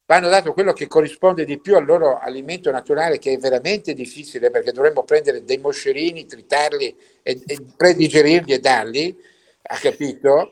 vanno 0.05 0.29
dato 0.29 0.53
quello 0.53 0.73
che 0.73 0.87
corrisponde 0.87 1.45
di 1.45 1.59
più 1.59 1.75
al 1.75 1.85
loro 1.85 2.17
alimento 2.17 2.71
naturale, 2.71 3.19
che 3.19 3.33
è 3.33 3.37
veramente 3.37 3.93
difficile 3.93 4.49
perché 4.49 4.71
dovremmo 4.71 5.03
prendere 5.03 5.43
dei 5.43 5.57
moscerini, 5.57 6.25
tritarli 6.25 6.95
e, 7.21 7.41
e 7.45 7.59
predigerirli 7.77 8.53
e 8.53 8.59
darli, 8.59 9.15
ha 9.61 9.77
capito? 9.77 10.51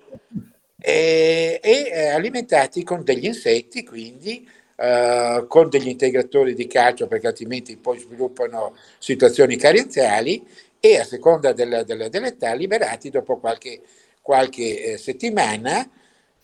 e, 0.80 1.59
e 1.61 1.89
eh, 1.91 2.07
alimentati 2.09 2.84
con 2.84 3.03
degli 3.03 3.26
insetti, 3.26 3.84
quindi 3.84 4.47
eh, 4.76 5.45
con 5.47 5.70
degli 5.70 5.88
integratori 5.88 6.53
di 6.53 6.68
calcio 6.68 7.07
perché 7.07 7.28
altrimenti 7.28 7.78
poi 7.78 7.99
sviluppano 7.99 8.76
situazioni 8.99 9.55
carenziali 9.55 10.45
e 10.80 10.99
a 10.99 11.03
seconda 11.03 11.53
della, 11.53 11.84
della, 11.84 12.09
dell'età 12.09 12.53
liberati 12.53 13.09
dopo 13.09 13.38
qualche, 13.39 13.82
qualche 14.28 14.84
eh, 14.84 14.97
settimana 14.97 15.89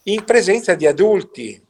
in 0.03 0.23
presenza 0.23 0.73
di 0.73 0.87
adulti. 0.87 1.61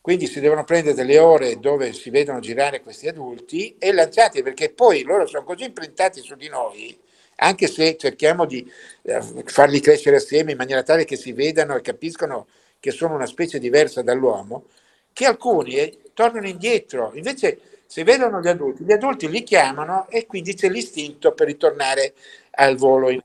Quindi 0.00 0.26
si 0.26 0.40
devono 0.40 0.64
prendere 0.64 0.94
delle 0.94 1.18
ore 1.18 1.60
dove 1.60 1.92
si 1.92 2.08
vedono 2.08 2.40
girare 2.40 2.80
questi 2.80 3.06
adulti 3.06 3.76
e 3.78 3.92
lanciati 3.92 4.42
perché 4.42 4.70
poi 4.70 5.02
loro 5.02 5.26
sono 5.26 5.44
così 5.44 5.64
imprintati 5.64 6.22
su 6.22 6.36
di 6.36 6.48
noi 6.48 6.98
anche 7.38 7.66
se 7.66 7.98
cerchiamo 7.98 8.46
di 8.46 8.66
eh, 9.02 9.20
farli 9.44 9.78
crescere 9.80 10.16
assieme 10.16 10.52
in 10.52 10.56
maniera 10.56 10.82
tale 10.82 11.04
che 11.04 11.16
si 11.16 11.32
vedano 11.32 11.76
e 11.76 11.82
capiscono 11.82 12.46
che 12.80 12.92
sono 12.92 13.14
una 13.14 13.26
specie 13.26 13.58
diversa 13.58 14.00
dall'uomo, 14.00 14.64
che 15.12 15.26
alcuni 15.26 15.74
eh, 15.74 15.98
tornano 16.14 16.48
indietro, 16.48 17.12
invece 17.12 17.58
se 17.84 18.04
vedono 18.04 18.40
gli 18.40 18.48
adulti, 18.48 18.84
gli 18.84 18.92
adulti 18.92 19.28
li 19.28 19.42
chiamano 19.42 20.08
e 20.08 20.24
quindi 20.24 20.54
c'è 20.54 20.70
l'istinto 20.70 21.34
per 21.34 21.46
ritornare 21.48 22.14
al 22.52 22.76
volo. 22.76 23.10
In... 23.10 23.20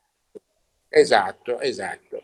Esatto, 0.93 1.59
esatto. 1.61 2.21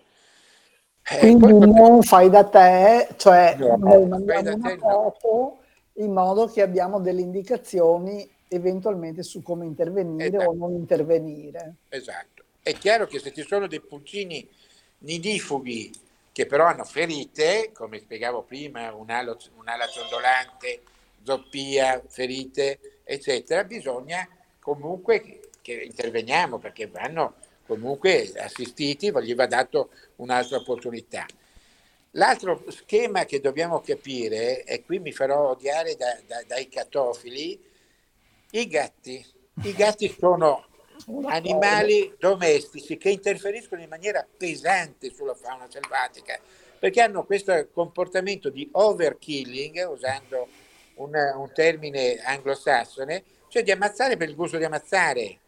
Eh, 1.09 1.19
quindi 1.19 1.47
poi... 1.47 1.71
non 1.71 2.03
fai 2.03 2.29
da 2.29 2.43
te, 2.43 3.07
cioè 3.15 3.55
no, 3.57 3.77
noi 3.77 4.05
mandiamo 4.07 4.55
una 4.55 4.75
foto 4.77 5.19
no. 5.23 5.59
in 5.93 6.11
modo 6.11 6.47
che 6.47 6.61
abbiamo 6.61 6.99
delle 6.99 7.21
indicazioni 7.21 8.29
eventualmente 8.49 9.23
su 9.23 9.41
come 9.41 9.65
intervenire 9.65 10.35
esatto. 10.35 10.49
o 10.49 10.53
non 10.53 10.73
intervenire. 10.73 11.75
Esatto. 11.87 12.43
È 12.61 12.73
chiaro 12.73 13.07
che 13.07 13.19
se 13.19 13.31
ci 13.31 13.43
sono 13.43 13.67
dei 13.67 13.79
pulcini 13.79 14.45
nidifughi 14.99 15.89
che 16.33 16.45
però 16.45 16.65
hanno 16.65 16.83
ferite, 16.83 17.71
come 17.73 17.99
spiegavo 17.99 18.41
prima, 18.41 18.93
un'ala, 18.93 19.35
un'ala 19.55 19.87
ciondolante, 19.87 20.81
zoppia, 21.23 22.03
ferite, 22.05 22.79
eccetera, 23.05 23.63
bisogna 23.63 24.27
comunque 24.59 25.39
che 25.61 25.73
interveniamo 25.73 26.57
perché 26.57 26.87
vanno 26.87 27.35
comunque 27.67 28.31
assistiti, 28.37 29.11
gli 29.21 29.35
va 29.35 29.45
dato 29.45 29.89
un'altra 30.17 30.57
opportunità. 30.57 31.25
L'altro 32.11 32.63
schema 32.69 33.25
che 33.25 33.39
dobbiamo 33.39 33.81
capire, 33.81 34.63
e 34.63 34.83
qui 34.83 34.99
mi 34.99 35.11
farò 35.11 35.51
odiare 35.51 35.95
da, 35.95 36.17
da, 36.25 36.41
dai 36.47 36.67
catofili, 36.67 37.61
i 38.51 38.67
gatti. 38.67 39.23
I 39.63 39.73
gatti 39.73 40.15
sono 40.17 40.65
animali 41.25 42.15
domestici 42.17 42.97
che 42.97 43.09
interferiscono 43.09 43.81
in 43.81 43.89
maniera 43.89 44.25
pesante 44.25 45.13
sulla 45.13 45.35
fauna 45.35 45.67
selvatica 45.69 46.39
perché 46.77 47.01
hanno 47.01 47.23
questo 47.25 47.69
comportamento 47.71 48.49
di 48.49 48.67
overkilling, 48.71 49.87
usando 49.89 50.47
un, 50.95 51.11
un 51.13 51.51
termine 51.53 52.19
anglosassone, 52.23 53.23
cioè 53.47 53.63
di 53.63 53.71
ammazzare 53.71 54.17
per 54.17 54.29
il 54.29 54.35
gusto 54.35 54.57
di 54.57 54.63
ammazzare. 54.63 55.39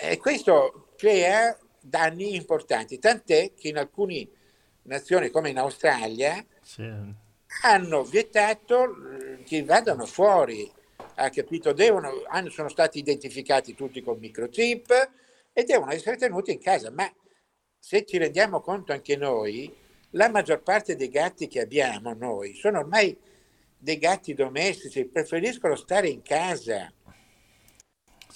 E 0.00 0.16
questo 0.18 0.85
crea 0.96 1.56
danni 1.80 2.34
importanti, 2.34 2.98
tant'è 2.98 3.52
che 3.54 3.68
in 3.68 3.78
alcune 3.78 4.28
nazioni 4.82 5.30
come 5.30 5.50
in 5.50 5.58
Australia 5.58 6.44
sì. 6.60 6.90
hanno 7.62 8.04
vietato 8.04 8.94
che 9.44 9.64
vadano 9.64 10.06
fuori 10.06 10.72
ha 11.16 11.30
capito, 11.30 11.72
devono, 11.72 12.10
sono 12.48 12.68
stati 12.68 12.98
identificati 12.98 13.74
tutti 13.74 14.02
con 14.02 14.18
microchip 14.18 15.10
e 15.52 15.64
devono 15.64 15.92
essere 15.92 16.16
tenuti 16.16 16.52
in 16.52 16.60
casa, 16.60 16.90
ma 16.90 17.10
se 17.78 18.04
ci 18.04 18.18
rendiamo 18.18 18.60
conto 18.60 18.92
anche 18.92 19.16
noi, 19.16 19.74
la 20.10 20.28
maggior 20.28 20.62
parte 20.62 20.96
dei 20.96 21.08
gatti 21.08 21.48
che 21.48 21.60
abbiamo 21.60 22.12
noi 22.14 22.54
sono 22.54 22.80
ormai 22.80 23.16
dei 23.78 23.98
gatti 23.98 24.34
domestici, 24.34 25.04
preferiscono 25.06 25.74
stare 25.76 26.08
in 26.08 26.22
casa. 26.22 26.92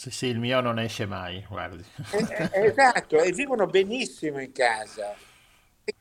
Sì, 0.00 0.10
sì, 0.10 0.26
il 0.28 0.38
mio 0.38 0.62
non 0.62 0.78
esce 0.78 1.04
mai, 1.04 1.44
guardi. 1.46 1.84
Eh, 2.12 2.48
eh, 2.52 2.64
esatto, 2.68 3.20
e 3.20 3.32
vivono 3.32 3.66
benissimo 3.66 4.40
in 4.40 4.50
casa. 4.50 5.14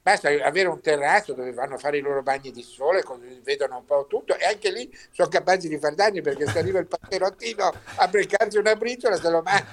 Basta 0.01 0.29
avere 0.29 0.69
un 0.69 0.79
terrazzo 0.79 1.33
dove 1.33 1.51
vanno 1.51 1.75
a 1.75 1.77
fare 1.77 1.97
i 1.97 2.01
loro 2.01 2.23
bagni 2.23 2.51
di 2.51 2.61
sole, 2.61 3.03
vedono 3.43 3.79
un 3.79 3.83
po' 3.83 4.05
tutto 4.07 4.37
e 4.37 4.45
anche 4.45 4.71
lì 4.71 4.89
sono 5.11 5.27
capaci 5.27 5.67
di 5.67 5.77
far 5.77 5.95
danni 5.95 6.21
perché 6.21 6.47
se 6.47 6.59
arriva 6.59 6.79
il 6.79 6.87
panzerottino 6.87 7.73
a 7.95 8.07
beccarsi 8.07 8.57
una 8.57 8.73
briciola 8.77 9.17
se 9.17 9.29
lo 9.29 9.41
mangia. 9.41 9.67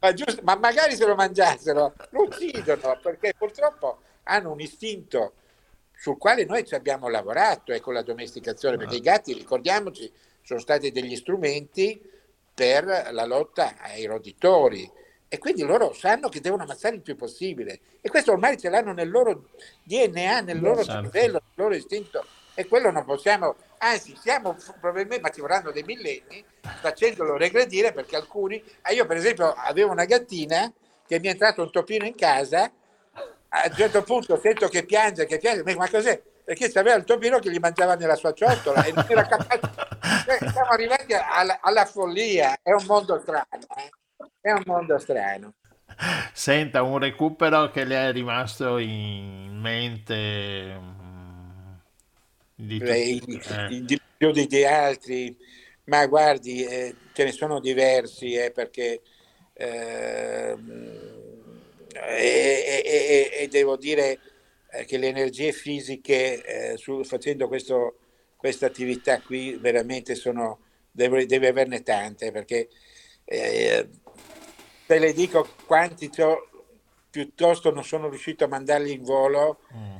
Ma, 0.00 0.12
giusto, 0.14 0.40
ma 0.42 0.56
magari 0.56 0.96
se 0.96 1.04
lo 1.04 1.14
mangiassero, 1.14 1.92
lo 2.08 2.22
uccidono 2.22 2.98
perché 3.02 3.34
purtroppo 3.36 4.00
hanno 4.22 4.50
un 4.50 4.60
istinto 4.60 5.34
sul 5.94 6.16
quale 6.16 6.46
noi 6.46 6.64
ci 6.64 6.74
abbiamo 6.74 7.10
lavorato 7.10 7.72
e 7.72 7.80
con 7.80 7.92
la 7.92 8.02
domesticazione, 8.02 8.78
perché 8.78 8.96
i 8.96 9.00
gatti, 9.00 9.34
ricordiamoci, 9.34 10.10
sono 10.40 10.58
stati 10.58 10.90
degli 10.90 11.16
strumenti 11.16 12.14
per 12.56 13.10
la 13.10 13.26
lotta 13.26 13.74
ai 13.80 14.06
roditori 14.06 14.90
e 15.28 15.36
quindi 15.36 15.62
loro 15.62 15.92
sanno 15.92 16.30
che 16.30 16.40
devono 16.40 16.62
ammazzare 16.62 16.94
il 16.94 17.02
più 17.02 17.14
possibile 17.14 17.80
e 18.00 18.08
questo 18.08 18.32
ormai 18.32 18.56
ce 18.56 18.70
l'hanno 18.70 18.94
nel 18.94 19.10
loro 19.10 19.50
DNA, 19.82 20.40
nel 20.40 20.60
loro 20.60 20.82
Certo. 20.82 21.02
cervello, 21.02 21.32
nel 21.44 21.52
loro 21.54 21.74
istinto 21.74 22.24
e 22.54 22.66
quello 22.66 22.90
non 22.90 23.04
possiamo, 23.04 23.56
anzi 23.78 24.16
stiamo 24.16 24.56
probabilmente, 24.80 25.20
ma 25.20 25.28
ci 25.28 25.42
vorranno 25.42 25.70
dei 25.70 25.82
millenni, 25.82 26.42
facendolo 26.80 27.36
regredire 27.36 27.92
perché 27.92 28.16
alcuni, 28.16 28.62
ah, 28.82 28.92
io 28.92 29.04
per 29.04 29.18
esempio 29.18 29.52
avevo 29.52 29.90
una 29.90 30.06
gattina 30.06 30.72
che 31.06 31.20
mi 31.20 31.26
è 31.26 31.32
entrato 31.32 31.60
un 31.60 31.70
topino 31.70 32.06
in 32.06 32.14
casa, 32.14 32.72
a 33.48 33.66
un 33.68 33.74
certo 33.74 34.02
punto 34.02 34.40
sento 34.40 34.68
che 34.68 34.86
piange, 34.86 35.26
che 35.26 35.36
piange, 35.36 35.62
ma 35.74 35.90
cos'è? 35.90 36.18
Perché 36.42 36.70
c'aveva 36.70 36.96
il 36.96 37.04
topino 37.04 37.38
che 37.38 37.50
gli 37.50 37.58
mangiava 37.58 37.94
nella 37.94 38.16
sua 38.16 38.32
ciotola 38.32 38.84
e 38.84 38.92
non 38.92 39.04
era 39.06 39.26
capace. 39.26 39.85
Siamo 40.26 40.70
arrivati 40.70 41.12
alla, 41.14 41.60
alla 41.60 41.84
follia, 41.84 42.58
è 42.62 42.72
un 42.72 42.84
mondo 42.86 43.18
strano, 43.20 43.46
eh? 43.76 43.90
è 44.40 44.52
un 44.52 44.62
mondo 44.66 44.98
strano. 44.98 45.54
Senta, 46.32 46.82
un 46.82 46.98
recupero 46.98 47.70
che 47.70 47.84
le 47.84 48.08
è 48.08 48.12
rimasto 48.12 48.78
in 48.78 49.58
mente 49.60 50.74
mm, 50.78 51.72
di 52.54 52.78
tu- 52.78 52.84
Eh, 52.84 53.82
di 53.82 54.00
più 54.16 54.32
di, 54.32 54.46
di 54.46 54.64
altri, 54.64 55.36
ma 55.84 56.06
guardi, 56.06 56.64
eh, 56.64 56.94
ce 57.12 57.24
ne 57.24 57.32
sono 57.32 57.60
diversi, 57.60 58.34
eh, 58.34 58.50
perché 58.50 59.00
ehm, 59.54 61.14
e 62.08 63.48
devo 63.50 63.76
dire 63.76 64.18
eh, 64.70 64.84
che 64.84 64.98
le 64.98 65.08
energie 65.08 65.52
fisiche 65.52 66.42
eh, 66.72 66.76
su- 66.76 67.04
facendo 67.04 67.48
questo, 67.48 67.96
questa 68.36 68.66
attività 68.66 69.20
qui 69.20 69.56
veramente 69.56 70.14
sono, 70.14 70.60
deve, 70.90 71.26
deve 71.26 71.48
averne 71.48 71.82
tante, 71.82 72.30
perché 72.30 72.68
eh, 73.24 73.88
te 74.86 74.98
le 74.98 75.12
dico 75.12 75.48
quanti 75.66 76.08
c'ho, 76.08 76.48
piuttosto 77.10 77.70
non 77.72 77.84
sono 77.84 78.08
riuscito 78.08 78.44
a 78.44 78.48
mandarli 78.48 78.92
in 78.92 79.02
volo. 79.02 79.60
Mm, 79.74 79.96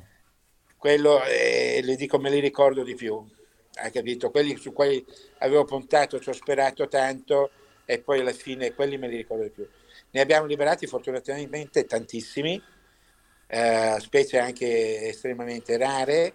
quello 0.76 1.24
eh, 1.24 1.80
le 1.82 1.96
dico 1.96 2.18
me 2.18 2.30
li 2.30 2.38
ricordo 2.38 2.84
di 2.84 2.94
più 2.94 3.26
hai 3.76 3.90
capito? 3.90 4.30
Quelli 4.30 4.56
su 4.56 4.72
cui 4.72 5.04
avevo 5.38 5.64
puntato 5.64 6.18
ci 6.20 6.28
ho 6.28 6.32
sperato 6.32 6.88
tanto 6.88 7.50
e 7.84 8.00
poi 8.00 8.20
alla 8.20 8.32
fine 8.32 8.74
quelli 8.74 8.96
me 8.98 9.08
li 9.08 9.16
ricordo 9.16 9.44
di 9.44 9.50
più. 9.50 9.68
Ne 10.10 10.20
abbiamo 10.20 10.46
liberati 10.46 10.86
fortunatamente 10.86 11.84
tantissimi 11.84 12.62
eh, 13.48 13.96
specie 13.98 14.38
anche 14.38 15.08
estremamente 15.08 15.76
rare 15.76 16.34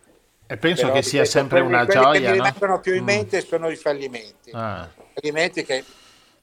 e 0.51 0.57
penso 0.57 0.85
però 0.85 0.91
che 0.91 1.01
sia 1.01 1.23
ripeto, 1.23 1.25
sempre 1.25 1.59
quelli, 1.59 1.61
una 1.61 1.83
quelli 1.83 2.05
che 2.07 2.11
gioia, 2.13 2.21
mi 2.21 2.25
no? 2.35 2.41
rimangono 2.41 2.79
più 2.79 2.93
in 2.95 3.01
Mm. 3.01 3.03
mente 3.03 3.41
sono 3.41 3.69
i 3.69 3.75
fallimenti 3.75 4.51
Ah, 4.53 4.89
fallimenti 5.13 5.63
che 5.63 5.85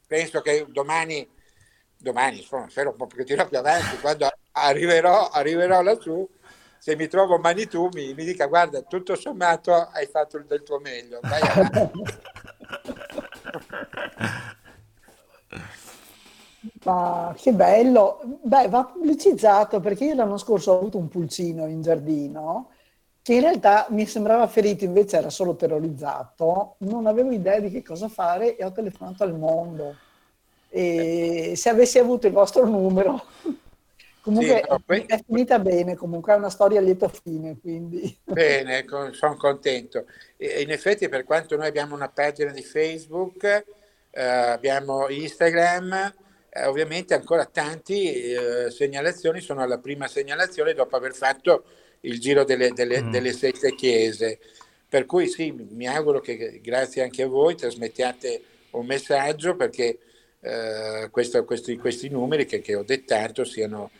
penso 0.06 0.40
che 0.40 0.66
domani 0.68 1.28
domani 1.96 2.38
insomma 2.38 2.68
spero 2.68 2.90
un 2.90 2.96
pochettino 3.08 3.46
più 3.48 3.58
avanti 3.58 3.98
quando 3.98 4.28
arriverò, 4.52 5.28
arriverò 5.30 5.82
lassù 5.82 6.28
se 6.78 6.94
mi 6.96 7.08
trovo 7.08 7.38
Manitou 7.38 7.88
mi, 7.92 8.14
mi 8.14 8.24
dica 8.24 8.46
guarda 8.46 8.82
tutto 8.82 9.16
sommato 9.16 9.72
hai 9.74 10.06
fatto 10.06 10.38
del 10.42 10.62
tuo 10.62 10.78
meglio 10.80 11.20
vai 11.26 11.46
avanti. 11.46 12.02
Ma 16.84 17.34
che 17.36 17.52
bello! 17.52 18.20
Beh, 18.42 18.68
va 18.68 18.84
pubblicizzato 18.84 19.80
perché 19.80 20.04
io 20.06 20.14
l'anno 20.14 20.38
scorso 20.38 20.72
ho 20.72 20.78
avuto 20.78 20.98
un 20.98 21.08
pulcino 21.08 21.66
in 21.66 21.82
giardino 21.82 22.70
che 23.28 23.34
in 23.34 23.40
realtà 23.42 23.86
mi 23.90 24.06
sembrava 24.06 24.46
ferito, 24.46 24.84
invece 24.84 25.18
era 25.18 25.28
solo 25.28 25.54
terrorizzato. 25.54 26.76
Non 26.78 27.06
avevo 27.06 27.30
idea 27.30 27.60
di 27.60 27.70
che 27.70 27.82
cosa 27.82 28.08
fare 28.08 28.56
e 28.56 28.64
ho 28.64 28.72
telefonato 28.72 29.22
al 29.22 29.36
mondo. 29.36 29.94
E 30.70 31.52
se 31.54 31.68
avessi 31.68 31.98
avuto 31.98 32.26
il 32.26 32.32
vostro 32.32 32.64
numero, 32.66 33.22
comunque 34.22 34.62
Sì, 34.64 34.70
no, 34.70 34.82
que- 34.82 35.04
è 35.04 35.20
finita 35.22 35.58
bene, 35.58 35.94
comunque 35.94 36.32
è 36.32 36.36
una 36.36 36.48
storia 36.48 36.78
a 36.78 36.82
lieto 36.82 37.06
fine, 37.08 37.58
quindi. 37.60 38.18
bene 38.24 38.86
sono 39.12 39.36
contento 39.36 40.06
e 40.38 40.62
in 40.62 40.70
effetti 40.70 41.06
per 41.10 41.24
quanto 41.24 41.54
noi 41.54 41.66
abbiamo 41.66 41.94
una 41.94 42.08
pagina 42.08 42.50
di 42.50 42.62
Facebook 42.62 43.44
eh, 44.10 44.22
abbiamo 44.22 45.10
Instagram 45.10 46.14
eh, 46.48 46.64
ovviamente 46.64 47.12
ancora 47.12 47.44
tanti 47.44 48.10
eh, 48.10 48.70
segnalazioni 48.70 49.40
sono 49.40 49.60
alla 49.60 49.78
prima 49.78 50.08
segnalazione 50.08 50.72
dopo 50.72 50.96
aver 50.96 51.12
fatto 51.12 51.64
il 52.00 52.20
giro 52.20 52.44
delle, 52.44 52.72
delle, 52.72 53.02
Mm. 53.02 53.10
delle 53.10 53.32
sette 53.32 53.74
chiese 53.74 54.38
per 54.88 55.04
cui 55.06 55.28
sì 55.28 55.50
mi 55.52 55.86
auguro 55.86 56.20
che 56.20 56.60
grazie 56.62 57.02
anche 57.02 57.22
a 57.22 57.26
voi 57.28 57.54
trasmettiate 57.56 58.42
un 58.70 58.86
messaggio 58.86 59.54
perché 59.56 59.98
eh, 60.40 61.08
questo- 61.10 61.44
questi, 61.44 61.76
questi 61.76 62.08
numeri 62.08 62.46
che, 62.46 62.60
che 62.60 62.74
ho 62.74 62.82
dettato 62.84 63.44
siano, 63.44 63.90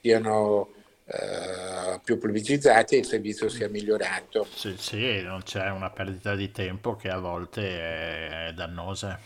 siano 0.00 0.72
eh, 1.06 2.00
più 2.02 2.18
pubblicizzati 2.18 2.96
e 2.96 2.98
il 2.98 3.04
servizio 3.06 3.48
sia 3.48 3.68
migliorato. 3.68 4.48
sì, 4.50 4.76
sì, 4.78 5.20
non 5.22 5.42
c'è 5.42 5.68
una 5.70 5.90
perdita 5.90 6.34
di 6.34 6.50
tempo 6.50 6.96
che 6.96 7.08
a 7.10 7.18
volte 7.18 8.48
è 8.48 8.52
dannosa. 8.54 9.20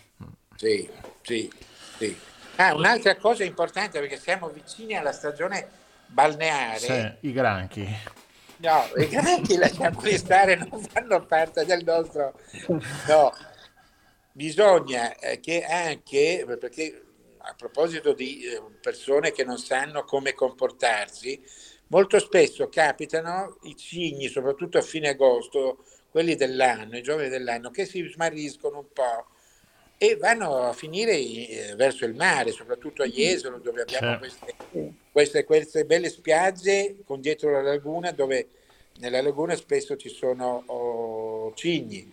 Sì, 0.55 0.89
sì, 1.23 1.51
sì. 1.97 2.17
Ah, 2.57 2.75
un'altra 2.75 3.17
cosa 3.17 3.45
importante 3.45 4.01
perché 4.01 4.19
siamo 4.19 4.49
vicini 4.49 4.97
alla 4.97 5.13
stagione 5.13 5.69
balneare. 6.09 6.79
Sì, 7.21 7.29
i 7.29 7.33
granchi. 7.33 7.87
No, 8.57 8.85
i 8.97 9.07
granchi 9.07 9.57
lasciamoli 9.57 10.19
stare, 10.19 10.57
non 10.57 10.83
fanno 10.83 11.25
parte 11.25 11.65
del 11.65 11.85
nostro... 11.85 12.35
No, 13.07 13.33
bisogna 14.33 15.17
eh, 15.17 15.39
che 15.39 15.65
anche, 15.65 16.45
perché 16.59 17.03
a 17.39 17.55
proposito 17.57 18.13
di 18.13 18.45
eh, 18.45 18.61
persone 18.81 19.31
che 19.31 19.45
non 19.45 19.59
sanno 19.59 20.03
come 20.05 20.35
comportarsi, 20.35 21.41
molto 21.89 22.19
spesso 22.19 22.69
capitano 22.69 23.59
i 23.63 23.77
cigni, 23.77 24.29
soprattutto 24.29 24.79
a 24.79 24.83
fine 24.83 25.11
agosto, 25.11 25.85
quelli 26.11 26.35
dell'anno, 26.35 26.97
i 26.97 27.03
giovani 27.03 27.29
dell'anno, 27.29 27.71
che 27.71 27.87
si 27.87 28.03
smarriscono 28.09 28.79
un 28.79 28.93
po' 28.93 29.27
e 29.99 30.17
vanno 30.17 30.63
a 30.63 30.73
finire 30.73 31.17
eh, 31.17 31.75
verso 31.77 32.05
il 32.05 32.15
mare, 32.15 32.53
soprattutto 32.53 33.03
a 33.03 33.07
Jesolo, 33.07 33.59
dove 33.59 33.83
abbiamo 33.83 34.13
Sì. 34.13 34.19
queste 34.19 34.55
queste, 35.19 35.43
queste 35.45 35.85
belle 35.85 36.11
spiagge 36.11 36.99
con 37.05 37.21
dietro 37.21 37.51
la 37.51 37.61
laguna 37.61 38.13
dove 38.13 38.51
nella 38.99 39.21
laguna 39.21 39.57
spesso 39.57 39.97
ci 39.97 40.09
sono 40.09 40.63
oh, 40.67 41.53
cigni. 41.55 42.09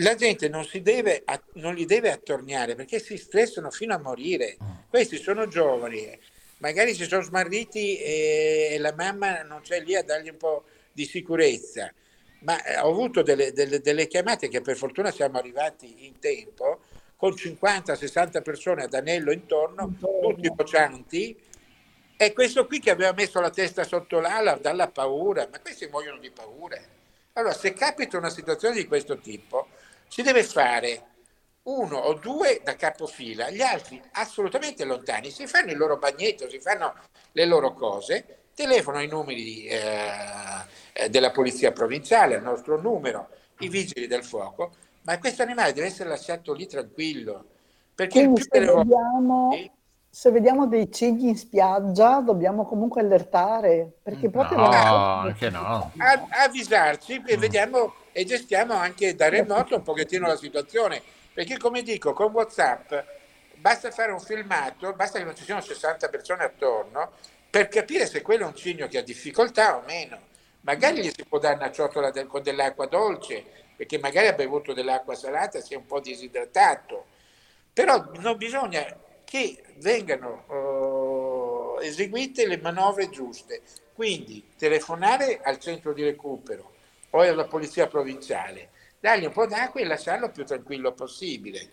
La 0.00 0.16
gente 0.16 0.48
non, 0.48 0.64
si 0.64 0.82
deve, 0.82 1.22
non 1.54 1.74
li 1.74 1.84
deve 1.86 2.10
attorniare 2.10 2.74
perché 2.74 2.98
si 2.98 3.16
stressano 3.16 3.70
fino 3.70 3.94
a 3.94 3.98
morire. 3.98 4.56
Questi 4.88 5.16
sono 5.16 5.46
giovani, 5.46 6.18
magari 6.58 6.92
si 6.92 7.04
sono 7.04 7.22
smarriti 7.22 7.98
e 7.98 8.76
la 8.80 8.92
mamma 8.92 9.42
non 9.42 9.60
c'è 9.62 9.80
lì 9.80 9.94
a 9.94 10.02
dargli 10.02 10.28
un 10.28 10.36
po' 10.36 10.64
di 10.92 11.04
sicurezza. 11.04 11.92
Ma 12.40 12.62
eh, 12.62 12.78
ho 12.78 12.90
avuto 12.90 13.22
delle, 13.22 13.52
delle- 13.52 13.80
delle 13.80 14.06
chiamate 14.06 14.48
che 14.48 14.60
per 14.60 14.76
fortuna 14.76 15.10
siamo 15.10 15.38
arrivati 15.38 16.06
in 16.06 16.18
tempo 16.18 16.80
con 17.16 17.32
50-60 17.32 18.42
persone 18.42 18.84
ad 18.84 18.94
anello 18.94 19.32
intorno, 19.32 19.86
Intorno. 19.86 20.34
tutti 20.34 20.50
boccianti, 20.50 21.40
e 22.18 22.32
questo 22.32 22.66
qui 22.66 22.78
che 22.78 22.90
aveva 22.90 23.12
messo 23.12 23.40
la 23.40 23.50
testa 23.50 23.84
sotto 23.84 24.20
l'ala 24.20 24.56
dalla 24.60 24.88
paura, 24.88 25.48
ma 25.50 25.60
questi 25.60 25.86
muoiono 25.86 26.18
di 26.18 26.30
paura. 26.30 26.78
Allora, 27.34 27.54
se 27.54 27.72
capita 27.72 28.16
una 28.16 28.30
situazione 28.30 28.74
di 28.74 28.86
questo 28.86 29.18
tipo, 29.18 29.68
si 30.08 30.22
deve 30.22 30.42
fare 30.42 31.02
uno 31.64 31.98
o 31.98 32.14
due 32.14 32.60
da 32.62 32.76
capofila, 32.76 33.50
gli 33.50 33.60
altri 33.60 34.00
assolutamente 34.12 34.84
lontani, 34.84 35.30
si 35.30 35.46
fanno 35.46 35.72
il 35.72 35.76
loro 35.76 35.96
bagnetto, 35.98 36.48
si 36.48 36.60
fanno 36.60 36.94
le 37.32 37.44
loro 37.44 37.72
cose, 37.74 38.38
telefonano 38.60 39.04
i 39.04 39.08
numeri 39.08 39.66
eh, 39.66 39.78
eh, 40.94 41.10
della 41.10 41.30
polizia 41.30 41.72
provinciale, 41.72 42.36
al 42.36 42.42
nostro 42.42 42.80
numero, 42.80 43.28
i 43.58 43.68
vigili 43.68 44.06
del 44.06 44.24
fuoco, 44.24 44.72
ma 45.02 45.18
questo 45.18 45.42
animale 45.42 45.74
deve 45.74 45.88
essere 45.88 46.08
lasciato 46.08 46.54
lì 46.54 46.66
tranquillo, 46.66 47.44
perché 47.94 48.20
Quindi 48.20 48.40
più 48.40 48.48
se 48.50 48.64
volte... 48.64 48.82
vediamo, 48.88 49.58
se 50.08 50.30
vediamo 50.30 50.66
dei 50.66 50.90
cigni 50.90 51.28
in 51.28 51.36
spiaggia 51.36 52.20
dobbiamo 52.20 52.64
comunque 52.64 53.02
allertare, 53.02 53.92
perché 54.02 54.30
proprio 54.30 54.56
No, 54.56 54.68
la- 54.70 55.20
anche 55.20 55.50
no. 55.50 55.92
a- 55.98 56.26
avvisarci 56.44 57.22
e 57.26 57.36
vediamo 57.36 57.94
e 58.12 58.24
gestiamo 58.24 58.72
anche 58.72 59.14
da 59.14 59.28
remoto 59.28 59.76
un 59.76 59.82
pochettino 59.82 60.26
la 60.26 60.36
situazione 60.36 61.02
perché 61.34 61.58
come 61.58 61.82
dico 61.82 62.14
con 62.14 62.32
Whatsapp 62.32 62.94
basta 63.56 63.90
fare 63.90 64.10
un 64.10 64.20
filmato 64.20 64.94
basta 64.94 65.18
che 65.18 65.24
non 65.26 65.36
ci 65.36 65.44
siano 65.44 65.60
60 65.60 66.08
persone 66.08 66.44
attorno 66.44 67.10
per 67.48 67.68
capire 67.68 68.06
se 68.06 68.22
quello 68.22 68.44
è 68.44 68.46
un 68.46 68.54
cigno 68.54 68.88
che 68.88 68.98
ha 68.98 69.02
difficoltà 69.02 69.76
o 69.76 69.82
meno 69.86 70.18
magari 70.60 71.00
gli 71.00 71.10
si 71.10 71.24
può 71.24 71.38
dare 71.38 71.56
una 71.56 71.70
ciotola 71.70 72.10
del- 72.10 72.26
con 72.26 72.42
dell'acqua 72.42 72.86
dolce 72.86 73.44
perché 73.76 73.98
magari 73.98 74.28
ha 74.28 74.32
bevuto 74.32 74.72
dell'acqua 74.72 75.14
salata 75.14 75.60
si 75.60 75.74
è 75.74 75.76
un 75.76 75.86
po' 75.86 76.00
disidratato 76.00 77.06
però 77.72 78.10
non 78.16 78.36
bisogna 78.36 79.04
che 79.26 79.60
vengano 79.78 80.46
eh, 81.80 81.86
eseguite 81.86 82.46
le 82.46 82.58
manovre 82.58 83.10
giuste. 83.10 83.60
Quindi 83.92 84.44
telefonare 84.56 85.40
al 85.42 85.58
centro 85.58 85.92
di 85.92 86.02
recupero 86.02 86.72
o 87.10 87.20
alla 87.20 87.46
polizia 87.46 87.86
provinciale, 87.86 88.70
dargli 89.00 89.24
un 89.24 89.32
po' 89.32 89.46
d'acqua 89.46 89.80
e 89.80 89.84
lasciarlo 89.84 90.30
più 90.30 90.44
tranquillo 90.44 90.92
possibile. 90.92 91.68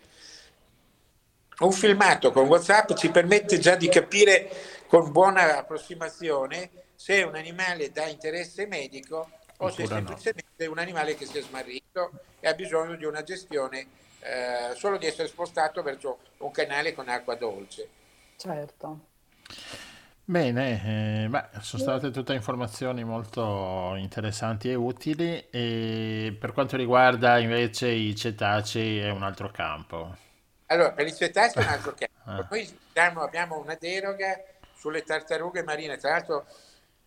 Un 1.56 1.72
filmato 1.72 2.32
con 2.32 2.46
WhatsApp 2.46 2.94
ci 2.94 3.10
permette 3.10 3.58
già 3.58 3.76
di 3.76 3.88
capire 3.88 4.50
con 4.88 5.12
buona 5.12 5.58
approssimazione 5.58 6.70
se 6.96 7.20
è 7.20 7.22
un 7.22 7.36
animale 7.36 7.90
da 7.90 8.06
interesse 8.06 8.66
medico 8.66 9.30
o 9.58 9.70
se 9.70 9.82
è 9.82 9.84
Oppure 9.84 10.00
no. 10.00 10.06
semplicemente 10.16 10.66
un 10.66 10.78
animale 10.78 11.14
che 11.14 11.26
si 11.26 11.38
è 11.38 11.42
smarrito 11.42 12.10
e 12.40 12.48
ha 12.48 12.54
bisogno 12.54 12.96
di 12.96 13.04
una 13.04 13.22
gestione 13.22 13.86
eh, 14.20 14.74
solo 14.74 14.96
di 14.96 15.06
essere 15.06 15.28
spostato 15.28 15.82
verso 15.82 16.18
un 16.38 16.50
canale 16.50 16.94
con 16.94 17.08
acqua 17.08 17.34
dolce. 17.36 17.88
Certo. 18.36 19.00
Bene, 20.26 21.24
eh, 21.24 21.28
beh, 21.28 21.60
sono 21.60 21.82
state 21.82 22.10
tutte 22.10 22.32
informazioni 22.32 23.04
molto 23.04 23.94
interessanti 23.96 24.70
e 24.70 24.74
utili 24.74 25.46
e 25.50 26.34
per 26.38 26.52
quanto 26.52 26.76
riguarda 26.78 27.38
invece 27.38 27.88
i 27.88 28.16
cetacei 28.16 29.00
è 29.00 29.10
un 29.10 29.22
altro 29.22 29.50
campo. 29.50 30.16
Allora, 30.66 30.92
per 30.92 31.06
i 31.06 31.14
cetacei 31.14 31.62
è 31.62 31.66
un 31.66 31.72
altro 31.72 31.94
campo. 31.94 32.30
Ah. 32.42 32.46
Noi 32.50 32.78
siamo- 32.92 33.22
abbiamo 33.22 33.58
una 33.58 33.76
deroga 33.78 34.40
sulle 34.76 35.02
tartarughe 35.02 35.62
marine, 35.62 35.96
tra 35.98 36.10
l'altro 36.10 36.46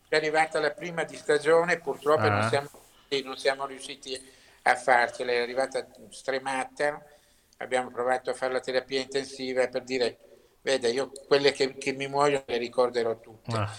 è 0.08 0.16
arrivata 0.16 0.58
la 0.60 0.70
prima 0.70 1.04
di 1.04 1.16
stagione, 1.16 1.78
purtroppo 1.80 2.22
Ah. 2.22 2.38
non, 2.40 2.48
siamo, 2.48 2.68
non 3.24 3.36
siamo 3.36 3.66
riusciti 3.66 4.20
a 4.62 4.74
farcela, 4.76 5.32
è 5.32 5.38
arrivata 5.40 5.86
stremata, 6.10 7.02
abbiamo 7.58 7.90
provato 7.90 8.30
a 8.30 8.34
fare 8.34 8.52
la 8.52 8.60
terapia 8.60 9.00
intensiva 9.00 9.66
per 9.68 9.82
dire, 9.82 10.18
vede, 10.62 10.88
io 10.90 11.10
quelle 11.26 11.52
che, 11.52 11.76
che 11.76 11.92
mi 11.92 12.06
muoiono 12.06 12.44
le 12.46 12.56
ricorderò 12.58 13.18
tutte. 13.18 13.56
Ah, 13.56 13.74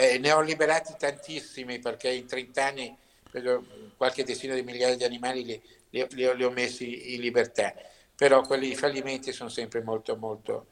Eh, 0.00 0.18
ne 0.18 0.30
ho 0.30 0.40
liberati 0.40 0.94
tantissimi 0.96 1.80
perché 1.80 2.08
in 2.08 2.24
30 2.26 2.64
anni 2.66 2.96
credo, 3.28 3.64
qualche 3.96 4.22
decina 4.22 4.54
di 4.54 4.62
migliaia 4.62 4.94
di 4.94 5.02
animali 5.02 5.44
li, 5.44 5.62
li 5.90 6.06
li 6.10 6.24
ho, 6.24 6.32
li 6.34 6.44
ho 6.44 6.50
messi 6.50 7.14
in 7.14 7.20
libertà, 7.20 7.74
però 8.18 8.40
quelli 8.40 8.74
fallimenti 8.74 9.30
sono 9.30 9.48
sempre 9.48 9.80
molto, 9.80 10.16
molto, 10.16 10.66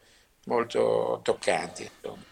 molto 0.46 1.20
toccanti. 1.22 1.88
insomma. 1.94 2.24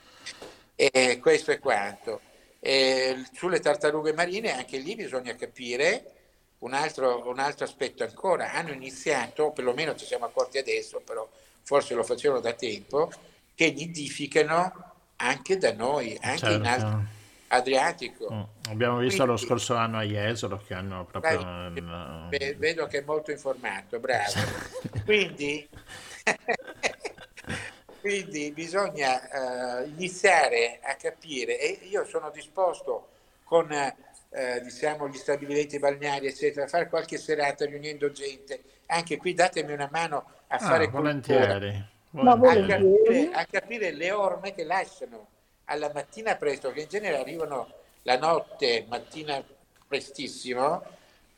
E 0.74 1.20
questo 1.20 1.52
è 1.52 1.60
quanto. 1.60 2.20
E 2.58 3.24
sulle 3.32 3.60
tartarughe 3.60 4.12
marine 4.12 4.56
anche 4.56 4.78
lì 4.78 4.96
bisogna 4.96 5.36
capire 5.36 6.10
un 6.58 6.72
altro, 6.72 7.28
un 7.28 7.38
altro 7.38 7.64
aspetto 7.64 8.02
ancora. 8.02 8.54
Hanno 8.54 8.72
iniziato, 8.72 9.44
o 9.44 9.52
perlomeno 9.52 9.94
ci 9.94 10.04
siamo 10.04 10.24
accorti 10.24 10.58
adesso, 10.58 11.00
però 11.04 11.30
forse 11.62 11.94
lo 11.94 12.02
facevano 12.02 12.40
da 12.40 12.54
tempo, 12.54 13.08
che 13.54 13.70
nidificano 13.70 14.94
anche 15.14 15.58
da 15.58 15.72
noi, 15.74 16.18
anche 16.22 16.50
in 16.50 16.64
certo. 16.64 17.02
Adriatico. 17.54 18.32
Mm. 18.32 18.42
Abbiamo 18.70 18.98
visto 18.98 19.24
lo 19.24 19.32
Quindi- 19.34 19.46
scorso 19.46 19.74
anno 19.76 19.98
a 19.98 20.02
Jesolo 20.02 20.62
che 20.66 20.74
hanno 20.74 21.04
proprio... 21.04 21.36
Dai, 21.36 21.78
un- 21.78 22.26
Ve- 22.30 22.54
Vedo 22.58 22.86
che 22.86 22.98
è 22.98 23.02
molto 23.04 23.30
informato, 23.30 23.98
bravo. 24.00 24.32
Quindi, 25.04 25.68
quindi 28.00 28.52
bisogna 28.52 29.80
eh, 29.82 29.84
iniziare 29.88 30.80
a 30.82 30.94
capire 30.96 31.58
e 31.58 31.78
io 31.88 32.04
sono 32.04 32.30
disposto 32.30 33.08
con 33.44 33.70
eh, 33.72 34.60
diciamo, 34.62 35.08
gli 35.08 35.16
stabilimenti 35.16 35.78
balneari, 35.78 36.26
eccetera, 36.26 36.64
a 36.66 36.68
fare 36.68 36.88
qualche 36.88 37.18
serata 37.18 37.64
riunendo 37.64 38.10
gente. 38.10 38.62
Anche 38.86 39.16
qui 39.16 39.32
datemi 39.34 39.72
una 39.72 39.88
mano 39.90 40.16
a 40.48 40.56
Ah, 40.56 40.58
fare 40.58 40.88
volentieri, 40.88 41.82
Ma 42.10 42.32
a 42.32 42.36
volentieri. 42.36 42.82
capire, 43.04 43.30
a 43.32 43.46
capire 43.46 43.90
le 43.92 44.10
orme 44.12 44.54
che 44.54 44.64
lasciano 44.64 45.28
alla 45.66 45.90
mattina 45.92 46.36
presto, 46.36 46.72
che 46.72 46.82
in 46.82 46.88
genere 46.88 47.18
arrivano 47.18 47.72
la 48.02 48.18
notte, 48.18 48.84
mattina 48.88 49.42
prestissimo, 49.86 50.82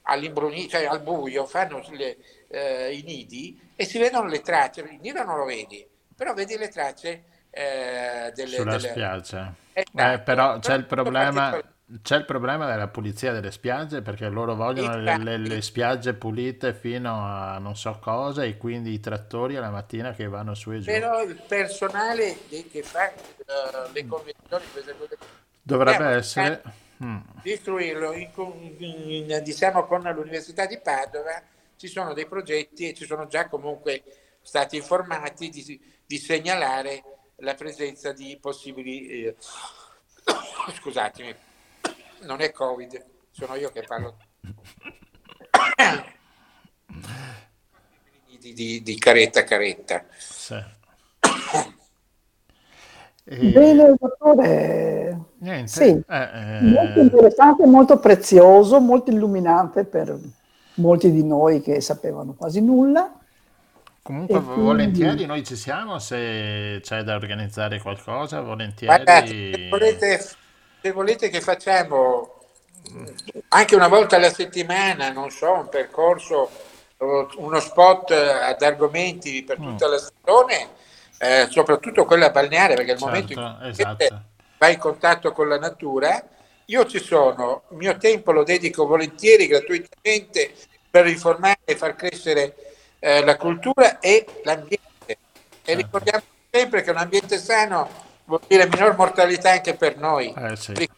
all'imbrunire, 0.02 0.68
cioè 0.68 0.84
al 0.86 1.00
buio, 1.02 1.46
fanno 1.46 1.84
le- 1.90 2.16
eh, 2.48 2.92
i 2.96 3.02
nidi 3.02 3.60
e 3.74 3.84
si 3.84 3.98
vedono 3.98 4.28
le 4.28 4.40
tracce, 4.40 4.80
il 4.82 4.98
nido 5.00 5.22
non 5.24 5.36
lo 5.38 5.44
vedi, 5.44 5.86
però 6.14 6.32
vedi 6.32 6.56
le 6.56 6.68
tracce 6.68 7.24
eh, 7.50 8.32
delle, 8.34 8.56
sulla 8.56 8.76
delle- 8.76 8.88
spiaggia. 8.88 9.54
Esatto. 9.72 10.12
Eh, 10.12 10.18
però 10.20 10.58
c'è 10.58 10.74
il 10.74 10.86
problema. 10.86 11.75
C'è 12.02 12.16
il 12.16 12.24
problema 12.24 12.68
della 12.68 12.88
pulizia 12.88 13.32
delle 13.32 13.52
spiagge 13.52 14.02
perché 14.02 14.28
loro 14.28 14.56
vogliono 14.56 14.96
le, 14.96 15.18
le- 15.18 15.36
le 15.36 15.62
spiagge 15.62 16.14
pulite 16.14 16.74
fino 16.74 17.24
a 17.24 17.58
non 17.58 17.76
so 17.76 17.98
cosa 18.00 18.42
e 18.42 18.56
quindi 18.56 18.92
i 18.92 18.98
trattori 18.98 19.56
alla 19.56 19.70
mattina 19.70 20.12
che 20.12 20.26
vanno 20.26 20.54
su 20.54 20.72
e 20.72 20.80
giù. 20.80 20.90
Però 20.90 21.22
il 21.22 21.40
personale 21.46 22.38
che 22.48 22.82
fa 22.82 23.12
eh, 23.12 23.14
le 23.92 24.06
convenzioni, 24.06 24.64
queste 24.72 24.96
cose, 24.98 25.16
Dovrebbe 25.62 25.92
dobbiamo 25.98 26.16
essere... 26.16 26.62
Mm, 27.04 27.18
istruirlo 27.42 28.14
in, 28.14 28.30
in- 28.78 29.40
diciamo 29.44 29.84
con 29.84 30.00
l'Università 30.00 30.64
di 30.64 30.80
Padova 30.80 31.42
ci 31.76 31.88
sono 31.88 32.14
dei 32.14 32.26
progetti 32.26 32.88
e 32.88 32.94
ci 32.94 33.04
sono 33.04 33.26
già 33.26 33.48
comunque 33.48 34.02
stati 34.40 34.76
informati 34.76 35.50
di, 35.50 35.78
di 36.06 36.16
segnalare 36.16 37.02
la 37.40 37.52
presenza 37.54 38.12
di 38.12 38.38
possibili 38.40 39.24
eh, 39.26 39.36
scusatemi 40.80 41.45
non 42.26 42.40
è 42.40 42.50
covid 42.52 43.04
sono 43.30 43.54
io 43.54 43.70
che 43.70 43.82
parlo 43.82 44.16
di, 48.38 48.52
di- 48.52 48.82
di 48.82 48.98
caretta 48.98 49.44
caretta 49.44 50.04
sì. 50.18 50.54
E- 53.28 53.50
Bene, 53.50 53.94
dottore. 53.98 55.18
niente, 55.38 55.66
Sì, 55.66 55.82
eh, 56.08 56.58
molto 56.60 57.00
eh, 57.00 57.02
interessante, 57.02 57.66
molto 57.66 57.98
prezioso, 57.98 58.78
molto 58.78 59.10
illuminante 59.10 59.84
per 59.84 60.16
molti 60.74 61.10
di 61.10 61.24
noi 61.24 61.60
che 61.60 61.80
sapevano 61.80 62.34
quasi 62.34 62.60
nulla. 62.60 63.18
comunque 64.02 64.40
quindi- 64.40 64.62
volentieri 64.62 65.26
noi 65.26 65.42
ci 65.44 65.56
siamo 65.56 65.98
se 65.98 66.78
c'è 66.82 67.02
da 67.02 67.16
organizzare 67.16 67.80
qualcosa, 67.80 68.40
Guardate, 68.40 68.46
volentieri. 68.84 69.68
volete, 69.70 70.20
se 70.86 70.92
volete 70.92 71.28
che 71.30 71.40
facciamo 71.40 72.34
anche 73.48 73.74
una 73.74 73.88
volta 73.88 74.14
alla 74.14 74.30
settimana, 74.30 75.10
non 75.10 75.30
so, 75.30 75.52
un 75.52 75.68
percorso, 75.68 76.48
uno 76.98 77.58
spot 77.58 78.12
eh, 78.12 78.28
ad 78.30 78.62
argomenti 78.62 79.42
per 79.42 79.56
tutta 79.56 79.88
la 79.88 79.98
stagione, 79.98 80.68
eh, 81.18 81.48
soprattutto 81.50 82.04
quella 82.04 82.30
balneare, 82.30 82.74
perché 82.74 82.92
il 82.92 82.98
momento 83.00 83.32
in 83.32 83.38
Certo, 83.38 83.58
cui 83.58 83.68
esatto. 84.04 84.22
vai 84.58 84.74
in 84.74 84.78
contatto 84.78 85.32
con 85.32 85.48
la 85.48 85.58
natura. 85.58 86.24
Io 86.66 86.86
ci 86.86 87.00
sono, 87.00 87.62
il 87.70 87.78
mio 87.78 87.96
tempo 87.96 88.30
lo 88.30 88.44
dedico 88.44 88.86
volentieri, 88.86 89.48
gratuitamente, 89.48 90.54
per 90.88 91.08
informare 91.08 91.58
e 91.64 91.74
far 91.76 91.96
crescere 91.96 92.54
eh, 93.00 93.24
la 93.24 93.36
cultura 93.36 93.98
e 93.98 94.24
l'ambiente. 94.44 94.84
E 95.06 95.18
Certo. 95.64 95.82
ricordiamo 95.82 96.22
sempre 96.48 96.82
che 96.82 96.90
un 96.90 96.98
ambiente 96.98 97.38
sano 97.38 98.04
vuol 98.26 98.40
dire 98.46 98.68
minor 98.68 98.96
mortalità 98.96 99.50
anche 99.50 99.74
per 99.74 99.96
noi. 99.96 100.32
Eh, 100.36 100.56
sì. 100.56 100.88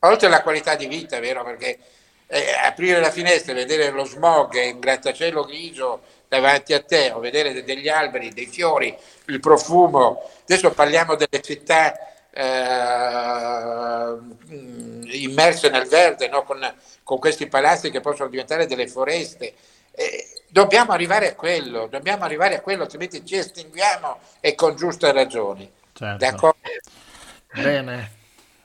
Oltre 0.00 0.26
alla 0.26 0.42
qualità 0.42 0.74
di 0.74 0.86
vita, 0.86 1.18
vero? 1.18 1.42
Perché 1.42 1.78
eh, 2.26 2.52
aprire 2.64 3.00
la 3.00 3.10
finestra 3.10 3.52
e 3.52 3.56
vedere 3.56 3.90
lo 3.90 4.04
smog 4.04 4.54
e 4.54 4.72
un 4.72 4.80
grattacielo 4.80 5.44
grigio 5.44 6.02
davanti 6.28 6.74
a 6.74 6.82
te, 6.82 7.12
o 7.12 7.20
vedere 7.20 7.52
de- 7.52 7.64
degli 7.64 7.88
alberi, 7.88 8.32
dei 8.32 8.46
fiori, 8.46 8.94
il 9.26 9.40
profumo. 9.40 10.22
Adesso 10.42 10.72
parliamo 10.72 11.14
delle 11.14 11.40
città 11.40 11.96
eh, 12.30 14.16
immerse 15.18 15.70
nel 15.70 15.88
verde, 15.88 16.28
no? 16.28 16.42
con, 16.42 16.60
con 17.02 17.18
questi 17.18 17.46
palazzi 17.46 17.90
che 17.90 18.00
possono 18.00 18.28
diventare 18.28 18.66
delle 18.66 18.88
foreste. 18.88 19.54
Eh, 19.92 20.28
dobbiamo 20.48 20.92
arrivare 20.92 21.30
a 21.30 21.34
quello, 21.34 21.86
dobbiamo 21.86 22.24
arrivare 22.24 22.56
a 22.56 22.60
quello, 22.60 22.82
altrimenti 22.82 23.24
ci 23.24 23.36
estinguiamo 23.36 24.18
e 24.40 24.54
con 24.54 24.76
giuste 24.76 25.10
ragioni. 25.12 25.70
Certo. 25.96 26.16
D'accordo? 26.24 26.58
Bene. 27.54 28.10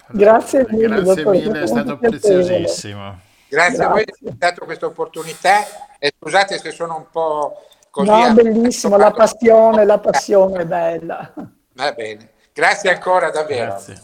Grazie 0.08 0.66
mille, 0.70 1.02
Grazie 1.02 1.24
dottore, 1.24 1.38
mille, 1.40 1.62
è 1.62 1.68
stato 1.68 1.98
preziosissimo. 1.98 3.20
Grazie, 3.48 3.84
a 3.84 3.88
voi 3.88 4.04
Grazie. 4.04 4.28
aver 4.28 4.38
dato 4.38 4.66
questa 4.66 4.86
opportunità 4.88 5.60
e 5.98 6.12
scusate 6.20 6.58
se 6.60 6.72
sono 6.72 6.98
un 6.98 7.06
po' 7.10 7.66
così. 7.90 8.10
No, 8.10 8.24
a- 8.24 8.32
bellissimo, 8.32 8.98
la 8.98 9.12
passione, 9.12 9.86
la 9.86 10.00
passione 10.00 10.64
è 10.64 10.66
bella. 10.66 11.34
Va 11.74 11.92
bene. 11.94 12.32
Grazie 12.52 12.92
ancora 12.92 13.30
davvero. 13.30 13.68
Grazie. 13.72 14.02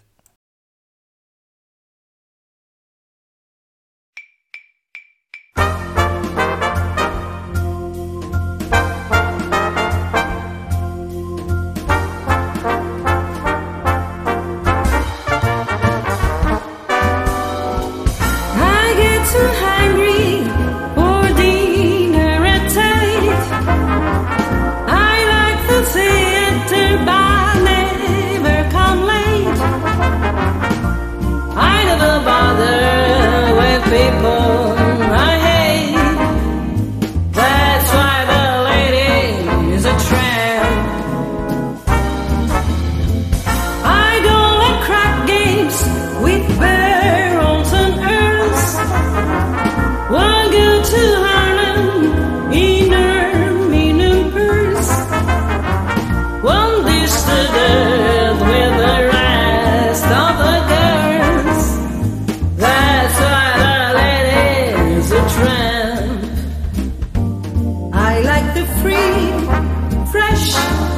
the 68.57 68.65
free, 68.81 70.11
fresh. 70.11 70.96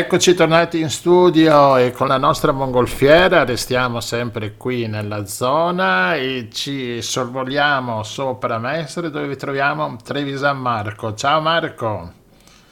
Eccoci 0.00 0.32
tornati 0.32 0.80
in 0.80 0.88
studio 0.88 1.76
e 1.76 1.92
con 1.92 2.08
la 2.08 2.16
nostra 2.16 2.52
mongolfiera 2.52 3.44
restiamo 3.44 4.00
sempre 4.00 4.56
qui 4.56 4.86
nella 4.86 5.26
zona 5.26 6.14
e 6.14 6.48
ci 6.50 7.02
sorvoliamo 7.02 8.02
sopra 8.02 8.56
Mestre 8.56 9.10
dove 9.10 9.36
troviamo 9.36 9.96
Trevisan 10.02 10.56
Marco. 10.56 11.12
Ciao 11.12 11.42
Marco. 11.42 12.12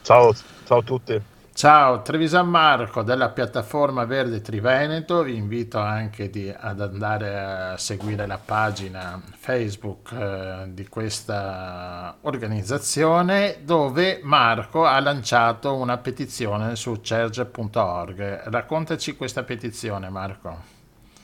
Ciao, 0.01 0.35
ciao 0.65 0.79
a 0.79 0.83
tutti. 0.83 1.28
Ciao, 1.59 2.03
Trevisan 2.03 2.49
Marco 2.49 3.03
della 3.03 3.31
piattaforma 3.31 4.05
Verde 4.05 4.41
Triveneto, 4.41 5.25
vi 5.25 5.35
invito 5.35 5.81
anche 5.81 6.31
di- 6.31 6.55
ad 6.57 6.81
andare 6.81 7.37
a 7.37 7.77
seguire 7.77 8.29
la 8.29 8.39
pagina 8.39 9.21
Facebook 9.37 10.13
eh, 10.13 10.67
di 10.69 10.87
questa 10.87 12.17
organizzazione 12.21 13.63
dove 13.65 14.21
Marco 14.23 14.85
ha 14.85 15.01
lanciato 15.01 15.75
una 15.75 15.99
petizione 15.99 16.77
su 16.77 16.95
cerge.org. 16.95 18.43
Raccontaci 18.45 19.17
questa 19.17 19.43
petizione 19.43 20.09
Marco. 20.11 20.57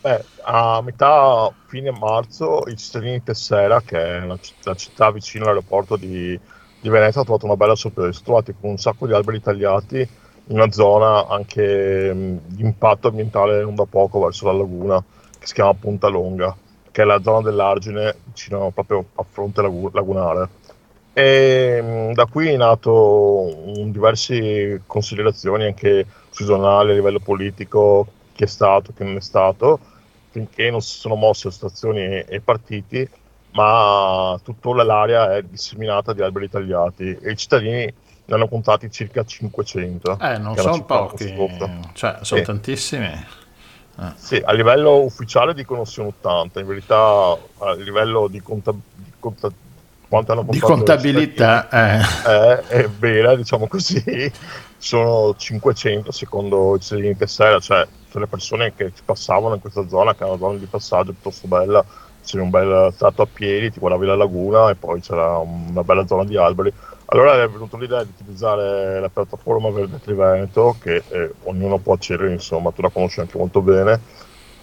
Beh, 0.00 0.24
a 0.42 0.82
metà 0.82 1.48
fine 1.66 1.92
marzo 1.92 2.64
i 2.66 2.76
cittadini 2.76 3.18
di 3.18 3.22
Tessera, 3.22 3.80
che 3.82 4.16
è 4.16 4.26
la 4.26 4.36
città, 4.40 4.70
la 4.70 4.74
città 4.74 5.12
vicino 5.12 5.44
all'aeroporto 5.44 5.94
di, 5.94 6.36
di 6.80 6.88
Venezia, 6.88 7.20
hanno 7.20 7.24
trovato 7.24 7.46
una 7.46 7.56
bella 7.56 7.76
sorpresa. 7.76 8.20
Trovati 8.24 8.52
con 8.60 8.70
un 8.70 8.78
sacco 8.78 9.06
di 9.06 9.12
alberi 9.12 9.40
tagliati 9.40 10.22
una 10.46 10.70
zona 10.70 11.26
anche 11.28 12.12
mh, 12.12 12.40
di 12.46 12.62
impatto 12.62 13.08
ambientale 13.08 13.62
non 13.62 13.74
da 13.74 13.84
poco 13.86 14.20
verso 14.20 14.46
la 14.46 14.52
laguna, 14.52 15.02
che 15.38 15.46
si 15.46 15.54
chiama 15.54 15.74
Punta 15.74 16.08
Longa, 16.08 16.56
che 16.90 17.02
è 17.02 17.04
la 17.04 17.20
zona 17.22 17.40
dell'Argine 17.42 18.16
vicino 18.24 18.70
proprio 18.70 19.04
a 19.14 19.24
fronte 19.28 19.62
lagu- 19.62 19.92
lagunare. 19.94 20.48
E 21.12 21.80
mh, 21.82 22.12
da 22.14 22.26
qui 22.26 22.48
è 22.48 22.56
nato 22.56 22.92
un- 23.66 23.90
diverse 23.92 24.82
considerazioni 24.86 25.64
anche 25.66 26.06
sui 26.30 26.44
giornali 26.46 26.90
a 26.90 26.94
livello 26.94 27.20
politico, 27.20 28.06
chi 28.32 28.44
è 28.44 28.46
stato, 28.46 28.92
chi 28.92 29.04
non 29.04 29.16
è 29.16 29.20
stato, 29.20 29.78
finché 30.30 30.70
non 30.70 30.80
si 30.82 30.98
sono 30.98 31.14
mosse 31.14 31.50
stazioni 31.50 32.00
e, 32.00 32.26
e 32.28 32.40
partiti, 32.40 33.08
ma 33.50 34.38
tutta 34.42 34.82
l'area 34.82 35.36
è 35.36 35.42
disseminata 35.44 36.12
di 36.12 36.22
alberi 36.22 36.48
tagliati 36.48 37.16
e 37.20 37.30
i 37.30 37.36
cittadini 37.36 37.92
ne 38.26 38.34
hanno 38.34 38.48
contati 38.48 38.90
circa 38.90 39.24
500. 39.24 40.18
Eh, 40.20 40.38
non 40.38 40.54
è 40.56 40.58
sono 40.60 40.84
pochi, 40.84 41.34
cioè 41.92 42.18
sono 42.22 42.40
Sì. 42.40 42.46
tantissimi. 42.46 43.04
Eh. 43.06 44.12
Sì, 44.16 44.42
a 44.44 44.52
livello 44.52 45.02
ufficiale 45.02 45.54
dicono 45.54 45.84
siano 45.84 46.08
80, 46.08 46.60
in 46.60 46.66
verità 46.66 46.96
a 46.96 47.74
livello 47.76 48.26
di, 48.28 48.40
conta- 48.40 48.72
di 48.72 49.12
conta- 49.20 49.50
Di 50.48 50.58
contabilità, 50.60 51.68
eh. 51.70 52.00
eh, 52.30 52.66
è 52.68 52.88
vera, 52.88 53.34
diciamo 53.34 53.66
così, 53.66 54.02
sono 54.78 55.34
500 55.36 56.12
secondo 56.12 56.76
i 56.76 56.80
cittadini 56.80 57.08
di 57.08 57.16
Tessera, 57.16 57.58
cioè 57.58 57.86
sono 58.10 58.24
le 58.24 58.30
persone 58.30 58.74
che 58.74 58.92
ci 58.94 59.02
passavano 59.04 59.54
in 59.54 59.60
questa 59.60 59.86
zona, 59.88 60.14
che 60.14 60.24
è 60.24 60.28
una 60.28 60.38
zona 60.38 60.58
di 60.58 60.66
passaggio 60.66 61.12
piuttosto 61.12 61.48
bella, 61.48 61.84
c'era 62.24 62.42
un 62.42 62.50
bel 62.50 62.94
tratto 62.96 63.22
a 63.22 63.26
piedi, 63.32 63.70
ti 63.72 63.80
guardavi 63.80 64.06
la 64.06 64.14
laguna 64.16 64.70
e 64.70 64.76
poi 64.76 65.00
c'era 65.00 65.38
una 65.38 65.82
bella 65.82 66.06
zona 66.06 66.24
di 66.24 66.36
alberi. 66.36 66.72
Allora 67.06 67.42
è 67.42 67.48
venuta 67.48 67.76
l'idea 67.76 68.02
di 68.02 68.10
utilizzare 68.10 68.98
la 68.98 69.10
piattaforma 69.10 69.70
Verde 69.70 69.98
Triveneto, 70.00 70.76
che 70.80 71.04
eh, 71.06 71.34
ognuno 71.42 71.78
può 71.78 71.94
accedere, 71.94 72.32
insomma, 72.32 72.72
tu 72.72 72.80
la 72.82 72.90
conosci 72.90 73.20
anche 73.20 73.36
molto 73.38 73.60
bene, 73.62 74.02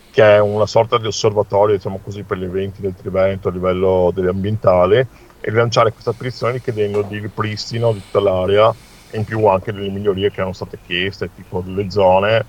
che 0.09 0.23
è 0.35 0.39
una 0.39 0.65
sorta 0.65 0.97
di 0.97 1.05
osservatorio, 1.07 1.75
diciamo 1.75 1.99
così, 2.01 2.23
per 2.23 2.37
gli 2.39 2.43
eventi 2.43 2.81
del 2.81 2.95
Triveneto 2.95 3.47
a 3.49 3.51
livello 3.51 4.11
dell'ambientale 4.13 4.99
e 5.39 5.49
rilanciare 5.51 5.91
questa 5.91 6.13
petizione 6.13 6.61
chiedendo 6.61 7.03
di 7.03 7.19
ripristino 7.19 7.93
di 7.93 8.01
tutta 8.01 8.19
l'area 8.19 8.75
in 9.13 9.23
più 9.23 9.45
anche 9.45 9.71
delle 9.71 9.89
migliorie 9.89 10.29
che 10.31 10.37
erano 10.39 10.53
state 10.53 10.79
chieste, 10.81 11.31
tipo 11.31 11.61
delle 11.61 11.89
zone, 11.91 12.45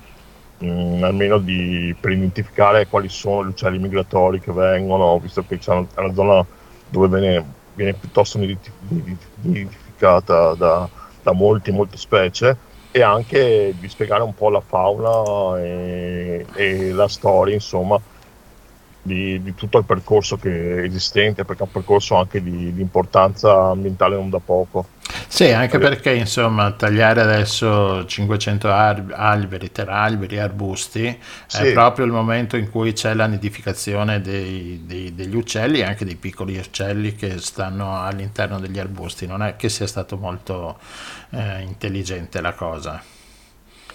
mh, 0.58 1.02
almeno 1.04 1.38
di, 1.38 1.94
per 2.00 2.12
identificare 2.12 2.86
quali 2.86 3.08
sono 3.08 3.44
gli 3.44 3.48
uccelli 3.48 3.78
migratori 3.78 4.40
che 4.40 4.52
vengono, 4.52 5.18
visto 5.20 5.44
che 5.44 5.58
c'è 5.58 5.72
una, 5.72 5.86
una 5.96 6.12
zona 6.14 6.46
dove 6.86 7.08
viene, 7.08 7.54
viene 7.72 7.94
piuttosto 7.94 8.38
niditi- 8.38 8.72
nidificata 10.02 10.54
da, 10.54 10.88
da 11.22 11.32
molti, 11.32 11.70
molte 11.70 11.96
specie 11.96 12.56
e 12.90 13.02
anche 13.02 13.74
di 13.78 13.88
spiegare 13.88 14.22
un 14.22 14.34
po' 14.34 14.50
la 14.50 14.60
fauna 14.60 15.58
e, 15.62 16.44
e 16.54 16.92
la 16.92 17.08
storia, 17.08 17.54
insomma, 17.54 17.98
di, 19.02 19.42
di 19.42 19.54
tutto 19.54 19.78
il 19.78 19.84
percorso 19.84 20.38
che 20.38 20.76
è 20.82 20.84
esistente, 20.84 21.44
perché 21.44 21.62
è 21.62 21.66
un 21.66 21.72
percorso 21.72 22.16
anche 22.16 22.42
di, 22.42 22.72
di 22.72 22.80
importanza 22.80 23.68
ambientale 23.70 24.16
non 24.16 24.30
da 24.30 24.40
poco. 24.40 24.90
Sì, 25.28 25.50
anche 25.50 25.78
perché 25.78 26.12
insomma 26.14 26.72
tagliare 26.72 27.20
adesso 27.22 28.04
500 28.06 28.68
ar- 28.70 29.12
alberi, 29.14 29.72
teralberi, 29.72 30.38
arbusti 30.38 31.18
è 31.50 31.64
Sì. 31.64 31.72
proprio 31.72 32.04
il 32.04 32.12
momento 32.12 32.56
in 32.56 32.70
cui 32.70 32.92
c'è 32.92 33.14
la 33.14 33.26
nidificazione 33.26 34.20
dei- 34.20 34.82
dei- 34.86 35.14
degli 35.14 35.34
uccelli 35.34 35.80
e 35.80 35.84
anche 35.84 36.04
dei 36.04 36.16
piccoli 36.16 36.56
uccelli 36.58 37.14
che 37.14 37.38
stanno 37.38 38.00
all'interno 38.02 38.60
degli 38.60 38.78
arbusti. 38.78 39.26
Non 39.26 39.42
è 39.42 39.56
che 39.56 39.68
sia 39.68 39.86
stato 39.86 40.16
molto 40.18 40.78
eh, 41.30 41.60
intelligente 41.62 42.40
la 42.40 42.52
cosa. 42.54 43.02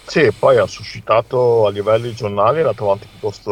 Sì, 0.02 0.32
poi 0.32 0.56
ha 0.56 0.66
suscitato 0.66 1.66
a 1.66 1.70
livello 1.70 2.06
di 2.06 2.14
giornali, 2.14 2.56
è 2.58 2.60
andato 2.60 2.84
avanti 2.84 3.06
piuttosto 3.08 3.50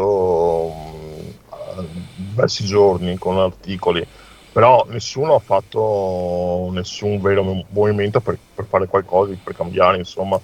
diversi 2.14 2.64
giorni 2.64 3.16
con 3.18 3.38
articoli, 3.38 4.06
però 4.52 4.86
nessuno 4.88 5.34
ha 5.34 5.38
fatto 5.38 6.70
nessun 6.72 7.20
vero 7.20 7.42
mo- 7.42 7.64
movimento 7.70 8.20
per, 8.20 8.38
per 8.54 8.64
fare 8.66 8.86
qualcosa, 8.86 9.34
per 9.42 9.54
cambiare, 9.54 9.98
insomma. 9.98 10.40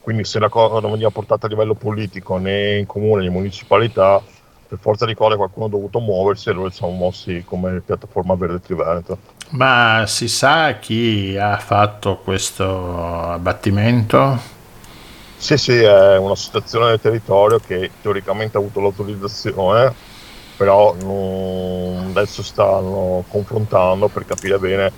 Quindi 0.00 0.24
se 0.24 0.38
la 0.38 0.48
cosa 0.48 0.80
non 0.80 0.92
veniva 0.92 1.10
portata 1.10 1.46
a 1.46 1.48
livello 1.48 1.74
politico 1.74 2.36
né 2.36 2.78
in 2.78 2.86
comune 2.86 3.22
né 3.22 3.26
in 3.26 3.32
municipalità, 3.32 4.22
per 4.68 4.78
forza 4.80 5.06
di 5.06 5.14
cose 5.14 5.36
qualcuno 5.36 5.66
ha 5.66 5.68
dovuto 5.68 6.00
muoversi 6.00 6.48
e 6.48 6.52
allora 6.52 6.70
ci 6.70 6.76
siamo 6.76 6.92
mossi 6.92 7.42
come 7.44 7.80
piattaforma 7.80 8.34
Verde 8.34 8.60
Triveneto. 8.60 9.18
Ma 9.50 10.04
si 10.06 10.28
sa 10.28 10.78
chi 10.78 11.36
ha 11.36 11.56
fatto 11.58 12.18
questo 12.18 13.32
abbattimento? 13.32 14.54
Sì, 15.36 15.56
sì, 15.56 15.74
è 15.74 16.16
un'associazione 16.16 16.88
del 16.88 17.00
territorio 17.00 17.60
che 17.64 17.90
teoricamente 18.00 18.56
ha 18.56 18.60
avuto 18.60 18.80
l'autorizzazione, 18.80 19.94
però 20.56 20.94
non- 20.94 22.06
adesso 22.14 22.42
stanno 22.42 23.24
confrontando 23.28 24.08
per 24.08 24.24
capire 24.24 24.58
bene 24.58 24.92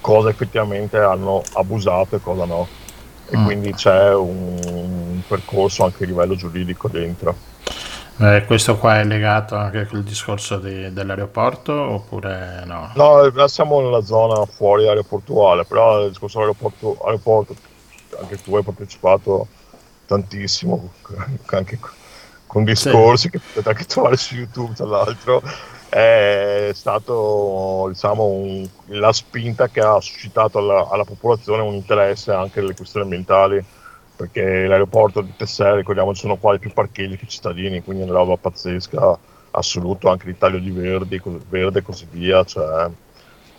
cosa 0.00 0.30
effettivamente 0.30 0.98
hanno 0.98 1.42
abusato 1.54 2.16
e 2.16 2.20
cosa 2.20 2.44
no. 2.44 2.66
E 3.28 3.36
Mm. 3.36 3.44
quindi 3.44 3.72
c'è 3.72 4.12
un, 4.14 4.58
un 4.64 5.20
percorso 5.26 5.84
anche 5.84 6.04
a 6.04 6.06
livello 6.06 6.34
giuridico 6.34 6.88
dentro. 6.88 7.34
Eh, 8.18 8.44
questo 8.46 8.76
qua 8.76 9.00
è 9.00 9.04
legato 9.04 9.56
anche 9.56 9.86
col 9.86 10.02
discorso 10.02 10.58
di- 10.58 10.92
dell'aeroporto 10.92 11.72
oppure 11.72 12.62
no? 12.66 12.90
No, 12.94 13.22
eh, 13.22 13.48
siamo 13.48 13.80
nella 13.80 14.02
zona 14.02 14.44
fuori 14.44 14.86
aeroportuale, 14.86 15.64
però 15.64 16.02
il 16.02 16.08
discorso 16.10 16.40
aeroporto, 16.40 16.98
aeroporto 17.04 17.56
anche 18.20 18.40
tu 18.42 18.54
hai 18.54 18.62
partecipato 18.62 19.46
tantissimo, 20.06 20.90
anche 21.46 21.78
con 22.52 22.64
discorsi 22.64 23.30
che 23.30 23.38
potete 23.38 23.66
anche 23.70 23.84
trovare 23.86 24.16
su 24.18 24.34
YouTube, 24.34 24.74
tra 24.74 24.84
l'altro, 24.84 25.40
è 25.88 26.70
stato 26.74 27.86
diciamo 27.88 28.24
un- 28.24 28.68
la 28.88 29.10
spinta 29.12 29.68
che 29.68 29.80
ha 29.80 29.98
suscitato 30.00 30.58
alla, 30.58 30.86
alla 30.90 31.04
popolazione 31.04 31.62
un 31.62 31.72
interesse 31.72 32.30
anche 32.30 32.60
alle 32.60 32.74
questioni 32.74 33.04
ambientali, 33.04 33.64
perché 34.14 34.66
l'aeroporto 34.66 35.22
di 35.22 35.32
Tessera, 35.34 35.76
ricordiamo, 35.76 36.12
ci 36.12 36.20
sono 36.20 36.36
qua 36.36 36.58
più 36.58 36.70
parcheggi 36.74 37.16
che 37.16 37.26
cittadini, 37.26 37.82
quindi 37.82 38.02
è 38.02 38.06
una 38.06 38.18
roba 38.18 38.36
pazzesca, 38.36 39.18
assoluto, 39.52 40.10
anche 40.10 40.28
il 40.28 40.36
taglio 40.36 40.58
di 40.58 40.70
verdi, 40.70 41.22
verde 41.48 41.78
e 41.78 41.82
così 41.82 42.06
via, 42.10 42.44
cioè, 42.44 42.86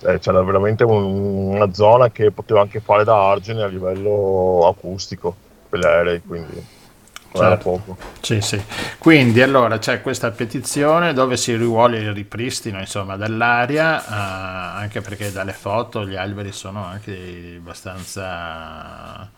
eh, 0.06 0.20
c'era 0.20 0.44
veramente 0.44 0.84
un- 0.84 1.53
una 1.56 1.74
zona 1.74 2.11
che 2.11 2.30
poteva 2.30 2.61
anche 2.61 2.80
fare 2.80 3.03
da 3.03 3.30
argine 3.32 3.64
a 3.64 3.68
livello 3.68 4.68
acustico 4.68 5.36
per 5.68 5.80
gli 5.80 5.86
aerei, 5.86 6.22
quindi 6.22 6.82
Certo. 7.34 7.84
Sì, 8.22 8.42
sì. 8.42 8.62
Quindi 9.00 9.42
allora 9.42 9.80
c'è 9.80 10.02
questa 10.02 10.30
petizione 10.32 11.14
dove 11.14 11.36
si 11.36 11.56
rivuole 11.56 12.00
il 12.00 12.14
ripristino 12.14 12.80
insomma, 12.80 13.18
dell'aria, 13.18 14.00
eh, 14.04 14.82
anche 14.82 15.02
perché 15.02 15.32
dalle 15.32 15.54
foto 15.54 16.06
gli 16.06 16.16
alberi 16.16 16.52
sono 16.52 16.86
anche 16.86 17.56
abbastanza 17.58 19.30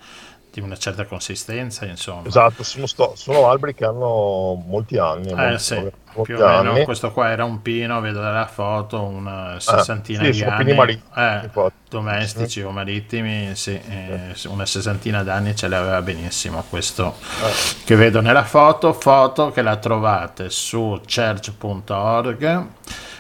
di 0.55 0.61
una 0.61 0.77
certa 0.77 1.03
consistenza, 1.05 1.85
insomma. 1.85 2.27
Esatto, 2.27 2.63
sono, 2.63 2.85
sto- 2.85 3.13
sono 3.15 3.49
alberi 3.49 3.75
che 3.75 3.83
hanno 3.83 4.53
molti 4.65 4.97
anni. 4.97 5.29
Eh 5.31 5.35
molti- 5.35 5.59
sì, 5.63 5.75
molti 5.75 6.33
più 6.33 6.41
o 6.41 6.47
meno 6.63 6.83
questo 6.85 7.11
qua 7.11 7.29
era 7.29 7.43
un 7.43 7.61
pino, 7.61 7.99
vedo 7.99 8.21
dalla 8.21 8.47
foto, 8.47 9.01
una 9.01 9.57
sessantina 9.59 10.23
sì, 10.23 10.31
di 10.31 10.43
anni, 10.43 10.63
pini 10.63 10.73
mari- 10.77 11.01
eh, 11.13 11.49
domestici 11.89 12.61
o 12.61 12.71
marittimi, 12.71 13.53
sì, 13.55 13.73
eh, 13.73 14.33
una 14.47 14.65
sessantina 14.65 15.23
d'anni 15.23 15.53
ce 15.57 15.67
l'aveva 15.67 16.01
benissimo 16.01 16.63
questo 16.69 17.15
Eh. 17.19 17.83
che 17.83 17.95
vedo 17.95 18.21
nella 18.21 18.45
foto, 18.45 18.93
foto 18.93 19.51
che 19.51 19.61
la 19.61 19.75
trovate 19.75 20.49
su 20.49 21.01
church.org. 21.05 22.67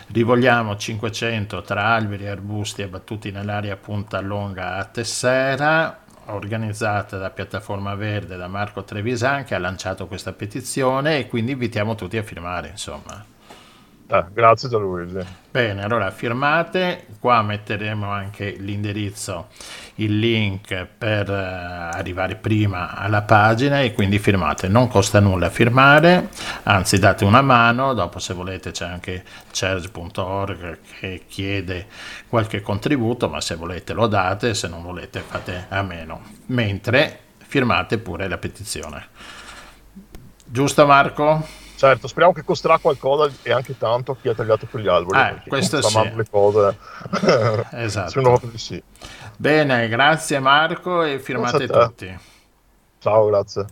Rivogliamo 0.07 0.77
500 0.77 1.63
tra 1.63 1.85
alberi 1.87 2.25
e 2.25 2.29
arbusti 2.29 2.83
abbattuti 2.83 3.31
nell'area 3.31 3.75
Punta 3.75 4.21
Longa 4.21 4.75
a 4.75 4.85
Tessera. 4.85 5.97
Organizzata 6.27 7.17
da 7.17 7.29
Piattaforma 7.29 7.95
Verde 7.95 8.37
da 8.37 8.47
Marco 8.47 8.83
Trevisan 8.83 9.43
che 9.43 9.55
ha 9.55 9.59
lanciato 9.59 10.07
questa 10.07 10.33
petizione 10.33 11.19
e 11.19 11.27
quindi 11.27 11.53
invitiamo 11.53 11.95
tutti 11.95 12.17
a 12.17 12.23
firmare, 12.23 12.69
insomma. 12.69 13.25
Eh, 14.07 14.25
grazie 14.33 14.69
Gianluigi. 14.69 15.25
Bene, 15.49 15.83
allora 15.83 16.11
firmate, 16.11 17.07
qua 17.19 17.41
metteremo 17.41 18.07
anche 18.07 18.51
l'indirizzo, 18.51 19.47
il 19.95 20.19
link 20.19 20.85
per 20.97 21.29
eh, 21.29 21.97
arrivare 21.97 22.35
prima 22.35 22.95
alla 22.95 23.21
pagina 23.21 23.81
e 23.81 23.93
quindi 23.93 24.19
firmate, 24.19 24.67
non 24.67 24.87
costa 24.87 25.19
nulla 25.19 25.49
firmare, 25.49 26.29
anzi 26.63 26.99
date 26.99 27.23
una 27.23 27.41
mano, 27.41 27.93
dopo 27.93 28.19
se 28.19 28.33
volete 28.33 28.71
c'è 28.71 28.85
anche 28.85 29.23
charge.org 29.51 30.79
che 30.99 31.23
chiede 31.27 31.87
qualche 32.27 32.61
contributo, 32.61 33.29
ma 33.29 33.39
se 33.39 33.55
volete 33.55 33.93
lo 33.93 34.07
date, 34.07 34.53
se 34.53 34.67
non 34.67 34.83
volete 34.83 35.21
fate 35.25 35.67
a 35.69 35.81
meno, 35.81 36.21
mentre 36.47 37.19
firmate 37.37 37.97
pure 37.97 38.27
la 38.27 38.37
petizione. 38.37 39.07
Giusto 40.43 40.85
Marco? 40.85 41.63
Certo, 41.75 42.07
speriamo 42.07 42.33
che 42.33 42.43
costerà 42.43 42.77
qualcosa 42.77 43.29
e 43.43 43.51
anche 43.51 43.77
tanto 43.77 44.13
a 44.13 44.15
chi 44.19 44.29
ha 44.29 44.33
tagliato 44.33 44.65
quegli 44.65 44.87
alberi. 44.87 45.41
Eh, 45.43 45.49
questo 45.49 45.81
sì. 45.81 45.93
cose. 46.29 46.77
Esatto. 47.71 48.21
Me 48.51 48.57
sì. 48.57 48.81
Bene, 49.37 49.87
grazie 49.87 50.39
Marco 50.39 51.03
e 51.03 51.19
firmate 51.19 51.65
Grazie 51.65 51.87
tutti. 51.87 52.19
Ciao, 52.99 53.27
grazie. 53.27 53.65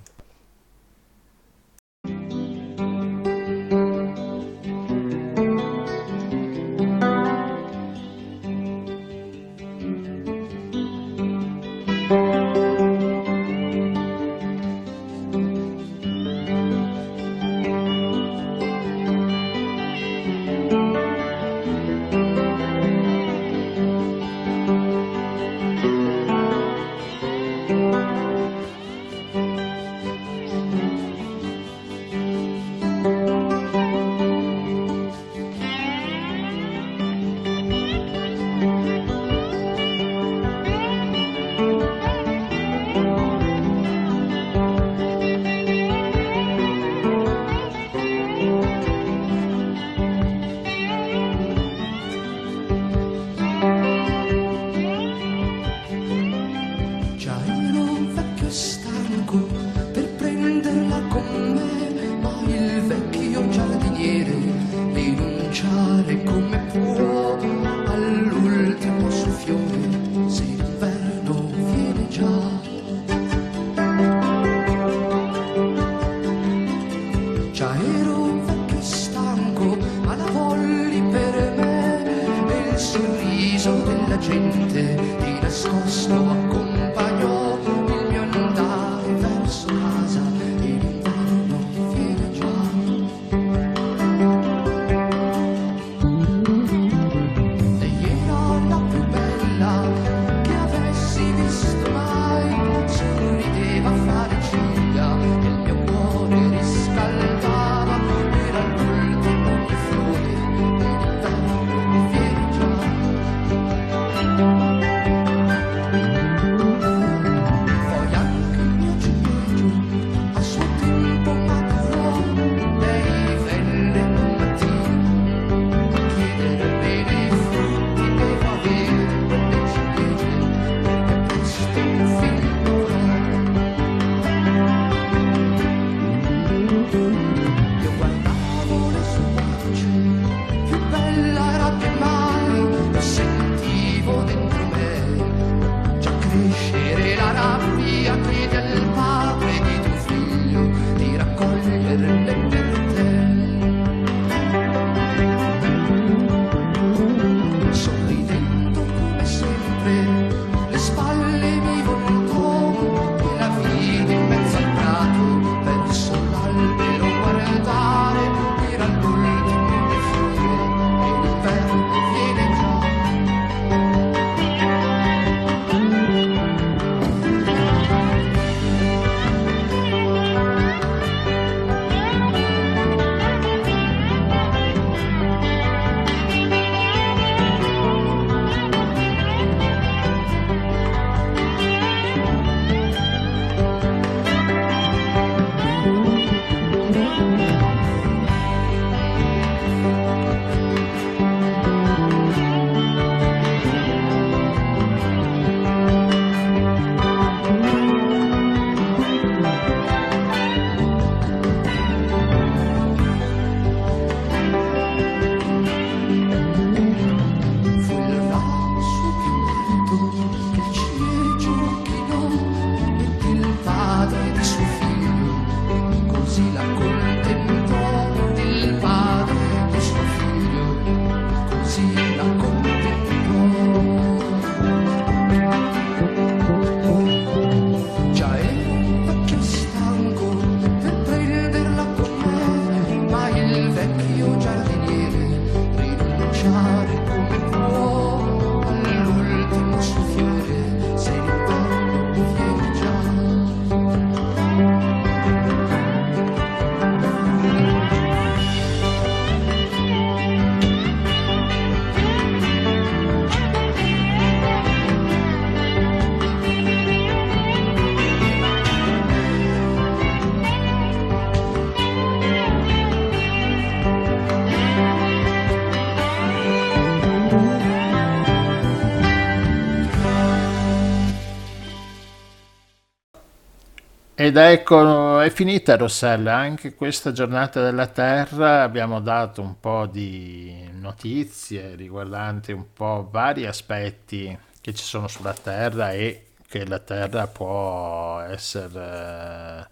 Ed 284.23 284.37
ecco, 284.37 285.19
è 285.19 285.29
finita 285.29 285.75
Rossella, 285.75 286.33
anche 286.33 286.75
questa 286.75 287.11
giornata 287.11 287.61
della 287.61 287.87
Terra 287.87 288.63
abbiamo 288.63 289.01
dato 289.01 289.41
un 289.41 289.55
po' 289.59 289.85
di 289.85 290.65
notizie 290.79 291.75
riguardanti 291.75 292.53
un 292.53 292.63
po' 292.71 293.05
vari 293.11 293.45
aspetti 293.45 294.33
che 294.61 294.73
ci 294.73 294.81
sono 294.85 295.09
sulla 295.09 295.33
Terra 295.33 295.91
e 295.91 296.27
che 296.47 296.65
la 296.65 296.79
Terra 296.79 297.27
può 297.27 298.21
essere 298.21 299.67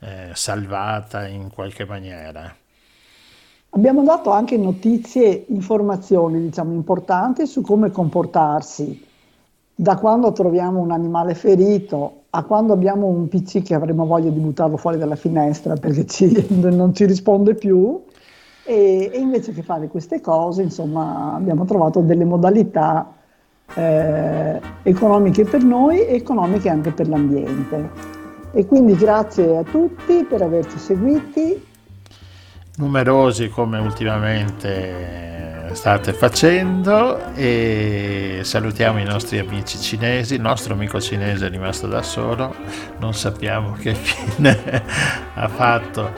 eh, 0.00 0.30
salvata 0.32 1.28
in 1.28 1.48
qualche 1.48 1.84
maniera. 1.84 2.52
Abbiamo 3.70 4.02
dato 4.02 4.32
anche 4.32 4.56
notizie, 4.56 5.44
informazioni, 5.46 6.40
diciamo, 6.40 6.72
importanti 6.72 7.46
su 7.46 7.60
come 7.60 7.92
comportarsi 7.92 9.06
da 9.72 9.96
quando 9.96 10.32
troviamo 10.32 10.80
un 10.80 10.90
animale 10.90 11.36
ferito 11.36 12.21
a 12.34 12.44
quando 12.44 12.72
abbiamo 12.72 13.06
un 13.08 13.28
PC 13.28 13.62
che 13.62 13.74
avremo 13.74 14.06
voglia 14.06 14.30
di 14.30 14.38
buttarlo 14.38 14.78
fuori 14.78 14.96
dalla 14.96 15.16
finestra 15.16 15.74
perché 15.74 16.06
ci, 16.06 16.46
non 16.48 16.94
ci 16.94 17.04
risponde 17.04 17.54
più. 17.54 18.02
E, 18.64 19.10
e, 19.12 19.18
invece 19.18 19.52
che 19.52 19.62
fare 19.62 19.88
queste 19.88 20.20
cose, 20.20 20.62
insomma, 20.62 21.34
abbiamo 21.34 21.64
trovato 21.64 22.00
delle 22.00 22.24
modalità 22.24 23.12
eh, 23.74 24.60
economiche 24.82 25.44
per 25.44 25.62
noi 25.62 26.06
e 26.06 26.14
economiche 26.14 26.70
anche 26.70 26.92
per 26.92 27.08
l'ambiente. 27.08 27.90
E 28.52 28.66
quindi 28.66 28.94
grazie 28.94 29.58
a 29.58 29.62
tutti 29.62 30.24
per 30.24 30.40
averci 30.42 30.78
seguiti. 30.78 31.66
Numerosi 32.76 33.48
come 33.50 33.78
ultimamente 33.78 35.41
state 35.74 36.12
facendo 36.12 37.34
e 37.34 38.40
salutiamo 38.42 38.98
i 38.98 39.04
nostri 39.04 39.38
amici 39.38 39.78
cinesi. 39.78 40.34
Il 40.34 40.40
nostro 40.40 40.74
amico 40.74 41.00
cinese 41.00 41.46
è 41.46 41.50
rimasto 41.50 41.86
da 41.86 42.02
solo, 42.02 42.54
non 42.98 43.14
sappiamo 43.14 43.72
che 43.72 43.94
fine 43.96 44.82
ha 45.34 45.48
fatto 45.48 46.12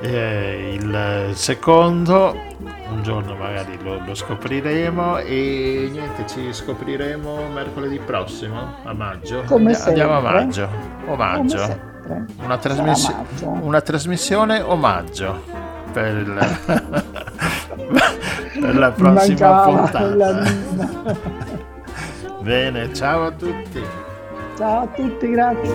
eh, 0.00 0.78
il 0.78 1.30
secondo. 1.34 2.44
Un 2.88 3.02
giorno 3.02 3.34
magari 3.34 3.78
lo, 3.82 4.00
lo, 4.04 4.14
scopriremo 4.14 5.18
e 5.18 5.88
niente, 5.90 6.26
ci 6.26 6.52
scopriremo 6.52 7.48
mercoledì 7.48 7.98
prossimo 7.98 8.76
a 8.84 8.92
maggio. 8.92 9.42
Come 9.42 9.74
Andiamo 9.74 10.14
sempre. 10.14 10.28
a 10.28 10.32
maggio. 10.32 10.68
Omaggio. 11.06 11.94
Una, 12.42 12.56
trasmiss- 12.56 13.14
una 13.42 13.80
trasmissione 13.80 14.60
omaggio 14.60 15.42
per 15.92 16.16
il 16.16 17.65
per 18.60 18.76
la 18.76 18.90
prossima 18.92 19.62
puntata. 19.62 20.42
Bene, 22.40 22.92
ciao 22.94 23.26
a 23.26 23.30
tutti. 23.32 23.82
Ciao 24.56 24.82
a 24.82 24.86
tutti, 24.86 25.30
grazie. 25.30 25.74